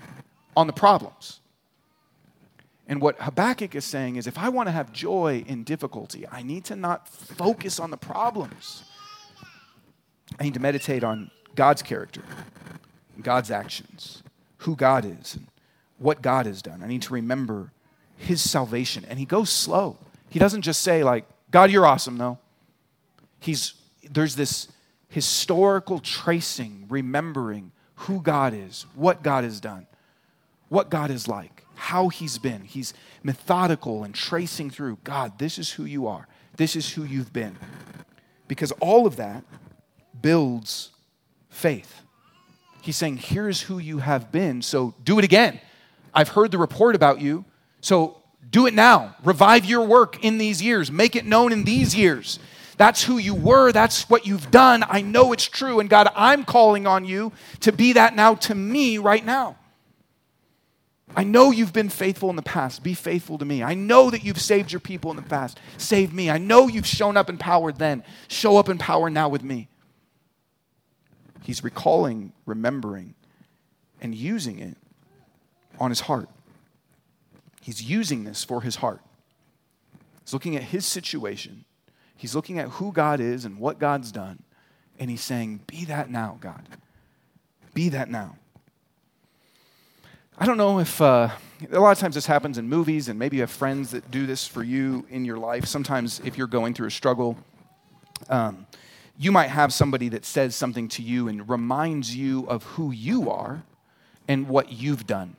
on 0.57 0.69
the 0.69 0.73
problems. 0.73 1.41
And 2.87 3.01
what 3.01 3.21
Habakkuk 3.21 3.75
is 3.75 3.85
saying 3.85 4.15
is 4.15 4.29
if 4.29 4.39
I 4.39 4.49
want 4.49 4.69
to 4.69 4.73
have 4.73 4.93
joy 4.93 5.45
in 5.49 5.65
difficulty, 5.65 6.29
I 6.31 6.43
need 6.43 6.65
to 6.67 6.77
not 6.77 7.09
focus 7.09 7.81
on 7.81 7.91
the 7.91 7.97
problems. 7.97 8.85
I 10.39 10.45
need 10.45 10.55
to 10.55 10.61
meditate 10.61 11.03
on 11.03 11.33
God's 11.55 11.83
character, 11.83 12.23
God's 13.21 13.51
actions, 13.51 14.23
who 14.59 14.77
God 14.77 15.05
is, 15.05 15.35
and 15.35 15.47
what 15.99 16.23
God 16.23 16.47
has 16.47 16.63
done. 16.63 16.83
I 16.83 16.87
need 16.87 17.03
to 17.03 17.15
remember 17.15 17.73
his 18.17 18.49
salvation. 18.49 19.05
And 19.09 19.19
he 19.19 19.25
goes 19.25 19.51
slow. 19.51 19.99
He 20.29 20.39
doesn't 20.39 20.63
just 20.63 20.83
say, 20.83 21.05
like, 21.05 21.27
God, 21.51 21.71
you're 21.71 21.87
awesome, 21.87 22.17
no. 22.17 22.39
He's 23.41 23.75
there's 24.11 24.37
this 24.37 24.69
historical 25.09 25.99
tracing, 25.99 26.87
remembering 26.89 27.73
who 27.95 28.21
God 28.21 28.55
is, 28.55 28.87
what 28.95 29.23
God 29.23 29.45
has 29.45 29.61
done, 29.61 29.87
what 30.69 30.91
God 30.91 31.11
is 31.11 31.29
like, 31.29 31.65
how 31.75 32.09
he's 32.09 32.39
been. 32.39 32.63
He's 32.63 32.95
methodical 33.23 34.05
and 34.05 34.15
tracing 34.15 34.71
through 34.71 34.99
God, 35.05 35.39
this 35.39 35.59
is 35.59 35.73
who 35.73 35.85
you 35.85 36.07
are, 36.07 36.27
this 36.57 36.77
is 36.77 36.93
who 36.93 37.05
you've 37.05 37.33
been. 37.33 37.57
Because 38.49 38.73
all 38.81 39.07
of 39.07 39.17
that 39.17 39.45
builds 40.21 40.91
faith. 41.53 42.03
He's 42.81 42.97
saying, 42.97 43.19
Here's 43.19 43.63
who 43.63 43.79
you 43.79 43.99
have 43.99 44.33
been, 44.33 44.63
so 44.63 44.95
do 45.05 45.19
it 45.19 45.25
again. 45.25 45.61
I've 46.13 46.31
heard 46.31 46.51
the 46.51 46.59
report 46.59 46.95
about 46.97 47.21
you, 47.21 47.45
so 47.81 48.23
do 48.51 48.67
it 48.67 48.75
now. 48.75 49.15
Revive 49.25 49.65
your 49.65 49.87
work 49.87 50.25
in 50.25 50.39
these 50.39 50.61
years, 50.61 50.91
make 50.91 51.15
it 51.15 51.25
known 51.25 51.53
in 51.53 51.65
these 51.65 51.95
years. 51.95 52.39
That's 52.77 53.05
who 53.05 53.19
you 53.19 53.35
were. 53.35 53.71
That's 53.71 54.09
what 54.11 54.27
you've 54.27 54.51
done. 54.51 54.85
I 54.89 55.03
know 55.03 55.33
it's 55.33 55.45
true. 55.45 55.79
And 55.79 55.89
God, 55.89 56.09
I'm 56.17 56.45
calling 56.45 56.87
on 56.87 57.05
you 57.05 57.31
to 57.61 57.71
be 57.71 57.93
that 57.93 58.17
now 58.17 58.35
to 58.35 58.55
me 58.55 58.99
right 58.99 59.25
now. 59.25 59.57
I 61.15 61.25
know 61.25 61.51
you've 61.51 61.75
been 61.75 61.91
faithful 61.91 62.31
in 62.31 62.37
the 62.37 62.43
past. 62.43 62.83
Be 62.83 62.95
faithful 62.95 63.39
to 63.39 63.45
me. 63.45 63.63
I 63.63 63.75
know 63.75 64.11
that 64.11 64.25
you've 64.25 64.41
saved 64.41 64.73
your 64.73 64.81
people 64.81 65.11
in 65.11 65.17
the 65.17 65.23
past. 65.23 65.61
Save 65.77 66.13
me. 66.13 66.31
I 66.31 66.39
know 66.39 66.69
you've 66.69 66.87
shown 66.87 67.17
up 67.17 67.29
in 67.29 67.37
power 67.37 67.71
then. 67.71 68.03
Show 68.29 68.57
up 68.57 68.69
in 68.69 68.79
power 68.79 69.11
now 69.11 69.29
with 69.29 69.43
me. 69.43 69.69
He's 71.43 71.65
recalling, 71.65 72.33
remembering, 72.47 73.15
and 74.01 74.15
using 74.15 74.59
it 74.59 74.77
on 75.79 75.91
his 75.91 76.01
heart. 76.01 76.29
He's 77.61 77.83
using 77.83 78.25
this 78.25 78.45
for 78.45 78.61
his 78.61 78.77
heart. 78.77 79.01
He's 80.25 80.33
looking 80.33 80.57
at 80.57 80.63
his 80.63 80.87
situation. 80.87 81.65
He's 82.17 82.35
looking 82.35 82.59
at 82.59 82.69
who 82.69 82.93
God 82.93 83.21
is 83.21 83.45
and 83.45 83.59
what 83.59 83.79
God's 83.79 84.13
done. 84.13 84.43
And 84.99 85.11
he's 85.11 85.23
saying, 85.23 85.61
Be 85.67 85.85
that 85.87 86.11
now, 86.11 86.39
God. 86.41 86.63
Be 87.75 87.89
that 87.89 88.11
now. 88.11 88.37
I 90.39 90.47
don't 90.47 90.57
know 90.57 90.79
if 90.79 91.01
uh, 91.01 91.31
a 91.71 91.81
lot 91.81 91.93
of 91.93 91.99
times 91.99 92.15
this 92.15 92.27
happens 92.27 92.59
in 92.59 92.69
movies, 92.69 93.09
and 93.09 93.19
maybe 93.19 93.37
you 93.37 93.43
have 93.43 93.51
friends 93.51 93.91
that 93.93 94.11
do 94.11 94.27
this 94.27 94.47
for 94.47 94.63
you 94.63 95.07
in 95.11 95.25
your 95.25 95.37
life. 95.37 95.67
Sometimes, 95.67 96.21
if 96.25 96.37
you're 96.39 96.47
going 96.47 96.75
through 96.75 96.89
a 96.89 96.93
struggle, 96.93 97.37
um, 98.29 98.67
you 99.23 99.31
might 99.31 99.49
have 99.49 99.73
somebody 99.73 100.09
that 100.09 100.25
says 100.25 100.57
something 100.57 100.89
to 100.89 101.01
you 101.01 101.29
and 101.29 101.49
reminds 101.49 102.17
you 102.17 102.45
of 102.49 102.65
who 102.65 102.91
you 102.91 103.31
are 103.31 103.63
and 104.27 104.49
what 104.49 104.73
you've 104.73 105.07
done. 105.07 105.37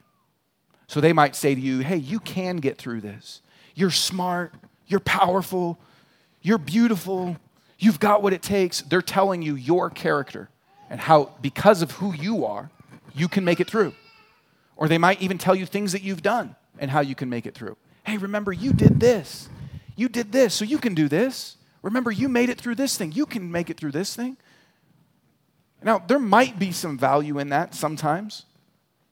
So 0.87 1.01
they 1.01 1.11
might 1.11 1.35
say 1.35 1.53
to 1.53 1.59
you, 1.59 1.79
Hey, 1.79 1.97
you 1.97 2.21
can 2.21 2.57
get 2.57 2.77
through 2.77 3.01
this. 3.01 3.41
You're 3.75 3.91
smart, 3.91 4.53
you're 4.87 5.01
powerful, 5.01 5.77
you're 6.41 6.57
beautiful, 6.57 7.35
you've 7.77 7.99
got 7.99 8.23
what 8.23 8.31
it 8.31 8.41
takes. 8.41 8.81
They're 8.81 9.01
telling 9.01 9.41
you 9.41 9.55
your 9.55 9.89
character 9.89 10.47
and 10.89 11.01
how, 11.01 11.31
because 11.41 11.81
of 11.81 11.91
who 11.91 12.13
you 12.13 12.45
are, 12.45 12.71
you 13.13 13.27
can 13.27 13.43
make 13.43 13.59
it 13.59 13.69
through. 13.69 13.93
Or 14.77 14.87
they 14.87 14.97
might 14.97 15.21
even 15.21 15.37
tell 15.37 15.55
you 15.55 15.65
things 15.65 15.91
that 15.91 16.03
you've 16.03 16.21
done 16.21 16.55
and 16.79 16.89
how 16.89 17.01
you 17.01 17.15
can 17.15 17.29
make 17.29 17.45
it 17.45 17.53
through. 17.53 17.75
Hey, 18.05 18.17
remember, 18.17 18.53
you 18.53 18.71
did 18.71 19.01
this. 19.01 19.49
You 19.97 20.07
did 20.07 20.31
this, 20.31 20.53
so 20.53 20.63
you 20.63 20.77
can 20.77 20.93
do 20.95 21.09
this. 21.09 21.57
Remember, 21.83 22.11
you 22.11 22.27
made 22.27 22.49
it 22.49 22.59
through 22.59 22.75
this 22.75 22.97
thing. 22.97 23.11
You 23.11 23.27
can 23.27 23.51
make 23.51 23.69
it 23.69 23.77
through 23.77 23.91
this 23.91 24.15
thing. 24.15 24.37
Now, 25.83 25.99
there 25.99 26.17
might 26.17 26.57
be 26.57 26.71
some 26.71 26.97
value 26.97 27.37
in 27.37 27.49
that 27.49 27.75
sometimes, 27.75 28.45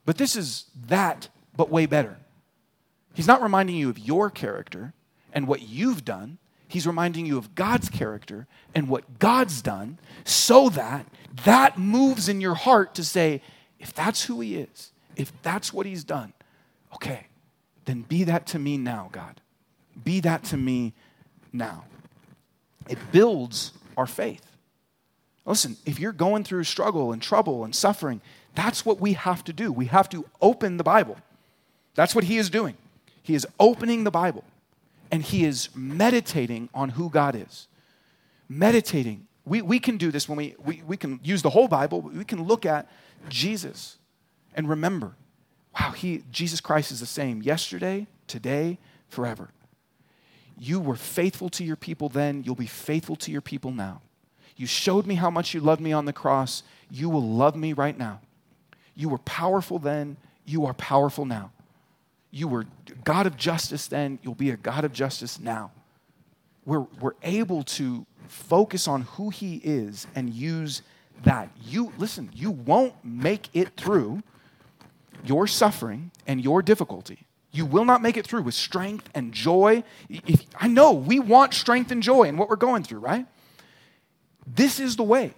but 0.06 0.18
this 0.18 0.36
is 0.36 0.66
that, 0.88 1.30
but 1.56 1.70
way 1.70 1.86
better. 1.86 2.18
He's 3.14 3.28
not 3.28 3.44
reminding 3.44 3.76
you 3.76 3.90
of 3.90 4.00
your 4.00 4.30
character 4.30 4.94
and 5.34 5.48
what 5.48 5.62
you've 5.62 6.04
done. 6.04 6.40
He's 6.68 6.88
reminding 6.88 7.28
you 7.28 7.38
of 7.38 7.54
God's 7.54 7.90
character 7.90 8.48
and 8.74 8.88
what 8.88 9.20
God's 9.20 9.62
done 9.62 10.00
so 10.24 10.70
that 10.70 11.06
that 11.44 11.78
moves 11.78 12.28
in 12.28 12.42
your 12.42 12.56
heart 12.56 12.96
to 12.96 13.04
say, 13.04 13.42
if 13.80 13.94
that's 13.94 14.24
who 14.24 14.40
He 14.40 14.56
is, 14.56 14.92
if 15.16 15.32
that's 15.42 15.74
what 15.74 15.86
he's 15.86 16.04
done, 16.04 16.34
okay, 16.94 17.28
then 17.86 18.02
be 18.02 18.24
that 18.26 18.46
to 18.48 18.60
me 18.60 18.78
now, 18.78 19.10
God. 19.12 19.42
Be 20.04 20.20
that 20.22 20.44
to 20.46 20.58
me 20.58 20.94
now. 21.52 21.86
It 22.92 23.00
builds 23.12 23.72
our 23.96 24.06
faith. 24.06 24.46
Listen, 25.46 25.78
if 25.86 26.00
you're 26.00 26.12
going 26.12 26.44
through 26.44 26.66
struggle 26.66 27.12
and 27.12 27.22
trouble 27.22 27.64
and 27.64 27.74
suffering, 27.74 28.22
that's 28.54 28.86
what 28.86 29.00
we 29.00 29.14
have 29.14 29.44
to 29.46 29.54
do. 29.54 29.72
We 29.72 29.86
have 29.86 30.10
to 30.10 30.26
open 30.42 30.78
the 30.78 30.84
Bible. 30.84 31.18
That's 31.96 32.14
what 32.14 32.26
he 32.26 32.38
is 32.38 32.50
doing. 32.50 32.76
He 33.24 33.34
is 33.34 33.48
opening 33.60 34.04
the 34.04 34.12
Bible 34.12 34.44
and 35.10 35.24
he 35.24 35.46
is 35.46 35.70
meditating 35.76 36.70
on 36.74 36.90
who 36.90 37.10
God 37.10 37.36
is. 37.36 37.68
Meditating. 38.50 39.28
We, 39.46 39.62
we 39.62 39.80
can 39.80 39.98
do 39.98 40.12
this 40.12 40.28
when 40.28 40.38
we, 40.38 40.56
we, 40.64 40.84
we 40.86 40.98
can 40.98 41.20
use 41.24 41.42
the 41.42 41.50
whole 41.50 41.68
Bible, 41.68 42.02
we 42.02 42.26
can 42.26 42.44
look 42.44 42.66
at 42.66 42.90
Jesus 43.30 43.98
and 44.54 44.70
remember, 44.70 45.16
wow, 45.80 45.92
he, 45.92 46.24
Jesus 46.32 46.60
Christ 46.60 46.92
is 46.92 47.00
the 47.00 47.06
same 47.06 47.42
yesterday, 47.42 48.08
today, 48.28 48.78
forever. 49.08 49.50
You 50.64 50.80
were 50.80 50.96
faithful 50.96 51.50
to 51.50 51.64
your 51.64 51.76
people 51.76 52.08
then, 52.08 52.44
you'll 52.44 52.54
be 52.54 52.68
faithful 52.68 53.16
to 53.16 53.32
your 53.32 53.42
people 53.42 53.72
now. 53.72 54.04
You 54.56 54.68
showed 54.68 55.08
me 55.08 55.16
how 55.16 55.32
much 55.32 55.56
you 55.56 55.60
loved 55.60 55.82
me 55.82 55.92
on 55.92 56.06
the 56.06 56.14
cross, 56.14 56.62
you 56.92 57.10
will 57.10 57.28
love 57.28 57.56
me 57.56 57.74
right 57.74 57.98
now. 57.98 58.22
You 58.94 59.10
were 59.10 59.18
powerful 59.18 59.80
then, 59.80 60.18
you 60.46 60.68
are 60.68 60.76
powerful 60.76 61.26
now. 61.26 61.52
You 62.30 62.48
were 62.48 62.68
God 63.04 63.26
of 63.26 63.38
justice 63.38 63.88
then, 63.88 64.20
you'll 64.22 64.36
be 64.36 64.52
a 64.52 64.56
God 64.56 64.86
of 64.86 64.94
justice 64.94 65.40
now. 65.40 65.72
We're, 66.64 66.86
we're 67.00 67.16
able 67.24 67.64
to 67.64 68.06
focus 68.28 68.88
on 68.88 69.02
who 69.02 69.32
He 69.32 69.56
is 69.64 70.06
and 70.14 70.30
use 70.30 70.84
that. 71.24 71.50
You, 71.66 71.92
listen, 71.98 72.30
you 72.36 72.52
won't 72.52 72.94
make 73.04 73.50
it 73.54 73.76
through 73.78 74.22
your 75.26 75.48
suffering 75.48 76.12
and 76.28 76.40
your 76.40 76.62
difficulty. 76.62 77.26
You 77.52 77.66
will 77.66 77.86
not 77.86 78.02
make 78.02 78.16
it 78.16 78.26
through 78.26 78.44
with 78.44 78.54
strength 78.54 79.10
and 79.14 79.34
joy. 79.34 79.84
If, 80.10 80.46
I 80.56 80.68
know 80.68 80.94
we 80.94 81.20
want 81.20 81.54
strength 81.54 81.92
and 81.92 82.02
joy 82.02 82.24
in 82.24 82.38
what 82.38 82.50
we're 82.50 82.56
going 82.56 82.84
through, 82.84 83.00
right? 83.00 83.26
This 84.48 84.80
is 84.80 84.96
the 84.96 85.04
way. 85.04 85.34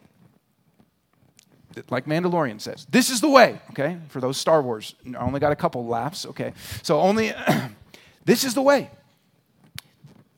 Like 1.89 2.05
Mandalorian 2.05 2.61
says, 2.61 2.85
this 2.89 3.09
is 3.09 3.19
the 3.19 3.29
way, 3.29 3.59
okay? 3.71 3.97
For 4.09 4.21
those 4.21 4.37
Star 4.37 4.61
Wars, 4.61 4.93
I 5.07 5.17
only 5.17 5.39
got 5.39 5.51
a 5.51 5.55
couple 5.55 5.85
laughs, 5.87 6.23
okay? 6.27 6.53
So 6.83 6.99
only, 6.99 7.33
this 8.25 8.43
is 8.43 8.53
the 8.53 8.61
way. 8.61 8.91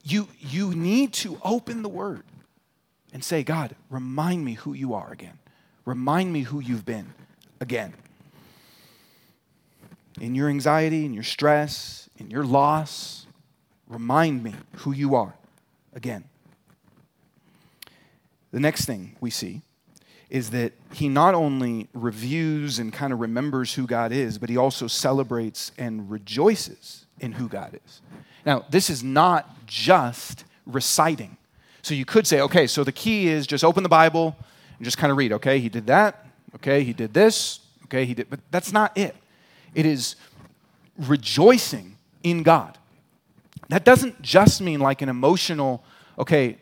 You, 0.04 0.30
you 0.40 0.74
need 0.74 1.12
to 1.14 1.42
open 1.44 1.82
the 1.82 1.90
word 1.90 2.24
and 3.12 3.22
say, 3.22 3.44
God, 3.44 3.76
remind 3.90 4.46
me 4.46 4.54
who 4.54 4.74
you 4.74 4.94
are 4.94 5.12
again. 5.12 5.40
Remind 5.84 6.32
me 6.32 6.44
who 6.44 6.62
you've 6.62 6.86
been 6.86 7.14
again 7.60 7.94
in 10.20 10.36
your 10.36 10.50
anxiety, 10.50 11.06
in 11.06 11.14
your 11.14 11.24
stress, 11.24 12.10
in 12.18 12.30
your 12.30 12.44
loss, 12.44 13.28
remind 13.88 14.44
me 14.44 14.54
who 14.78 14.92
you 14.92 15.16
are 15.16 15.34
again. 15.94 16.24
The 18.52 18.60
next 18.60 18.86
thing 18.86 19.16
we 19.20 19.30
see 19.30 19.62
is 20.30 20.52
that 20.52 20.74
he 20.94 21.10
not 21.10 21.36
only 21.36 21.88
reviews 21.94 22.80
and 22.80 22.92
kind 22.92 23.14
of 23.14 23.20
remembers 23.20 23.74
who 23.74 23.86
God 23.86 24.12
is, 24.12 24.38
but 24.38 24.50
he 24.50 24.58
also 24.58 24.88
celebrates 24.88 25.72
and 25.78 26.10
rejoices 26.10 27.06
in 27.20 27.34
who 27.34 27.48
God 27.48 27.80
is. 27.86 28.02
Now, 28.46 28.66
this 28.70 28.90
is 28.90 29.04
not 29.04 29.66
just 29.66 30.46
reciting. 30.66 31.38
So 31.82 31.94
you 31.94 32.06
could 32.06 32.26
say, 32.26 32.42
okay, 32.42 32.66
so 32.66 32.84
the 32.84 32.92
key 32.92 33.28
is 33.28 33.46
just 33.46 33.64
open 33.64 33.84
the 33.84 33.90
Bible 33.90 34.36
and 34.78 34.86
just 34.86 34.98
kind 34.98 35.12
of 35.12 35.18
read, 35.18 35.34
okay, 35.34 35.60
he 35.60 35.70
did 35.70 35.88
that, 35.88 36.26
okay, 36.56 36.84
he 36.84 36.94
did 36.94 37.14
this, 37.14 37.60
okay, 37.86 38.06
he 38.06 38.14
did, 38.14 38.30
but 38.30 38.40
that's 38.52 38.72
not 38.72 38.98
it 38.98 39.16
it 39.76 39.86
is 39.86 40.16
rejoicing 40.98 41.98
in 42.24 42.42
God. 42.44 42.78
That 43.70 43.84
doesn't 43.84 44.22
just 44.22 44.62
mean 44.62 44.80
like 44.80 45.02
an 45.02 45.10
emotional, 45.10 45.84
okay, 46.18 46.58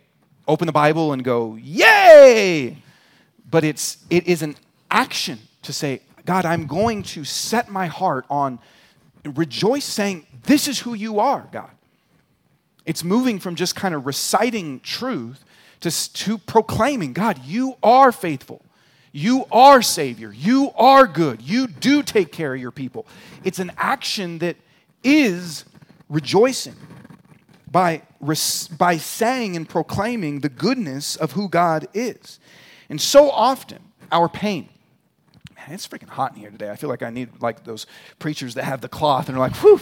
open 0.48 0.66
the 0.66 0.74
Bible 0.74 1.14
and 1.14 1.24
go, 1.24 1.56
yay! 1.56 2.78
But 3.50 3.64
it's, 3.64 4.04
it 4.10 4.28
is 4.28 4.42
an 4.42 4.56
action 4.90 5.40
to 5.62 5.72
say, 5.72 6.02
God, 6.26 6.46
I'm 6.46 6.68
going 6.68 7.04
to 7.04 7.24
set 7.24 7.70
my 7.70 7.88
heart 7.88 8.26
on 8.30 8.60
rejoice 9.26 9.86
saying, 9.86 10.26
This 10.44 10.68
is 10.68 10.80
who 10.80 10.94
you 10.94 11.20
are, 11.20 11.48
God. 11.52 11.72
It's 12.86 13.04
moving 13.04 13.40
from 13.40 13.56
just 13.56 13.76
kind 13.76 13.94
of 13.96 14.06
reciting 14.06 14.80
truth 14.82 15.44
to, 15.82 16.14
to 16.14 16.38
proclaiming, 16.38 17.14
God, 17.14 17.44
you 17.46 17.78
are 17.82 18.12
faithful. 18.12 18.62
You 19.16 19.46
are 19.52 19.84
Savior. 19.84 20.34
You 20.34 20.72
are 20.76 21.06
good. 21.06 21.40
You 21.44 21.68
do 21.68 22.02
take 22.02 22.32
care 22.32 22.56
of 22.56 22.60
your 22.60 22.72
people. 22.72 23.06
It's 23.44 23.60
an 23.60 23.72
action 23.78 24.40
that 24.40 24.58
is 25.04 25.66
rejoicing 26.10 26.76
by, 27.70 28.02
by 28.76 28.98
saying 28.98 29.56
and 29.56 29.70
proclaiming 29.70 30.40
the 30.40 30.50
goodness 30.50 31.16
of 31.16 31.34
who 31.34 31.48
God 31.48 31.88
is. 31.94 32.40
And 32.90 33.00
so 33.00 33.30
often, 33.30 33.84
our 34.12 34.28
pain, 34.28 34.68
man, 35.56 35.76
it's 35.76 35.88
freaking 35.88 36.10
hot 36.10 36.34
in 36.34 36.40
here 36.40 36.50
today. 36.50 36.72
I 36.72 36.76
feel 36.76 36.90
like 36.90 37.04
I 37.04 37.12
need 37.12 37.40
like 37.40 37.66
those 37.66 37.86
preachers 38.18 38.56
that 38.56 38.64
have 38.64 38.82
the 38.82 38.90
cloth 38.90 39.30
and 39.30 39.38
are 39.38 39.40
like, 39.40 39.56
whew. 39.58 39.80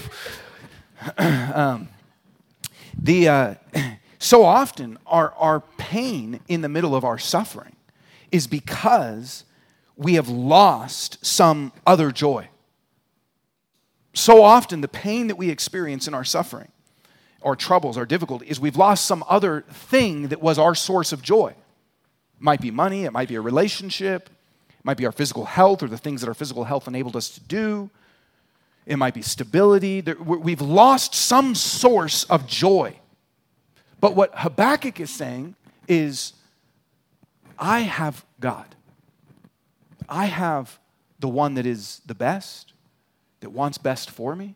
um, 1.17 1.88
the, 3.01 3.29
uh, 3.29 3.55
so 4.19 4.43
often, 4.43 4.99
our, 5.07 5.32
our 5.36 5.61
pain 5.77 6.41
in 6.49 6.59
the 6.59 6.69
middle 6.69 6.93
of 6.93 7.05
our 7.05 7.17
suffering 7.17 7.77
is 8.32 8.47
because 8.47 9.43
we 9.95 10.15
have 10.15 10.29
lost 10.29 11.23
some 11.25 11.71
other 11.86 12.11
joy. 12.11 12.49
So 14.13 14.43
often, 14.43 14.82
the 14.82 14.88
pain 14.88 15.27
that 15.27 15.38
we 15.38 15.49
experience 15.49 16.07
in 16.07 16.13
our 16.13 16.23
suffering, 16.23 16.67
our 17.43 17.55
troubles, 17.55 17.97
our 17.97 18.05
difficulty, 18.05 18.47
is 18.47 18.59
we've 18.59 18.75
lost 18.75 19.05
some 19.05 19.23
other 19.27 19.61
thing 19.69 20.29
that 20.29 20.41
was 20.41 20.59
our 20.59 20.75
source 20.75 21.11
of 21.11 21.21
joy. 21.21 21.49
It 21.49 22.41
might 22.41 22.61
be 22.61 22.71
money, 22.71 23.05
it 23.05 23.13
might 23.13 23.29
be 23.29 23.36
a 23.36 23.41
relationship, 23.41 24.29
it 24.69 24.86
might 24.86 24.97
be 24.97 25.05
our 25.05 25.11
physical 25.11 25.45
health 25.45 25.82
or 25.84 25.88
the 25.88 25.97
things 25.97 26.21
that 26.21 26.27
our 26.27 26.34
physical 26.34 26.65
health 26.65 26.88
enabled 26.88 27.15
us 27.15 27.29
to 27.29 27.39
do. 27.41 27.89
It 28.86 28.97
might 28.97 29.13
be 29.13 29.21
stability. 29.21 30.01
We've 30.01 30.61
lost 30.61 31.13
some 31.13 31.53
source 31.53 32.23
of 32.25 32.47
joy. 32.47 32.99
But 33.99 34.15
what 34.15 34.32
Habakkuk 34.36 34.99
is 34.99 35.11
saying 35.11 35.55
is, 35.88 36.34
I 37.62 37.82
have 37.82 38.26
God. 38.39 38.76
I 40.09 40.26
have 40.26 40.80
the 41.20 41.30
one 41.30 41.53
that 41.53 41.66
is 41.68 42.01
the 42.05 42.16
best, 42.16 42.74
that 43.41 43.51
wants 43.51 43.78
best 43.78 44.09
for 44.09 44.36
me, 44.36 44.55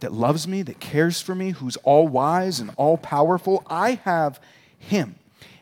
that 0.00 0.12
loves 0.12 0.48
me, 0.48 0.62
that 0.62 0.80
cares 0.80 1.20
for 1.20 1.34
me, 1.34 1.50
who's 1.50 1.76
all 1.78 2.08
wise 2.08 2.58
and 2.58 2.70
all 2.76 2.96
powerful. 2.96 3.62
I 3.66 4.00
have 4.04 4.40
him. 4.78 5.16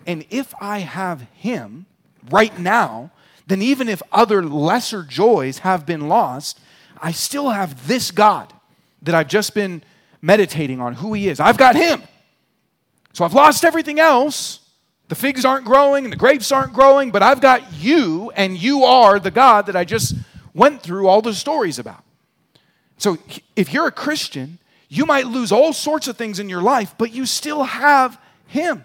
And 0.07 0.25
if 0.31 0.55
I 0.61 0.79
have 0.79 1.23
him 1.35 1.87
right 2.31 2.57
now, 2.59 3.11
then 3.47 3.61
even 3.61 3.89
if 3.89 4.01
other 4.13 4.43
lesser 4.43 5.03
joys 5.03 5.59
have 5.59 5.85
been 5.85 6.09
lost, 6.09 6.61
I 7.03 7.13
still 7.13 7.51
have 7.51 7.89
this 7.89 8.11
God 8.11 8.53
that 9.03 9.15
I've 9.15 9.29
just 9.29 9.55
been 9.55 9.83
meditating 10.23 10.81
on 10.81 10.95
who 10.95 11.13
he 11.13 11.29
is. 11.29 11.41
I've 11.41 11.59
got 11.59 11.75
him. 11.75 12.03
So 13.13 13.25
I've 13.25 13.35
lost 13.35 13.65
everything 13.65 14.01
else. 14.01 14.61
The 15.09 15.15
figs 15.15 15.45
aren't 15.45 15.65
growing 15.65 16.05
and 16.05 16.13
the 16.13 16.17
grapes 16.17 16.51
aren't 16.51 16.73
growing, 16.73 17.11
but 17.11 17.23
I've 17.23 17.41
got 17.41 17.75
you, 17.75 18.31
and 18.35 18.57
you 18.57 18.85
are 18.85 19.19
the 19.19 19.31
God 19.31 19.67
that 19.67 19.77
I 19.77 19.85
just 19.85 20.15
went 20.55 20.83
through 20.83 21.09
all 21.09 21.21
the 21.21 21.35
stories 21.35 21.79
about. 21.79 22.03
So 22.97 23.19
if 23.55 23.73
you're 23.73 23.87
a 23.87 23.93
Christian, 23.93 24.59
you 24.89 25.05
might 25.05 25.27
lose 25.27 25.53
all 25.53 25.73
sorts 25.73 26.09
of 26.09 26.17
things 26.17 26.39
in 26.39 26.49
your 26.49 26.63
life, 26.63 26.95
but 26.97 27.13
you 27.13 27.27
still 27.27 27.65
have 27.65 28.19
Him. 28.47 28.85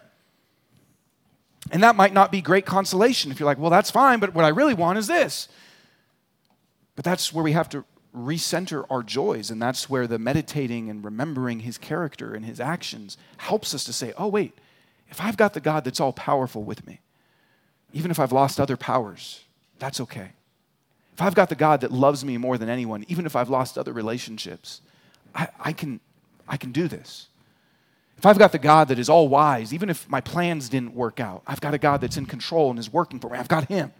And 1.71 1.83
that 1.83 1.95
might 1.95 2.13
not 2.13 2.31
be 2.31 2.41
great 2.41 2.65
consolation 2.65 3.31
if 3.31 3.39
you're 3.39 3.45
like, 3.45 3.59
well, 3.59 3.69
that's 3.69 3.91
fine, 3.91 4.19
but 4.19 4.33
what 4.33 4.43
I 4.43 4.49
really 4.49 4.73
want 4.73 4.97
is 4.97 5.07
this. 5.07 5.47
But 6.95 7.05
that's 7.05 7.31
where 7.31 7.43
we 7.43 7.53
have 7.53 7.69
to 7.69 7.85
recenter 8.15 8.85
our 8.89 9.03
joys. 9.03 9.51
And 9.51 9.61
that's 9.61 9.89
where 9.89 10.07
the 10.07 10.19
meditating 10.19 10.89
and 10.89 11.03
remembering 11.03 11.59
his 11.61 11.77
character 11.77 12.33
and 12.33 12.43
his 12.43 12.59
actions 12.59 13.17
helps 13.37 13.73
us 13.73 13.83
to 13.85 13.93
say, 13.93 14.13
oh, 14.17 14.27
wait, 14.27 14.57
if 15.09 15.21
I've 15.21 15.37
got 15.37 15.53
the 15.53 15.59
God 15.59 15.83
that's 15.83 15.99
all 15.99 16.13
powerful 16.13 16.63
with 16.63 16.85
me, 16.85 17.01
even 17.93 18.11
if 18.11 18.19
I've 18.19 18.31
lost 18.31 18.59
other 18.59 18.77
powers, 18.77 19.43
that's 19.79 19.99
okay. 20.01 20.31
If 21.13 21.21
I've 21.21 21.35
got 21.35 21.49
the 21.49 21.55
God 21.55 21.81
that 21.81 21.91
loves 21.91 22.23
me 22.23 22.37
more 22.37 22.57
than 22.57 22.69
anyone, 22.69 23.03
even 23.07 23.25
if 23.25 23.35
I've 23.35 23.49
lost 23.49 23.77
other 23.77 23.91
relationships, 23.91 24.81
I, 25.35 25.47
I 25.59 25.73
can, 25.73 25.99
I 26.47 26.57
can 26.57 26.71
do 26.71 26.87
this. 26.87 27.27
If 28.17 28.25
I've 28.25 28.37
got 28.37 28.51
the 28.51 28.59
God 28.59 28.89
that 28.89 28.99
is 28.99 29.09
all 29.09 29.27
wise, 29.27 29.73
even 29.73 29.89
if 29.89 30.07
my 30.09 30.21
plans 30.21 30.69
didn't 30.69 30.93
work 30.93 31.19
out, 31.19 31.41
I've 31.47 31.61
got 31.61 31.73
a 31.73 31.77
God 31.77 32.01
that's 32.01 32.17
in 32.17 32.25
control 32.25 32.69
and 32.69 32.77
is 32.77 32.91
working 32.91 33.19
for 33.19 33.29
me. 33.29 33.37
I've 33.37 33.47
got 33.47 33.67
Him. 33.69 33.91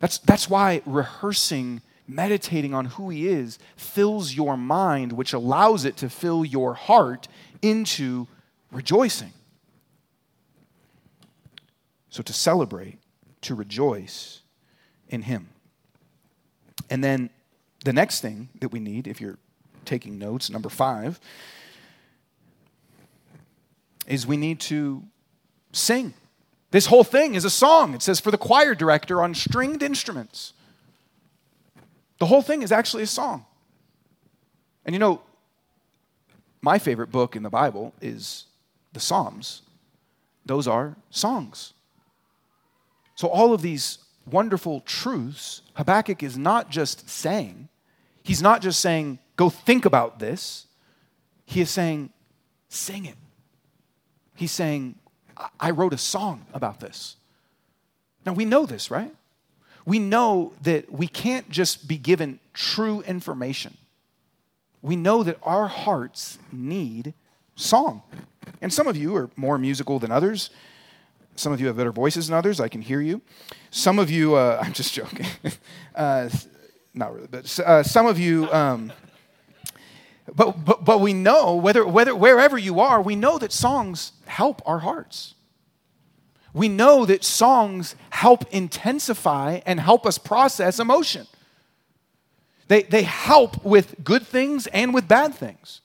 That's, 0.00 0.18
that's 0.18 0.48
why 0.48 0.82
rehearsing 0.86 1.82
meditating 2.08 2.74
on 2.74 2.86
who 2.86 3.10
He 3.10 3.28
is 3.28 3.58
fills 3.76 4.34
your 4.34 4.56
mind, 4.56 5.12
which 5.12 5.32
allows 5.32 5.84
it 5.84 5.96
to 5.98 6.08
fill 6.08 6.44
your 6.44 6.74
heart 6.74 7.28
into 7.60 8.26
rejoicing. 8.70 9.32
So 12.12 12.22
to 12.22 12.32
celebrate, 12.34 12.98
to 13.40 13.54
rejoice 13.54 14.42
in 15.08 15.22
Him. 15.22 15.48
And 16.90 17.02
then 17.02 17.30
the 17.86 17.92
next 17.94 18.20
thing 18.20 18.50
that 18.60 18.68
we 18.68 18.80
need, 18.80 19.06
if 19.06 19.18
you're 19.18 19.38
taking 19.86 20.18
notes, 20.18 20.50
number 20.50 20.68
five, 20.68 21.18
is 24.06 24.26
we 24.26 24.36
need 24.36 24.60
to 24.60 25.02
sing. 25.72 26.12
This 26.70 26.84
whole 26.84 27.02
thing 27.02 27.34
is 27.34 27.46
a 27.46 27.50
song. 27.50 27.94
It 27.94 28.02
says 28.02 28.20
for 28.20 28.30
the 28.30 28.36
choir 28.36 28.74
director 28.74 29.22
on 29.22 29.34
stringed 29.34 29.82
instruments. 29.82 30.52
The 32.18 32.26
whole 32.26 32.42
thing 32.42 32.60
is 32.60 32.70
actually 32.70 33.04
a 33.04 33.06
song. 33.06 33.46
And 34.84 34.94
you 34.94 34.98
know, 34.98 35.22
my 36.60 36.78
favorite 36.78 37.10
book 37.10 37.36
in 37.36 37.42
the 37.42 37.48
Bible 37.48 37.94
is 38.02 38.44
the 38.92 39.00
Psalms. 39.00 39.62
Those 40.44 40.68
are 40.68 40.96
songs. 41.08 41.72
So, 43.22 43.28
all 43.28 43.54
of 43.54 43.62
these 43.62 43.98
wonderful 44.26 44.80
truths, 44.80 45.62
Habakkuk 45.74 46.24
is 46.24 46.36
not 46.36 46.70
just 46.70 47.08
saying, 47.08 47.68
he's 48.24 48.42
not 48.42 48.62
just 48.62 48.80
saying, 48.80 49.20
go 49.36 49.48
think 49.48 49.84
about 49.84 50.18
this. 50.18 50.66
He 51.46 51.60
is 51.60 51.70
saying, 51.70 52.10
sing 52.68 53.04
it. 53.04 53.14
He's 54.34 54.50
saying, 54.50 54.96
I 55.60 55.70
wrote 55.70 55.94
a 55.94 55.98
song 55.98 56.46
about 56.52 56.80
this. 56.80 57.14
Now, 58.26 58.32
we 58.32 58.44
know 58.44 58.66
this, 58.66 58.90
right? 58.90 59.14
we 59.84 60.00
know 60.00 60.52
that 60.62 60.90
we 60.90 61.06
can't 61.06 61.48
just 61.48 61.86
be 61.86 61.98
given 61.98 62.40
true 62.52 63.02
information. 63.02 63.76
We 64.82 64.96
know 64.96 65.22
that 65.22 65.38
our 65.44 65.68
hearts 65.68 66.40
need 66.50 67.14
song. 67.54 68.02
And 68.60 68.72
some 68.72 68.88
of 68.88 68.96
you 68.96 69.14
are 69.14 69.30
more 69.36 69.58
musical 69.58 70.00
than 70.00 70.10
others. 70.10 70.50
Some 71.36 71.52
of 71.52 71.60
you 71.60 71.66
have 71.66 71.76
better 71.76 71.92
voices 71.92 72.28
than 72.28 72.36
others. 72.36 72.60
I 72.60 72.68
can 72.68 72.82
hear 72.82 73.00
you. 73.00 73.22
Some 73.70 73.98
of 73.98 74.10
you, 74.10 74.34
uh, 74.34 74.58
I'm 74.62 74.72
just 74.72 74.92
joking. 74.92 75.26
uh, 75.94 76.28
not 76.94 77.14
really, 77.14 77.28
but 77.30 77.58
uh, 77.60 77.82
some 77.82 78.06
of 78.06 78.18
you, 78.18 78.52
um, 78.52 78.92
but, 80.34 80.64
but, 80.64 80.84
but 80.84 81.00
we 81.00 81.12
know, 81.12 81.54
whether, 81.54 81.86
whether, 81.86 82.14
wherever 82.14 82.58
you 82.58 82.80
are, 82.80 83.00
we 83.00 83.16
know 83.16 83.38
that 83.38 83.52
songs 83.52 84.12
help 84.26 84.62
our 84.66 84.80
hearts 84.80 85.34
we 86.54 86.68
know 86.68 87.06
that 87.06 87.24
songs 87.24 87.96
help 88.10 88.44
intensify 88.52 89.60
and 89.64 89.80
help 89.80 90.06
us 90.06 90.18
process 90.18 90.78
emotion. 90.78 91.26
They, 92.68 92.82
they 92.82 93.02
help 93.02 93.64
with 93.64 94.02
good 94.04 94.26
things 94.26 94.66
and 94.68 94.92
with 94.94 95.08
bad 95.08 95.34
things. 95.34 95.80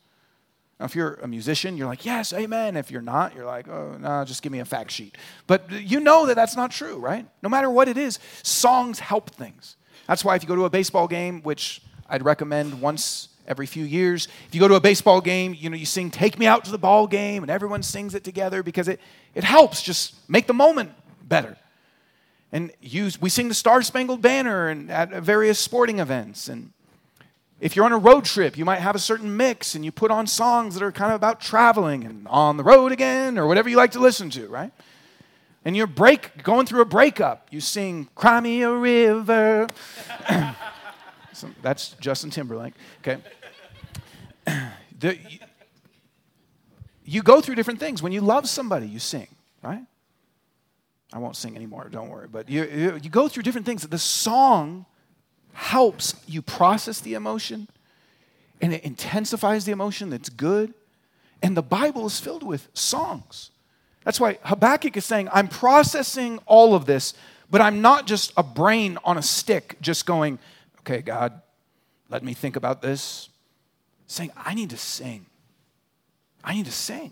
Now, 0.80 0.86
if 0.86 0.96
you're 0.96 1.16
a 1.16 1.28
musician, 1.28 1.76
you're 1.76 1.88
like, 1.88 2.06
yes, 2.06 2.34
amen. 2.34 2.78
If 2.78 2.92
you're 2.92 3.02
not, 3.02 3.36
you're 3.36 3.46
like, 3.46 3.68
oh, 3.68 3.98
no, 4.00 4.24
just 4.26 4.44
give 4.44 4.52
me 4.52 4.60
a 4.60 4.66
fact 4.66 4.92
sheet. 4.92 5.18
But 5.48 5.72
you 5.72 6.00
know 6.00 6.28
that 6.28 6.36
that's 6.36 6.56
not 6.56 6.72
true, 6.72 6.98
right? 6.98 7.26
No 7.42 7.50
matter 7.50 7.70
what 7.70 7.88
it 7.88 7.98
is, 7.98 8.20
songs 8.44 9.00
help 9.00 9.32
things. 9.32 9.76
That's 10.08 10.24
why 10.24 10.36
if 10.36 10.44
you 10.44 10.48
go 10.48 10.56
to 10.56 10.66
a 10.66 10.70
baseball 10.70 11.08
game, 11.08 11.42
which 11.42 11.82
I'd 12.08 12.24
recommend 12.24 12.80
once 12.80 13.30
every 13.48 13.66
few 13.66 13.86
years. 13.86 14.28
If 14.48 14.56
you 14.56 14.60
go 14.60 14.68
to 14.68 14.76
a 14.76 14.82
baseball 14.82 15.22
game, 15.22 15.56
you 15.58 15.70
know, 15.70 15.78
you 15.78 15.86
sing 15.86 16.12
Take 16.12 16.38
Me 16.38 16.46
Out 16.46 16.66
to 16.66 16.72
the 16.72 16.78
Ball 16.78 17.08
Game, 17.08 17.44
and 17.44 17.50
everyone 17.50 17.82
sings 17.82 18.14
it 18.14 18.24
together 18.24 18.62
because 18.62 18.88
it, 18.88 19.00
it 19.34 19.44
helps 19.44 19.82
just 19.82 20.16
make 20.30 20.48
the 20.48 20.54
moment 20.54 20.92
better. 21.24 21.58
And 22.52 22.72
use, 22.82 23.20
we 23.22 23.30
sing 23.30 23.48
the 23.48 23.54
Star 23.54 23.82
Spangled 23.82 24.22
Banner 24.22 24.68
and 24.68 24.92
at 24.92 25.10
various 25.24 25.60
sporting 25.60 26.00
events. 26.00 26.48
And 26.48 26.72
if 27.60 27.76
you're 27.76 27.86
on 27.86 27.92
a 27.92 27.98
road 27.98 28.26
trip, 28.26 28.58
you 28.58 28.66
might 28.66 28.80
have 28.80 28.96
a 28.96 29.00
certain 29.00 29.36
mix 29.36 29.74
and 29.74 29.84
you 29.84 29.92
put 29.92 30.12
on 30.12 30.28
songs 30.28 30.76
that 30.76 30.84
are 30.84 30.92
kind 30.92 31.12
of 31.12 31.16
about 31.16 31.42
traveling 31.42 32.04
and 32.04 32.28
on 32.28 32.58
the 32.58 32.64
road 32.64 32.92
again 32.92 33.38
or 33.38 33.48
whatever 33.48 33.68
you 33.68 33.76
like 33.78 33.92
to 33.92 34.00
listen 34.00 34.30
to, 34.32 34.48
right? 34.48 34.72
And 35.66 35.76
you're 35.76 35.88
break, 35.88 36.44
going 36.44 36.66
through 36.66 36.82
a 36.82 36.86
breakup, 36.86 37.48
you 37.50 37.60
sing 37.60 38.10
Cry 38.16 38.40
Me 38.40 38.62
a 38.62 38.72
River. 38.72 39.68
so 41.34 41.50
that's 41.62 41.90
Justin 42.00 42.30
Timberlake, 42.30 42.74
okay? 43.02 43.18
the, 45.00 45.18
you 47.06 47.24
go 47.24 47.42
through 47.42 47.56
different 47.56 47.80
things. 47.80 48.04
When 48.04 48.12
you 48.12 48.22
love 48.22 48.48
somebody, 48.48 48.88
you 48.88 49.00
sing, 49.00 49.28
right? 49.64 49.84
I 51.12 51.18
won't 51.18 51.36
sing 51.36 51.56
anymore, 51.56 51.90
don't 51.90 52.10
worry. 52.10 52.28
But 52.28 52.50
you, 52.50 52.64
you, 52.66 53.00
you 53.02 53.10
go 53.10 53.28
through 53.28 53.44
different 53.44 53.66
things. 53.66 53.82
The 53.88 53.98
song 53.98 54.86
helps 55.58 56.14
you 56.28 56.40
process 56.40 57.02
the 57.02 57.16
emotion. 57.16 57.68
and 58.60 58.74
it 58.74 58.84
intensifies 58.84 59.66
the 59.66 59.72
emotion 59.72 60.10
that's 60.10 60.30
good. 60.30 60.74
And 61.44 61.56
the 61.56 61.62
Bible 61.62 62.08
is 62.08 62.20
filled 62.20 62.42
with 62.42 62.68
songs. 62.74 63.52
That's 64.04 64.20
why 64.20 64.40
Habakkuk 64.44 64.98
is 64.98 65.06
saying, 65.06 65.30
I'm 65.32 65.48
processing 65.48 66.40
all 66.48 66.74
of 66.74 66.88
this, 66.88 67.14
but 67.52 67.62
I'm 67.62 67.82
not 67.82 68.08
just 68.08 68.34
a 68.36 68.42
brain 68.42 68.98
on 69.04 69.20
a 69.20 69.22
stick, 69.22 69.78
just 69.80 70.08
going, 70.08 70.40
okay, 70.80 71.04
God, 71.04 71.40
let 72.10 72.24
me 72.24 72.34
think 72.34 72.56
about 72.56 72.82
this. 72.82 73.30
Saying, 74.08 74.32
I 74.36 74.56
need 74.56 74.72
to 74.72 74.78
sing. 74.78 75.28
I 76.44 76.56
need 76.56 76.66
to 76.66 76.72
sing. 76.72 77.12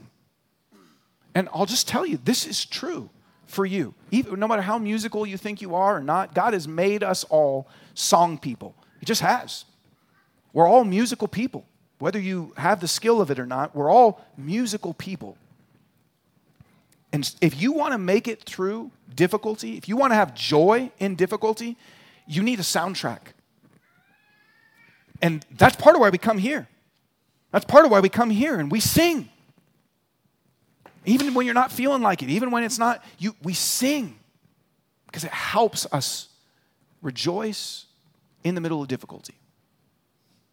And 1.36 1.48
I'll 1.54 1.68
just 1.68 1.88
tell 1.88 2.08
you, 2.08 2.18
this 2.24 2.48
is 2.48 2.66
true 2.66 3.12
for 3.46 3.66
you. 3.66 3.94
Even, 4.12 4.40
no 4.40 4.48
matter 4.48 4.62
how 4.62 4.78
musical 4.78 5.26
you 5.26 5.38
think 5.38 5.62
you 5.62 5.76
are 5.76 5.98
or 5.98 6.02
not, 6.02 6.34
God 6.34 6.54
has 6.54 6.68
made 6.68 7.04
us 7.04 7.24
all 7.26 7.68
song 7.94 8.38
people. 8.38 8.76
He 9.00 9.06
just 9.06 9.22
has. 9.22 9.66
We're 10.54 10.68
all 10.68 10.84
musical 10.84 11.28
people. 11.28 11.66
Whether 12.00 12.20
you 12.20 12.54
have 12.58 12.82
the 12.82 12.88
skill 12.88 13.22
of 13.22 13.32
it 13.32 13.40
or 13.40 13.46
not, 13.46 13.76
we're 13.76 13.92
all 13.92 14.26
musical 14.38 14.94
people. 14.94 15.38
And 17.14 17.34
if 17.40 17.62
you 17.62 17.72
want 17.72 17.94
to 17.94 17.98
make 17.98 18.28
it 18.28 18.44
through 18.44 18.92
difficulty, 19.16 19.78
if 19.78 19.88
you 19.88 19.96
want 19.96 20.12
to 20.12 20.16
have 20.16 20.36
joy 20.36 20.92
in 21.00 21.16
difficulty, 21.16 21.78
you 22.28 22.44
need 22.44 22.60
a 22.60 22.64
soundtrack. 22.64 23.20
And 25.22 25.46
that's 25.52 25.78
part 25.78 25.96
of 25.96 26.02
why 26.02 26.10
we 26.10 26.18
come 26.18 26.38
here. 26.38 26.68
That's 27.52 27.66
part 27.66 27.86
of 27.86 27.92
why 27.92 28.02
we 28.02 28.10
come 28.10 28.30
here 28.30 28.60
and 28.60 28.70
we 28.70 28.82
sing. 28.82 29.30
Even 31.06 31.34
when 31.34 31.46
you're 31.46 31.56
not 31.56 31.72
feeling 31.72 32.02
like 32.02 32.24
it, 32.24 32.30
even 32.30 32.52
when 32.52 32.64
it's 32.64 32.80
not, 32.80 33.04
you, 33.18 33.36
we 33.44 33.54
sing 33.54 34.18
because 35.08 35.24
it 35.24 35.32
helps 35.32 35.86
us 35.92 36.28
rejoice 37.02 37.86
in 38.44 38.56
the 38.56 38.62
middle 38.62 38.82
of 38.82 38.88
difficulty. 38.88 39.36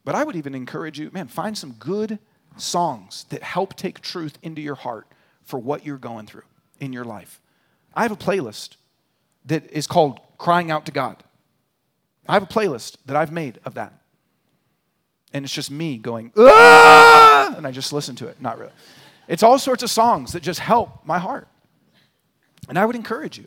But 0.04 0.14
I 0.14 0.24
would 0.24 0.36
even 0.36 0.54
encourage 0.54 0.98
you, 0.98 1.10
man, 1.12 1.28
find 1.28 1.56
some 1.56 1.72
good 1.72 2.18
songs 2.56 3.24
that 3.30 3.42
help 3.42 3.74
take 3.76 4.00
truth 4.00 4.38
into 4.42 4.60
your 4.60 4.74
heart 4.74 5.06
for 5.44 5.58
what 5.58 5.86
you're 5.86 5.98
going 5.98 6.26
through 6.26 6.42
in 6.80 6.92
your 6.92 7.04
life. 7.04 7.40
I 7.94 8.02
have 8.02 8.12
a 8.12 8.16
playlist 8.16 8.76
that 9.46 9.70
is 9.70 9.86
called 9.86 10.20
Crying 10.38 10.70
Out 10.70 10.86
to 10.86 10.92
God. 10.92 11.22
I 12.28 12.34
have 12.34 12.42
a 12.42 12.46
playlist 12.46 12.96
that 13.06 13.16
I've 13.16 13.32
made 13.32 13.58
of 13.64 13.74
that. 13.74 13.92
And 15.32 15.44
it's 15.44 15.54
just 15.54 15.70
me 15.70 15.98
going, 15.98 16.32
ah! 16.36 17.54
and 17.56 17.66
I 17.66 17.70
just 17.70 17.92
listen 17.92 18.14
to 18.16 18.28
it. 18.28 18.40
Not 18.40 18.58
really. 18.58 18.72
It's 19.28 19.42
all 19.42 19.58
sorts 19.58 19.82
of 19.82 19.90
songs 19.90 20.32
that 20.32 20.42
just 20.42 20.60
help 20.60 21.04
my 21.04 21.18
heart. 21.18 21.48
And 22.68 22.78
I 22.78 22.86
would 22.86 22.96
encourage 22.96 23.38
you 23.38 23.46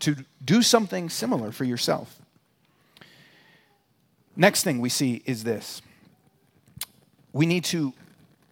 to 0.00 0.16
do 0.44 0.62
something 0.62 1.08
similar 1.08 1.52
for 1.52 1.64
yourself. 1.64 2.20
Next 4.36 4.64
thing 4.64 4.80
we 4.80 4.88
see 4.88 5.22
is 5.26 5.44
this 5.44 5.82
we 7.32 7.46
need 7.46 7.64
to 7.66 7.92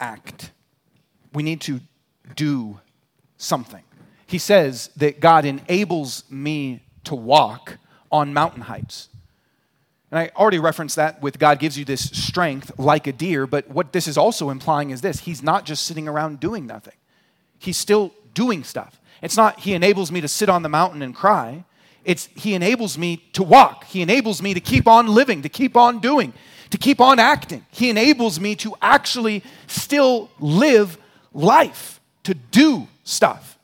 act, 0.01 0.53
we 1.33 1.43
need 1.43 1.61
to 1.62 1.81
do 2.37 2.79
something. 3.37 3.83
He 4.27 4.39
says 4.39 4.91
that 4.97 5.21
God 5.21 5.45
enables 5.45 6.25
me 6.31 6.83
to 7.05 7.14
walk 7.14 7.79
on 8.12 8.35
mountain 8.35 8.62
heights. 8.62 9.09
And 10.11 10.19
I 10.19 10.31
already 10.37 10.59
referenced 10.59 10.97
that 10.97 11.21
with 11.21 11.39
God 11.39 11.59
gives 11.59 11.79
you 11.79 11.85
this 11.85 12.11
strength 12.11 12.79
like 12.79 13.07
a 13.07 13.13
deer, 13.13 13.47
but 13.47 13.69
what 13.69 13.93
this 13.93 14.09
is 14.09 14.17
also 14.17 14.49
implying 14.49 14.91
is 14.91 15.01
this 15.01 15.21
He's 15.21 15.43
not 15.43 15.65
just 15.65 15.85
sitting 15.85 16.09
around 16.09 16.41
doing 16.41 16.67
nothing, 16.67 16.95
He's 17.59 17.77
still 17.77 18.13
doing 18.35 18.65
stuff. 18.65 19.01
It's 19.21 19.37
not 19.37 19.61
He 19.61 19.75
enables 19.75 20.11
me 20.11 20.21
to 20.21 20.29
sit 20.29 20.49
on 20.49 20.63
the 20.63 20.69
mountain 20.69 21.03
and 21.03 21.15
cry, 21.15 21.65
it's 22.05 22.27
He 22.35 22.55
enables 22.55 22.97
me 22.97 23.19
to 23.35 23.43
walk, 23.43 23.85
He 23.85 24.01
enables 24.01 24.41
me 24.41 24.55
to 24.55 24.61
keep 24.61 24.87
on 24.87 25.09
living, 25.09 25.43
to 25.43 25.49
keep 25.49 25.77
on 25.77 25.99
doing, 25.99 26.33
to 26.71 26.79
keep 26.79 27.01
on 27.01 27.19
acting. 27.19 27.67
He 27.71 27.91
enables 27.91 28.41
me 28.41 28.55
to 28.57 28.75
actually 28.81 29.43
still 29.67 30.31
live 30.39 30.97
life, 31.35 32.01
to 32.25 32.35
do 32.35 32.89
stuff. 33.05 33.59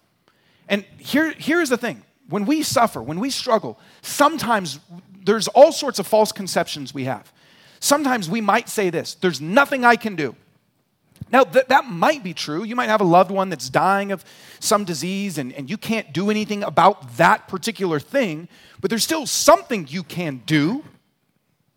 And 0.69 0.85
here, 0.99 1.33
here's 1.37 1.69
the 1.69 1.77
thing 1.77 2.03
when 2.29 2.47
we 2.47 2.63
suffer, 2.63 3.03
when 3.03 3.21
we 3.21 3.31
struggle, 3.31 3.79
sometimes 4.03 4.81
there's 5.25 5.49
all 5.49 5.73
sorts 5.73 5.99
of 5.99 6.07
false 6.07 6.33
conceptions 6.33 6.95
we 6.95 7.05
have. 7.05 7.33
Sometimes 7.81 8.31
we 8.31 8.41
might 8.41 8.69
say 8.69 8.91
this 8.91 9.15
there's 9.15 9.41
nothing 9.41 9.85
I 9.85 9.97
can 9.97 10.17
do. 10.17 10.37
Now, 11.33 11.45
th- 11.45 11.67
that 11.67 11.87
might 11.87 12.23
be 12.23 12.35
true. 12.35 12.65
You 12.65 12.77
might 12.77 12.89
have 12.89 13.01
a 13.01 13.05
loved 13.05 13.31
one 13.31 13.49
that's 13.49 13.69
dying 13.69 14.13
of 14.13 14.25
some 14.61 14.85
disease 14.85 15.39
and, 15.39 15.53
and 15.53 15.69
you 15.69 15.77
can't 15.77 16.13
do 16.13 16.31
anything 16.31 16.63
about 16.63 17.17
that 17.17 17.49
particular 17.49 17.99
thing, 17.99 18.49
but 18.81 18.91
there's 18.91 19.03
still 19.03 19.27
something 19.27 19.87
you 19.89 20.03
can 20.03 20.43
do. 20.47 20.85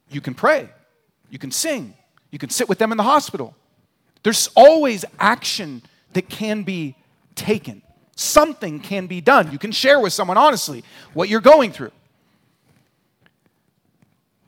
You 0.10 0.22
can 0.22 0.34
pray, 0.34 0.70
you 1.30 1.40
can 1.40 1.52
sing, 1.52 1.94
you 2.32 2.40
can 2.40 2.50
sit 2.50 2.70
with 2.70 2.78
them 2.78 2.92
in 2.92 2.98
the 2.98 3.04
hospital. 3.04 3.56
There's 4.24 4.50
always 4.56 5.06
action 5.20 5.82
that 6.14 6.30
can 6.30 6.64
be 6.64 6.96
taken. 7.36 7.82
Something 8.16 8.80
can 8.80 9.08
be 9.08 9.22
done. 9.22 9.52
You 9.52 9.60
can 9.60 9.72
share 9.72 10.00
with 10.00 10.14
someone 10.14 10.38
honestly 10.38 10.84
what 11.14 11.30
you're 11.30 11.42
going 11.42 11.72
through. 11.72 11.92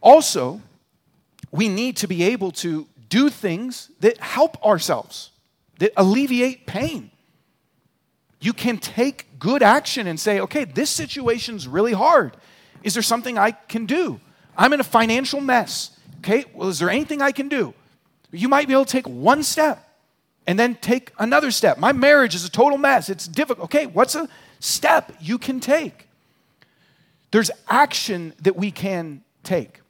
Also, 0.01 0.61
we 1.51 1.67
need 1.67 1.97
to 1.97 2.07
be 2.07 2.23
able 2.23 2.51
to 2.51 2.87
do 3.09 3.29
things 3.29 3.91
that 3.99 4.17
help 4.19 4.63
ourselves, 4.65 5.31
that 5.79 5.91
alleviate 5.97 6.65
pain. 6.67 7.11
You 8.39 8.53
can 8.53 8.77
take 8.77 9.39
good 9.39 9.63
action 9.63 10.07
and 10.07 10.19
say, 10.19 10.39
okay, 10.41 10.63
this 10.63 10.89
situation's 10.89 11.67
really 11.67 11.93
hard. 11.93 12.37
Is 12.83 12.93
there 12.93 13.03
something 13.03 13.37
I 13.37 13.51
can 13.51 13.85
do? 13.85 14.19
I'm 14.57 14.73
in 14.73 14.79
a 14.79 14.83
financial 14.83 15.41
mess. 15.41 15.97
Okay, 16.19 16.45
well, 16.53 16.69
is 16.69 16.79
there 16.79 16.89
anything 16.89 17.21
I 17.21 17.31
can 17.31 17.49
do? 17.49 17.73
You 18.31 18.47
might 18.47 18.67
be 18.67 18.73
able 18.73 18.85
to 18.85 18.91
take 18.91 19.07
one 19.07 19.43
step 19.43 19.85
and 20.45 20.57
then 20.59 20.75
take 20.75 21.11
another 21.17 21.51
step. 21.51 21.77
My 21.77 21.91
marriage 21.91 22.35
is 22.35 22.45
a 22.45 22.51
total 22.51 22.77
mess. 22.77 23.09
It's 23.09 23.27
difficult. 23.27 23.65
Okay, 23.65 23.85
what's 23.85 24.15
a 24.15 24.27
step 24.59 25.11
you 25.19 25.37
can 25.37 25.59
take? 25.59 26.07
There's 27.31 27.51
action 27.67 28.33
that 28.41 28.55
we 28.55 28.71
can 28.71 29.23
take. 29.43 29.81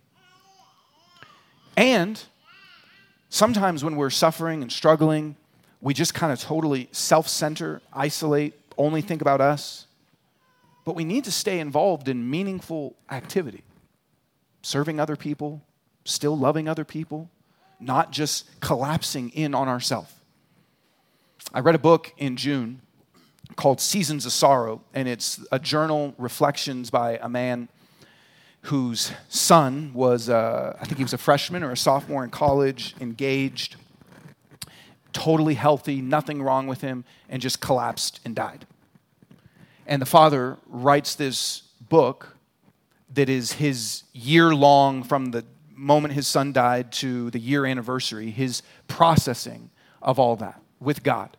And 1.80 2.22
sometimes 3.30 3.86
when 3.86 3.96
we're 3.96 4.10
suffering 4.10 4.62
and 4.62 4.70
struggling, 4.70 5.38
we 5.80 5.94
just 5.94 6.14
kind 6.14 6.34
of 6.34 6.38
totally 6.42 6.90
self 6.92 7.30
center, 7.30 7.82
isolate, 7.94 8.54
only 8.78 9.02
think 9.02 9.22
about 9.22 9.40
us. 9.40 9.88
But 10.84 10.98
we 10.98 11.06
need 11.06 11.24
to 11.24 11.32
stay 11.32 11.58
involved 11.58 12.10
in 12.10 12.30
meaningful 12.30 12.98
activity, 13.10 13.64
serving 14.62 15.00
other 15.00 15.16
people, 15.16 15.62
still 16.04 16.38
loving 16.38 16.68
other 16.68 16.84
people, 16.84 17.30
not 17.80 18.12
just 18.12 18.60
collapsing 18.60 19.30
in 19.30 19.56
on 19.56 19.70
ourselves. 19.70 20.12
I 21.54 21.62
read 21.62 21.76
a 21.76 21.80
book 21.80 22.14
in 22.18 22.36
June 22.36 22.82
called 23.56 23.80
Seasons 23.80 24.26
of 24.26 24.34
Sorrow, 24.34 24.82
and 24.94 25.08
it's 25.08 25.40
a 25.50 25.60
journal 25.60 26.14
reflections 26.18 26.90
by 26.90 27.20
a 27.22 27.30
man 27.30 27.70
whose 28.64 29.12
son 29.30 29.91
was, 29.93 30.30
uh, 30.30 30.78
I 30.80 30.86
think 30.86 30.97
he 30.97 31.03
was 31.03 31.14
a 31.14 31.18
freshman 31.18 31.64
or 31.64 31.72
a 31.72 31.78
sophomore 31.78 32.24
in 32.24 32.30
college, 32.30 32.95
engaged, 32.99 33.78
totally 35.14 35.55
healthy, 35.55 36.01
nothing 36.01 36.41
wrong 36.43 36.68
with 36.68 36.82
him, 36.82 37.05
and 37.30 37.41
just 37.41 37.62
collapsed 37.62 38.20
and 38.26 38.36
died. 38.36 38.66
And 39.88 40.01
the 40.01 40.05
father 40.05 40.57
writes 40.68 41.16
this 41.16 41.64
book 41.89 42.36
that 43.14 43.30
is 43.30 43.53
his 43.53 44.03
year 44.14 44.53
long 44.53 45.03
from 45.03 45.32
the 45.32 45.43
moment 45.76 46.14
his 46.14 46.28
son 46.28 46.51
died 46.51 46.91
to 46.91 47.32
the 47.32 47.39
year 47.39 47.66
anniversary, 47.66 48.30
his 48.30 48.62
processing 48.88 49.72
of 50.01 50.20
all 50.20 50.36
that 50.36 50.62
with 50.80 51.03
God, 51.03 51.36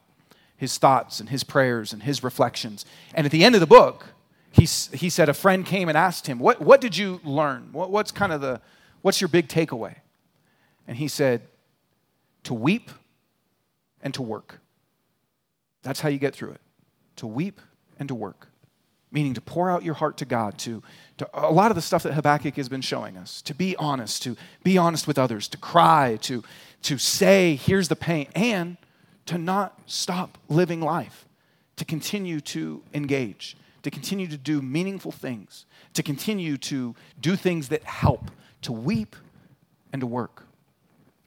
his 0.57 0.79
thoughts 0.79 1.21
and 1.21 1.29
his 1.29 1.45
prayers 1.45 1.93
and 1.93 2.03
his 2.03 2.25
reflections. 2.25 2.85
And 3.15 3.25
at 3.25 3.33
the 3.33 3.45
end 3.45 3.55
of 3.55 3.61
the 3.61 3.67
book, 3.67 4.10
he, 4.53 4.63
he 4.97 5.11
said 5.11 5.29
a 5.29 5.35
friend 5.35 5.65
came 5.65 5.89
and 5.89 5.97
asked 5.97 6.27
him, 6.27 6.39
what, 6.39 6.61
what 6.61 6.81
did 6.81 6.97
you 6.97 7.21
learn? 7.25 7.69
What, 7.73 7.91
what's 7.91 8.11
kind 8.11 8.33
of 8.33 8.41
the, 8.41 8.61
what's 9.03 9.21
your 9.21 9.29
big 9.29 9.49
takeaway? 9.49 9.97
And 10.89 10.97
he 10.97 11.09
said, 11.09 11.43
to 12.45 12.55
weep 12.55 12.91
and 14.03 14.13
to 14.15 14.23
work. 14.23 14.61
That's 15.83 16.01
how 16.01 16.09
you 16.09 16.19
get 16.19 16.35
through 16.35 16.53
it. 16.53 16.61
To 17.17 17.27
weep 17.27 17.61
and 17.99 18.09
to 18.09 18.15
work. 18.15 18.49
Meaning 19.13 19.35
to 19.35 19.41
pour 19.41 19.71
out 19.71 19.85
your 19.85 19.95
heart 19.95 20.17
to 20.19 20.25
God, 20.25 20.59
to, 20.59 20.83
to 21.19 21.29
a 21.35 21.53
lot 21.53 21.71
of 21.71 21.75
the 21.75 21.83
stuff 21.83 22.03
that 22.05 22.15
Habakkuk 22.15 22.57
has 22.57 22.69
been 22.69 22.81
showing 22.81 23.17
us, 23.17 23.43
to 23.43 23.55
be 23.55 23.77
honest, 23.77 24.23
to 24.23 24.37
be 24.63 24.79
honest 24.79 25.07
with 25.07 25.19
others, 25.19 25.49
to 25.49 25.59
cry, 25.59 26.19
to, 26.23 26.43
to 26.83 26.99
say, 26.99 27.57
here's 27.57 27.89
the 27.89 27.97
pain, 27.97 28.29
and 28.35 28.77
to 29.27 29.37
not 29.37 29.81
stop 29.87 30.39
living 30.49 30.81
life, 30.81 31.27
to 31.77 31.85
continue 31.85 32.41
to 32.41 32.83
engage 32.95 33.57
to 33.83 33.91
continue 33.91 34.27
to 34.27 34.37
do 34.37 34.61
meaningful 34.61 35.13
things, 35.13 35.67
to 35.95 36.03
continue 36.03 36.57
to 36.57 36.95
do 37.21 37.37
things 37.37 37.69
that 37.69 37.83
help, 37.85 38.31
to 38.63 38.73
weep 38.73 39.17
and 39.93 40.01
to 40.01 40.07
work. 40.07 40.45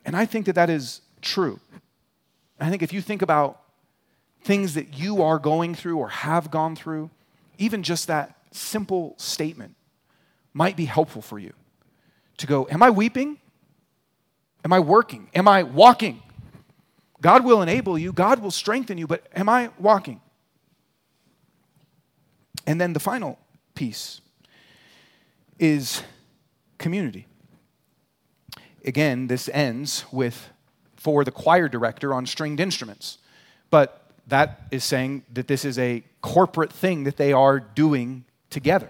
And 0.06 0.16
I 0.16 0.26
think 0.26 0.46
that 0.46 0.56
that 0.56 0.70
is 0.70 1.02
true. 1.22 1.60
I 2.60 2.70
think 2.70 2.82
if 2.82 2.94
you 2.94 3.02
think 3.02 3.22
about 3.22 3.62
things 4.44 4.74
that 4.74 4.98
you 4.98 5.22
are 5.22 5.40
going 5.40 5.76
through 5.76 5.98
or 5.98 6.10
have 6.10 6.52
gone 6.52 6.76
through, 6.76 7.10
even 7.58 7.84
just 7.84 8.08
that 8.08 8.38
simple 8.52 9.16
statement 9.18 9.76
might 10.54 10.76
be 10.76 10.86
helpful 10.86 11.22
for 11.22 11.40
you 11.40 11.54
to 12.38 12.48
go, 12.48 12.68
Am 12.70 12.84
I 12.84 12.90
weeping? 12.90 13.38
Am 14.66 14.72
I 14.72 14.80
working? 14.80 15.30
Am 15.34 15.48
I 15.48 15.64
walking? 15.64 16.22
God 17.22 17.46
will 17.46 17.62
enable 17.62 17.98
you, 17.98 18.12
God 18.12 18.40
will 18.40 18.52
strengthen 18.52 18.98
you, 18.98 19.08
but 19.08 19.26
am 19.34 19.48
I 19.48 19.70
walking? 19.80 20.20
And 22.66 22.80
then 22.80 22.94
the 22.94 23.00
final 23.00 23.40
piece 23.76 24.22
is 25.60 26.04
community. 26.78 27.28
Again, 28.86 29.28
this 29.28 29.50
ends 29.50 30.06
with 30.12 30.50
for 30.96 31.24
the 31.24 31.32
choir 31.32 31.68
director 31.68 32.14
on 32.14 32.26
stringed 32.26 32.60
instruments. 32.60 33.18
But 33.70 34.10
that 34.28 34.62
is 34.72 34.84
saying 34.84 35.24
that 35.34 35.48
this 35.48 35.66
is 35.66 35.78
a 35.78 36.04
corporate 36.22 36.72
thing 36.72 37.04
that 37.04 37.18
they 37.18 37.34
are 37.34 37.60
doing 37.60 38.24
together. 38.50 38.90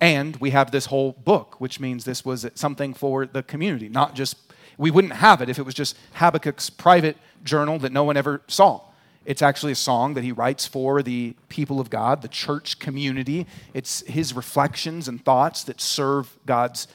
And 0.00 0.36
we 0.36 0.50
have 0.50 0.70
this 0.70 0.86
whole 0.86 1.12
book, 1.12 1.60
which 1.60 1.80
means 1.80 2.04
this 2.04 2.24
was 2.24 2.46
something 2.54 2.94
for 2.94 3.26
the 3.26 3.42
community, 3.42 3.88
not 3.88 4.14
just, 4.14 4.36
we 4.78 4.90
wouldn't 4.90 5.14
have 5.14 5.40
it 5.40 5.48
if 5.48 5.58
it 5.58 5.62
was 5.62 5.74
just 5.74 5.96
Habakkuk's 6.14 6.70
private 6.70 7.16
journal 7.44 7.78
that 7.80 7.92
no 7.92 8.04
one 8.04 8.16
ever 8.16 8.42
saw. 8.48 8.80
It's 9.24 9.42
actually 9.42 9.72
a 9.72 9.76
song 9.76 10.14
that 10.14 10.24
he 10.24 10.32
writes 10.32 10.66
for 10.66 11.02
the 11.02 11.36
people 11.48 11.80
of 11.80 11.90
God, 11.90 12.22
the 12.22 12.28
church 12.28 12.78
community. 12.78 13.46
It's 13.72 14.00
his 14.06 14.34
reflections 14.34 15.06
and 15.06 15.24
thoughts 15.24 15.62
that 15.64 15.80
serve 15.80 16.36
God's 16.44 16.88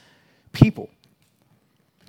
people. 0.51 0.89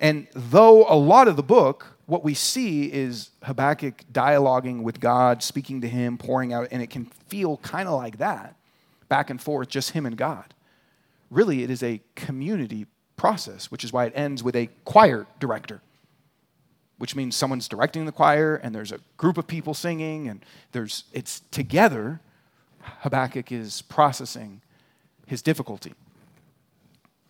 And 0.00 0.26
though 0.34 0.86
a 0.88 0.94
lot 0.94 1.28
of 1.28 1.36
the 1.36 1.42
book, 1.42 1.98
what 2.06 2.24
we 2.24 2.34
see 2.34 2.92
is 2.92 3.30
Habakkuk 3.42 4.04
dialoguing 4.12 4.82
with 4.82 5.00
God, 5.00 5.42
speaking 5.42 5.80
to 5.82 5.88
him, 5.88 6.18
pouring 6.18 6.52
out, 6.52 6.68
and 6.70 6.82
it 6.82 6.90
can 6.90 7.04
feel 7.04 7.58
kind 7.58 7.88
of 7.88 7.94
like 7.94 8.18
that, 8.18 8.56
back 9.08 9.30
and 9.30 9.40
forth, 9.40 9.68
just 9.68 9.90
him 9.90 10.06
and 10.06 10.16
God. 10.16 10.54
Really, 11.30 11.62
it 11.62 11.70
is 11.70 11.82
a 11.82 12.00
community 12.14 12.86
process, 13.16 13.70
which 13.70 13.84
is 13.84 13.92
why 13.92 14.06
it 14.06 14.12
ends 14.16 14.42
with 14.42 14.56
a 14.56 14.68
choir 14.84 15.26
director 15.38 15.80
which 16.98 17.14
means 17.16 17.34
someone's 17.34 17.68
directing 17.68 18.04
the 18.04 18.12
choir 18.12 18.56
and 18.56 18.74
there's 18.74 18.92
a 18.92 18.98
group 19.16 19.38
of 19.38 19.46
people 19.46 19.72
singing 19.72 20.28
and 20.28 20.44
there's 20.72 21.04
it's 21.12 21.40
together 21.50 22.20
Habakkuk 23.00 23.52
is 23.52 23.82
processing 23.82 24.60
his 25.26 25.42
difficulty. 25.42 25.94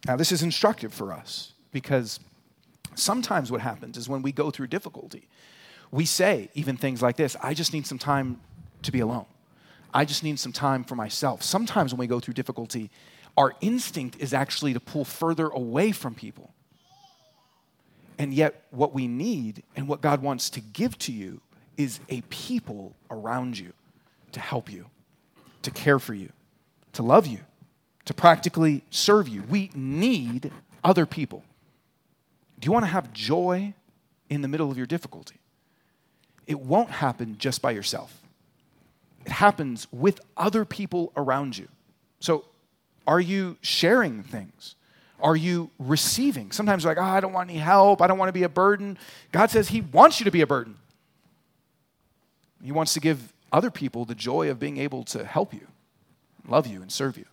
Now 0.07 0.17
this 0.17 0.33
is 0.33 0.43
instructive 0.43 0.93
for 0.93 1.13
us 1.13 1.53
because 1.73 2.21
sometimes 2.95 3.51
what 3.53 3.61
happens 3.61 3.97
is 3.97 4.09
when 4.09 4.23
we 4.23 4.33
go 4.33 4.51
through 4.51 4.69
difficulty, 4.69 5.29
we 5.91 6.05
say 6.05 6.49
even 6.55 6.77
things 6.77 7.03
like 7.03 7.17
this, 7.17 7.37
I 7.43 7.55
just 7.55 7.73
need 7.73 7.87
some 7.87 7.99
time 7.99 8.41
to 8.83 8.93
be 8.93 9.01
alone. 9.01 9.27
I 9.93 10.05
just 10.05 10.23
need 10.23 10.39
some 10.39 10.53
time 10.53 10.85
for 10.85 10.95
myself. 10.95 11.43
Sometimes 11.43 11.93
when 11.93 11.99
we 11.99 12.07
go 12.07 12.21
through 12.21 12.35
difficulty, 12.35 12.91
our 13.37 13.55
instinct 13.61 14.17
is 14.21 14.35
actually 14.35 14.75
to 14.75 14.81
pull 14.81 15.05
further 15.05 15.49
away 15.49 15.93
from 15.93 16.15
people 16.15 16.53
and 18.19 18.35
yet, 18.35 18.67
what 18.71 18.93
we 18.93 19.07
need 19.07 19.63
and 19.77 19.87
what 19.87 20.01
God 20.01 20.23
wants 20.23 20.51
to 20.51 20.61
give 20.61 20.99
to 20.99 21.13
you 21.13 21.41
is 21.77 22.01
a 22.09 22.21
people 22.23 22.97
around 23.11 23.57
you 23.57 23.73
to 24.33 24.41
help 24.41 24.71
you, 24.71 24.87
to 25.63 25.71
care 25.71 26.01
for 26.01 26.15
you, 26.15 26.31
to 26.95 27.03
love 27.03 27.29
you, 27.29 27.39
to 28.05 28.13
practically 28.13 28.83
serve 28.91 29.29
you. 29.29 29.45
We 29.49 29.71
need 29.75 30.51
other 30.83 31.07
people. 31.07 31.45
Do 32.59 32.67
you 32.67 32.73
want 32.73 32.85
to 32.85 32.91
have 32.91 33.13
joy 33.13 33.75
in 34.29 34.43
the 34.43 34.49
middle 34.49 34.71
of 34.71 34.77
your 34.77 34.87
difficulty? 34.87 35.37
It 36.49 36.59
won't 36.59 36.91
happen 36.91 37.37
just 37.39 37.63
by 37.63 37.71
yourself, 37.71 38.21
it 39.25 39.33
happens 39.33 39.87
with 39.93 40.21
other 40.37 40.65
people 40.65 41.13
around 41.17 41.57
you. 41.57 41.69
So, 42.19 42.47
are 43.07 43.21
you 43.21 43.57
sharing 43.63 44.25
things? 44.25 44.75
Are 45.21 45.37
you 45.37 45.71
receiving? 45.79 46.53
Sometimes 46.53 46.85
you're 46.85 46.95
like, 46.95 47.03
oh, 47.03 47.07
I 47.07 47.21
don't 47.21 47.33
want 47.33 47.51
any 47.51 47.59
help. 47.59 48.01
I 48.01 48.07
don't 48.07 48.19
want 48.19 48.29
to 48.29 48.33
be 48.33 48.45
a 48.45 48.49
burden. 48.49 48.99
God 49.33 49.51
says 49.51 49.69
He 49.69 49.81
wants 49.81 50.21
you 50.21 50.25
to 50.25 50.31
be 50.31 50.43
a 50.43 50.47
burden. 50.47 50.77
He 52.63 52.73
wants 52.73 52.95
to 52.95 53.01
give 53.01 53.33
other 53.53 53.71
people 53.71 54.05
the 54.05 54.15
joy 54.15 54.51
of 54.51 54.59
being 54.59 54.79
able 54.79 55.05
to 55.05 55.25
help 55.25 55.53
you, 55.53 55.67
love 56.47 56.67
you, 56.67 56.83
and 56.83 56.91
serve 56.91 57.17
you. 57.17 57.25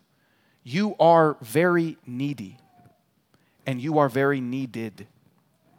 You 0.64 0.96
are 1.00 1.38
very 1.42 1.98
needy, 2.08 2.58
and 3.66 3.82
you 3.82 3.98
are 4.00 4.10
very 4.10 4.42
needed. 4.42 5.08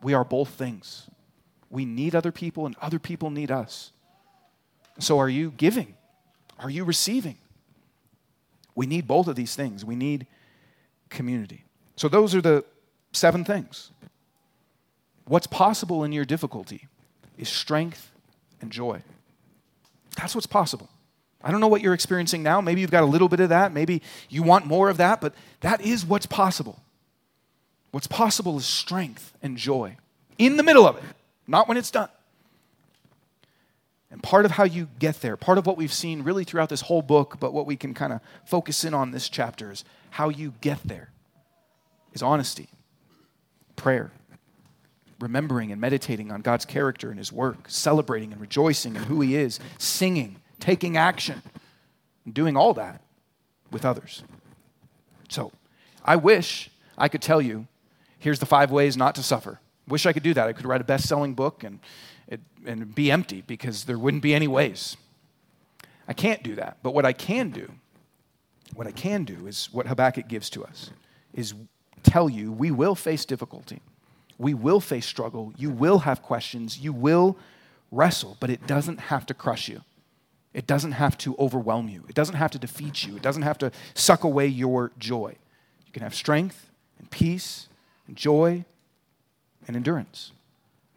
We 0.03 0.15
are 0.15 0.25
both 0.25 0.51
things. 0.51 1.09
We 1.71 1.85
need 1.85 2.15
other 2.15 2.33
people, 2.33 2.67
and 2.67 2.77
other 2.81 2.99
people 2.99 3.31
need 3.31 3.51
us. 3.51 3.93
So, 4.99 5.19
are 5.19 5.29
you 5.29 5.53
giving? 5.57 5.95
Are 6.59 6.71
you 6.71 6.85
receiving? 6.85 7.39
We 8.75 8.87
need 8.87 9.07
both 9.07 9.27
of 9.27 9.37
these 9.37 9.57
things. 9.57 9.85
We 9.85 9.97
need 9.97 10.27
community. 11.09 11.66
So, 11.97 12.09
those 12.09 12.34
are 12.34 12.40
the 12.40 12.64
seven 13.12 13.44
things. 13.44 13.90
What's 15.24 15.47
possible 15.47 16.05
in 16.05 16.12
your 16.12 16.24
difficulty 16.24 16.86
is 17.36 17.49
strength 17.49 18.12
and 18.61 18.70
joy. 18.70 19.03
That's 20.16 20.34
what's 20.34 20.47
possible. 20.47 20.88
I 21.42 21.51
don't 21.51 21.61
know 21.61 21.68
what 21.68 21.80
you're 21.80 21.94
experiencing 21.94 22.42
now. 22.42 22.61
Maybe 22.61 22.80
you've 22.80 22.90
got 22.90 23.03
a 23.03 23.07
little 23.07 23.28
bit 23.28 23.40
of 23.40 23.51
that. 23.51 23.72
Maybe 23.72 24.03
you 24.28 24.42
want 24.42 24.66
more 24.66 24.88
of 24.88 24.97
that, 24.97 25.20
but 25.20 25.34
that 25.61 25.80
is 25.80 26.05
what's 26.05 26.26
possible. 26.26 26.80
What's 27.90 28.07
possible 28.07 28.57
is 28.57 28.66
strength 28.66 29.32
and 29.42 29.57
joy 29.57 29.97
in 30.38 30.57
the 30.57 30.62
middle 30.62 30.86
of 30.86 30.97
it, 30.97 31.05
not 31.47 31.68
when 31.68 31.76
it's 31.76 31.90
done. 31.90 32.09
And 34.11 34.22
part 34.22 34.44
of 34.44 34.53
how 34.53 34.64
you 34.64 34.88
get 34.99 35.20
there, 35.20 35.36
part 35.36 35.59
of 35.59 35.66
what 35.66 35.76
we've 35.76 35.92
seen 35.92 36.22
really 36.22 36.44
throughout 36.44 36.68
this 36.68 36.82
whole 36.82 37.03
book, 37.03 37.36
but 37.38 37.53
what 37.53 37.66
we 37.66 37.76
can 37.76 37.94
kind 37.94 38.12
of 38.12 38.20
focus 38.44 38.84
in 38.84 38.94
on 38.94 39.11
this 39.11 39.28
chapter 39.28 39.72
is 39.72 39.84
how 40.11 40.28
you 40.28 40.55
get 40.61 40.78
there 40.84 41.11
is 42.17 42.23
honesty, 42.23 42.69
prayer, 43.77 44.11
remembering 45.21 45.71
and 45.71 45.81
meditating 45.81 46.33
on 46.33 46.41
God's 46.41 46.64
character 46.64 47.11
and 47.11 47.19
His 47.19 47.31
work, 47.31 47.67
celebrating 47.69 48.33
and 48.33 48.41
rejoicing 48.41 48.97
in 48.97 49.05
who 49.05 49.21
He 49.21 49.37
is, 49.37 49.61
singing, 49.79 50.37
taking 50.59 50.97
action, 50.97 51.43
and 52.25 52.33
doing 52.33 52.57
all 52.57 52.73
that 52.75 53.03
with 53.71 53.85
others. 53.85 54.25
So, 55.29 55.53
I 56.05 56.17
wish 56.17 56.71
I 56.97 57.09
could 57.09 57.21
tell 57.21 57.43
you 57.43 57.67
here's 58.19 58.39
the 58.39 58.47
five 58.47 58.71
ways 58.71 58.97
not 58.97 59.14
to 59.17 59.23
suffer. 59.23 59.61
Wish 59.87 60.07
I 60.07 60.12
could 60.14 60.23
do 60.23 60.33
that. 60.35 60.49
I 60.49 60.53
could 60.55 60.64
write 60.64 60.81
a 60.81 60.85
best 60.85 61.07
selling 61.07 61.35
book 61.35 61.64
and, 61.64 61.81
it, 62.29 62.41
and 62.64 62.95
be 62.95 63.11
empty 63.11 63.43
because 63.43 63.85
there 63.85 63.99
wouldn't 63.99 64.23
be 64.23 64.35
any 64.35 64.49
ways. 64.49 64.97
I 66.09 66.14
can't 66.14 66.43
do 66.43 66.55
that. 66.55 66.79
But 66.83 66.95
what 66.95 67.05
I 67.05 67.12
can 67.12 67.51
do, 67.51 67.71
what 68.75 68.87
I 68.87 68.93
can 68.93 69.25
do 69.25 69.47
is 69.47 69.69
what 69.71 69.87
Habakkuk 69.87 70.29
gives 70.29 70.49
to 70.51 70.64
us 70.64 70.91
is 71.37 71.55
tell 72.07 72.29
you 72.29 72.53
we 72.53 72.71
will 72.71 72.95
face 72.95 73.25
difficulty. 73.25 73.81
We 74.39 74.55
will 74.55 74.81
face 74.81 75.07
struggle. 75.07 75.53
You 75.57 75.71
will 75.71 76.01
have 76.01 76.23
questions. 76.23 76.79
You 76.79 76.93
will 76.93 77.37
wrestle, 77.91 78.37
but 78.41 78.51
it 78.51 78.67
doesn't 78.67 79.01
have 79.01 79.27
to 79.27 79.35
crush 79.35 79.69
you. 79.69 79.83
It 80.53 80.67
doesn't 80.67 80.93
have 80.93 81.19
to 81.19 81.37
overwhelm 81.39 81.89
you. 81.89 82.05
It 82.09 82.15
doesn't 82.15 82.37
have 82.37 82.51
to 82.53 82.59
defeat 82.59 83.07
you. 83.07 83.17
It 83.17 83.23
doesn't 83.23 83.43
have 83.43 83.59
to 83.59 83.71
suck 83.95 84.25
away 84.25 84.47
your 84.47 84.91
joy. 84.99 85.37
You 85.87 85.93
can 85.93 86.03
have 86.03 86.15
strength 86.15 86.71
and 86.99 87.11
peace 87.11 87.69
and 88.07 88.17
joy 88.17 88.65
and 89.67 89.77
endurance. 89.77 90.33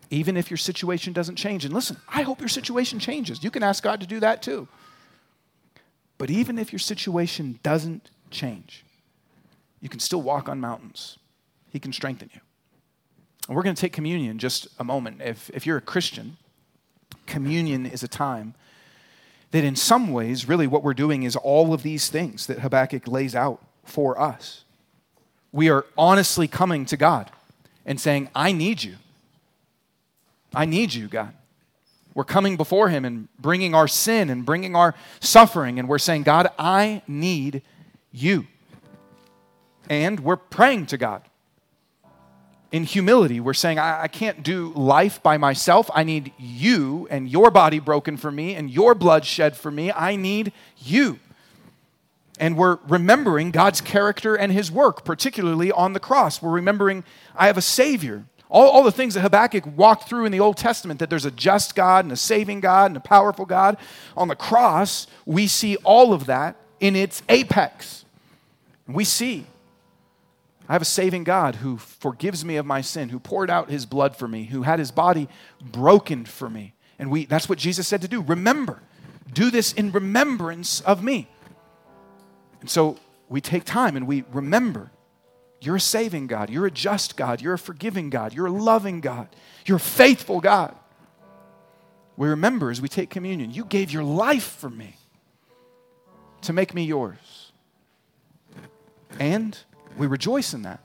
Even 0.10 0.38
if 0.38 0.50
your 0.50 0.58
situation 0.58 1.14
doesn't 1.14 1.36
change. 1.36 1.66
And 1.66 1.74
listen, 1.74 1.98
I 2.08 2.22
hope 2.22 2.40
your 2.40 2.50
situation 2.50 3.00
changes. 3.00 3.44
You 3.44 3.52
can 3.52 3.64
ask 3.64 3.84
God 3.84 4.00
to 4.02 4.08
do 4.08 4.20
that 4.22 4.42
too. 4.42 4.68
But 6.18 6.30
even 6.30 6.58
if 6.58 6.72
your 6.72 6.80
situation 6.80 7.60
doesn't 7.64 8.10
change, 8.32 8.86
you 9.82 9.90
can 9.90 10.00
still 10.00 10.22
walk 10.22 10.50
on 10.50 10.60
mountains. 10.60 11.18
He 11.72 11.80
can 11.80 11.94
strengthen 11.94 12.30
you. 12.34 12.42
And 13.48 13.56
we're 13.56 13.64
going 13.64 13.76
to 13.76 13.82
take 13.82 13.94
communion 13.94 14.38
just 14.38 14.68
a 14.78 14.84
moment. 14.84 15.22
If, 15.22 15.50
if 15.54 15.66
you're 15.66 15.78
a 15.78 15.82
Christian, 15.82 16.38
communion 17.26 17.86
is 17.86 18.04
a 18.04 18.08
time 18.08 18.54
that, 19.52 19.64
in 19.64 19.76
some 19.76 20.12
ways, 20.12 20.48
really 20.48 20.68
what 20.68 20.84
we're 20.84 20.94
doing 20.94 21.24
is 21.24 21.36
all 21.36 21.74
of 21.74 21.82
these 21.82 22.10
things 22.10 22.46
that 22.48 22.60
Habakkuk 22.60 23.08
lays 23.08 23.36
out 23.36 23.64
for 23.84 24.20
us. 24.20 24.64
We 25.52 25.70
are 25.70 25.86
honestly 25.98 26.48
coming 26.48 26.86
to 26.86 26.98
God 26.98 27.32
and 27.86 28.00
saying, 28.00 28.30
I 28.36 28.52
need 28.52 28.84
you. 28.84 28.98
I 30.54 30.66
need 30.66 30.94
you, 30.94 31.08
God. 31.08 31.34
We're 32.14 32.24
coming 32.24 32.58
before 32.58 32.90
Him 32.90 33.06
and 33.06 33.30
bringing 33.40 33.74
our 33.74 33.88
sin 33.88 34.30
and 34.30 34.46
bringing 34.46 34.76
our 34.76 34.94
suffering, 35.20 35.80
and 35.80 35.88
we're 35.88 36.00
saying, 36.00 36.24
God, 36.24 36.50
I 36.60 37.02
need 37.08 37.62
you 38.12 38.46
and 39.90 40.20
we're 40.20 40.38
praying 40.38 40.86
to 40.88 40.98
God. 40.98 41.24
In 42.72 42.84
humility, 42.84 43.40
we're 43.40 43.56
saying, 43.56 43.80
I, 43.80 44.04
I, 44.04 44.08
can't 44.08 44.44
do 44.44 44.72
life 44.76 45.24
by 45.24 45.38
myself. 45.38 45.90
I 45.92 46.04
need 46.04 46.32
you 46.38 47.08
and 47.10 47.28
your 47.28 47.50
body 47.50 47.80
broken 47.80 48.16
for 48.16 48.30
me 48.30 48.54
and 48.54 48.70
your 48.70 48.94
blood 48.94 49.26
shed 49.26 49.58
for 49.58 49.72
me. 49.72 49.92
I 49.92 50.16
need 50.16 50.54
you. 50.78 51.18
And 52.40 52.56
we're 52.56 52.78
remembering 52.88 53.50
God's 53.50 53.82
character 53.82 54.36
and 54.36 54.52
his 54.52 54.72
work, 54.72 55.04
particularly 55.04 55.72
on 55.72 55.94
the 55.94 56.00
cross. 56.00 56.44
We're 56.44 56.52
remembering, 56.52 57.04
I 57.36 57.48
have 57.48 57.58
a 57.58 57.62
Savior. 57.62 58.26
All, 58.50 58.70
all 58.70 58.84
the 58.84 58.92
things 58.92 59.16
that 59.16 59.22
Habakkuk 59.22 59.64
walked 59.76 60.08
through 60.08 60.26
in 60.26 60.32
the 60.32 60.40
Old 60.40 60.56
Testament 60.56 61.00
that 61.00 61.10
there's 61.10 61.26
a 61.26 61.32
just 61.32 61.76
God 61.76 62.06
and 62.06 62.12
a 62.12 62.18
saving 62.18 62.60
God 62.60 62.92
and 62.92 62.98
a 62.98 63.02
powerful 63.02 63.48
God. 63.48 63.78
On 64.16 64.28
the 64.28 64.36
cross, 64.36 65.08
we 65.26 65.48
see 65.48 65.76
all 65.78 66.14
of 66.14 66.28
that 66.28 66.56
in 66.80 66.96
its 66.96 67.24
apex. 67.30 68.06
We 68.88 69.04
see 69.04 69.48
I 70.70 70.74
have 70.74 70.84
a 70.84 70.86
saving 70.86 71.24
God 71.24 71.56
who 71.56 71.78
forgives 71.78 72.46
me 72.46 72.56
of 72.58 72.66
my 72.66 72.82
sin, 72.82 73.10
who 73.10 73.20
poured 73.20 73.50
out 73.50 73.72
his 73.72 73.88
blood 73.88 74.16
for 74.16 74.28
me, 74.28 74.44
who 74.44 74.62
had 74.62 74.78
his 74.78 74.92
body 74.92 75.28
broken 75.60 76.26
for 76.26 76.48
me. 76.48 76.76
And 77.00 77.10
we, 77.10 77.26
that's 77.26 77.50
what 77.50 77.58
Jesus 77.58 77.88
said 77.88 78.04
to 78.04 78.08
do. 78.08 78.22
Remember, 78.22 78.84
do 79.34 79.50
this 79.50 79.74
in 79.74 79.92
remembrance 79.92 80.82
of 80.82 81.04
me. 81.04 81.28
And 82.62 82.70
so 82.70 82.98
we 83.30 83.42
take 83.42 83.64
time 83.64 83.98
and 83.98 84.06
we 84.06 84.24
remember 84.32 84.92
you're 85.60 85.78
a 85.78 85.82
saving 85.82 86.28
God, 86.28 86.52
you're 86.52 86.68
a 86.68 86.72
just 86.72 87.18
God, 87.18 87.42
you're 87.42 87.56
a 87.56 87.60
forgiving 87.60 88.12
God, 88.12 88.34
you're 88.34 88.46
a 88.46 88.52
loving 88.52 89.02
God, 89.02 89.28
you're 89.66 89.78
a 89.78 89.80
faithful 89.80 90.40
God. 90.40 90.76
We 92.16 92.28
remember 92.28 92.70
as 92.70 92.80
we 92.80 92.90
take 92.90 93.10
communion, 93.10 93.52
you 93.52 93.66
gave 93.66 93.92
your 93.92 94.04
life 94.04 94.44
for 94.44 94.70
me 94.70 94.98
to 96.42 96.54
make 96.54 96.76
me 96.76 96.84
yours. 96.84 97.52
And 99.20 99.58
we 100.00 100.08
rejoice 100.08 100.54
in 100.54 100.64
that. 100.64 100.80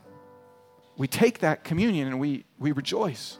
We 0.96 1.06
take 1.06 1.38
that 1.38 1.62
communion 1.64 2.08
and 2.08 2.18
we, 2.18 2.44
we 2.58 2.72
rejoice. 2.72 3.38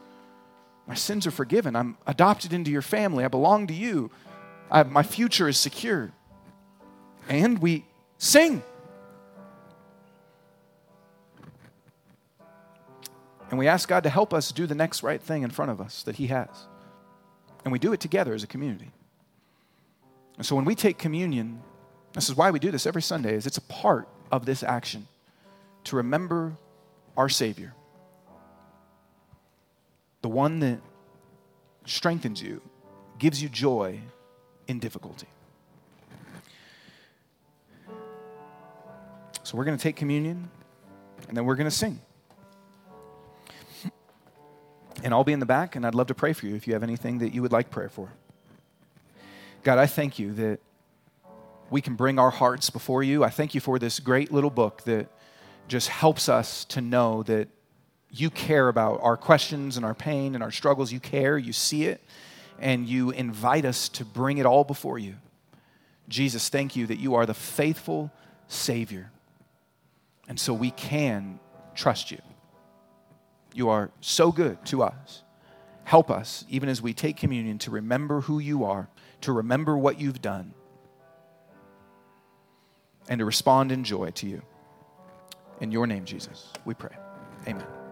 My 0.87 0.95
sins 0.95 1.27
are 1.27 1.33
forgiven. 1.33 1.75
I'm 1.75 1.99
adopted 2.07 2.53
into 2.53 2.71
your 2.71 2.83
family. 2.83 3.25
I 3.25 3.29
belong 3.29 3.67
to 3.67 3.75
you. 3.75 4.11
I, 4.71 4.85
my 4.85 5.03
future 5.03 5.49
is 5.49 5.59
secure. 5.59 6.13
And 7.29 7.59
we 7.59 7.85
sing. 8.19 8.63
And 13.51 13.59
we 13.59 13.67
ask 13.67 13.89
God 13.89 14.05
to 14.05 14.11
help 14.11 14.33
us 14.33 14.53
do 14.53 14.67
the 14.67 14.75
next 14.75 15.03
right 15.03 15.21
thing 15.21 15.43
in 15.43 15.51
front 15.51 15.73
of 15.73 15.81
us 15.81 16.05
that 16.05 16.17
He 16.17 16.29
has. 16.29 16.49
And 17.65 17.73
we 17.73 17.81
do 17.81 17.93
it 17.93 18.01
together 18.01 18.33
as 18.33 18.45
a 18.45 18.47
community. 18.47 18.93
And 20.37 20.47
so 20.47 20.55
when 20.55 20.65
we 20.65 20.75
take 20.75 20.99
communion, 20.99 21.63
this 22.13 22.29
is 22.29 22.37
why 22.37 22.53
we 22.53 22.61
do 22.61 22.71
this 22.71 22.87
every 22.87 23.03
Sunday, 23.03 23.35
is 23.35 23.47
it's 23.47 23.59
a 23.59 23.63
part 23.63 24.09
of 24.31 24.47
this 24.47 24.63
action 24.63 25.09
to 25.85 25.97
remember 25.97 26.57
our 27.17 27.29
Savior, 27.29 27.75
the 30.23 30.29
one 30.29 30.61
that 30.61 30.81
strengthens 31.85 32.43
you, 32.43 32.63
gives 33.19 33.43
you 33.43 33.49
joy 33.49 34.01
in 34.67 34.79
difficulty. 34.79 35.27
So 39.43 39.59
we're 39.59 39.65
going 39.65 39.77
to 39.77 39.83
take 39.83 39.97
communion 39.97 40.49
and 41.29 41.37
then 41.37 41.45
we're 41.45 41.55
going 41.55 41.69
to 41.69 41.77
sing. 41.77 42.01
And 45.03 45.13
I'll 45.13 45.25
be 45.25 45.35
in 45.35 45.41
the 45.41 45.47
back 45.47 45.77
and 45.77 45.87
I'd 45.87 45.95
love 45.95 46.07
to 46.07 46.15
pray 46.15 46.33
for 46.33 46.47
you 46.47 46.55
if 46.55 46.67
you 46.67 46.73
have 46.73 46.83
anything 46.83 47.19
that 47.19 47.35
you 47.35 47.43
would 47.43 47.53
like 47.53 47.71
prayer 47.71 47.91
for. 47.91 48.09
God, 49.63 49.79
I 49.79 49.87
thank 49.87 50.19
you 50.19 50.33
that 50.35 50.61
we 51.71 51.83
can 51.83 51.95
bring 51.95 52.19
our 52.19 52.31
hearts 52.31 52.71
before 52.71 53.03
you. 53.03 53.23
I 53.23 53.31
thank 53.31 53.55
you 53.55 53.61
for 53.61 53.79
this 53.79 54.01
great 54.01 54.33
little 54.33 54.51
book 54.51 54.83
that 54.85 55.09
just 55.69 55.89
helps 55.89 56.29
us 56.29 56.65
to 56.67 56.81
know 56.81 57.23
that 57.25 57.49
you 58.11 58.31
care 58.31 58.69
about 58.69 59.01
our 59.03 59.17
questions 59.17 59.77
and 59.77 59.85
our 59.85 59.95
pain 59.95 60.35
and 60.35 60.43
our 60.43 60.53
struggles. 60.53 60.93
You 60.93 61.01
care, 61.01 61.37
you 61.37 61.53
see 61.53 61.85
it, 61.85 62.01
and 62.59 62.87
you 62.87 63.11
invite 63.11 63.65
us 63.65 63.89
to 63.91 64.05
bring 64.05 64.39
it 64.39 64.47
all 64.47 64.65
before 64.65 64.99
you. 64.99 65.15
Jesus, 66.09 66.49
thank 66.49 66.77
you 66.77 66.87
that 66.87 66.99
you 66.99 67.15
are 67.15 67.27
the 67.27 67.35
faithful 67.35 68.13
Savior. 68.47 69.11
And 70.29 70.39
so 70.39 70.55
we 70.55 70.71
can 70.71 71.41
trust 71.75 72.11
you. 72.11 72.21
You 73.53 73.71
are 73.71 73.91
so 74.01 74.33
good 74.33 74.65
to 74.67 74.83
us. 74.83 75.23
Help 75.85 76.11
us, 76.11 76.45
even 76.49 76.69
as 76.69 76.81
we 76.81 76.95
take 76.95 77.17
communion, 77.17 77.59
to 77.59 77.71
remember 77.71 78.23
who 78.23 78.39
you 78.39 78.65
are, 78.65 78.89
to 79.23 79.33
remember 79.33 79.77
what 79.77 80.01
you've 80.01 80.23
done, 80.23 80.55
and 83.09 83.19
to 83.19 83.25
respond 83.25 83.71
in 83.71 83.85
joy 83.85 84.11
to 84.11 84.27
you. 84.27 84.43
In 85.61 85.71
your 85.71 85.87
name, 85.87 86.05
Jesus, 86.05 86.53
we 86.65 86.75
pray. 86.75 86.97
Amen. 87.47 87.84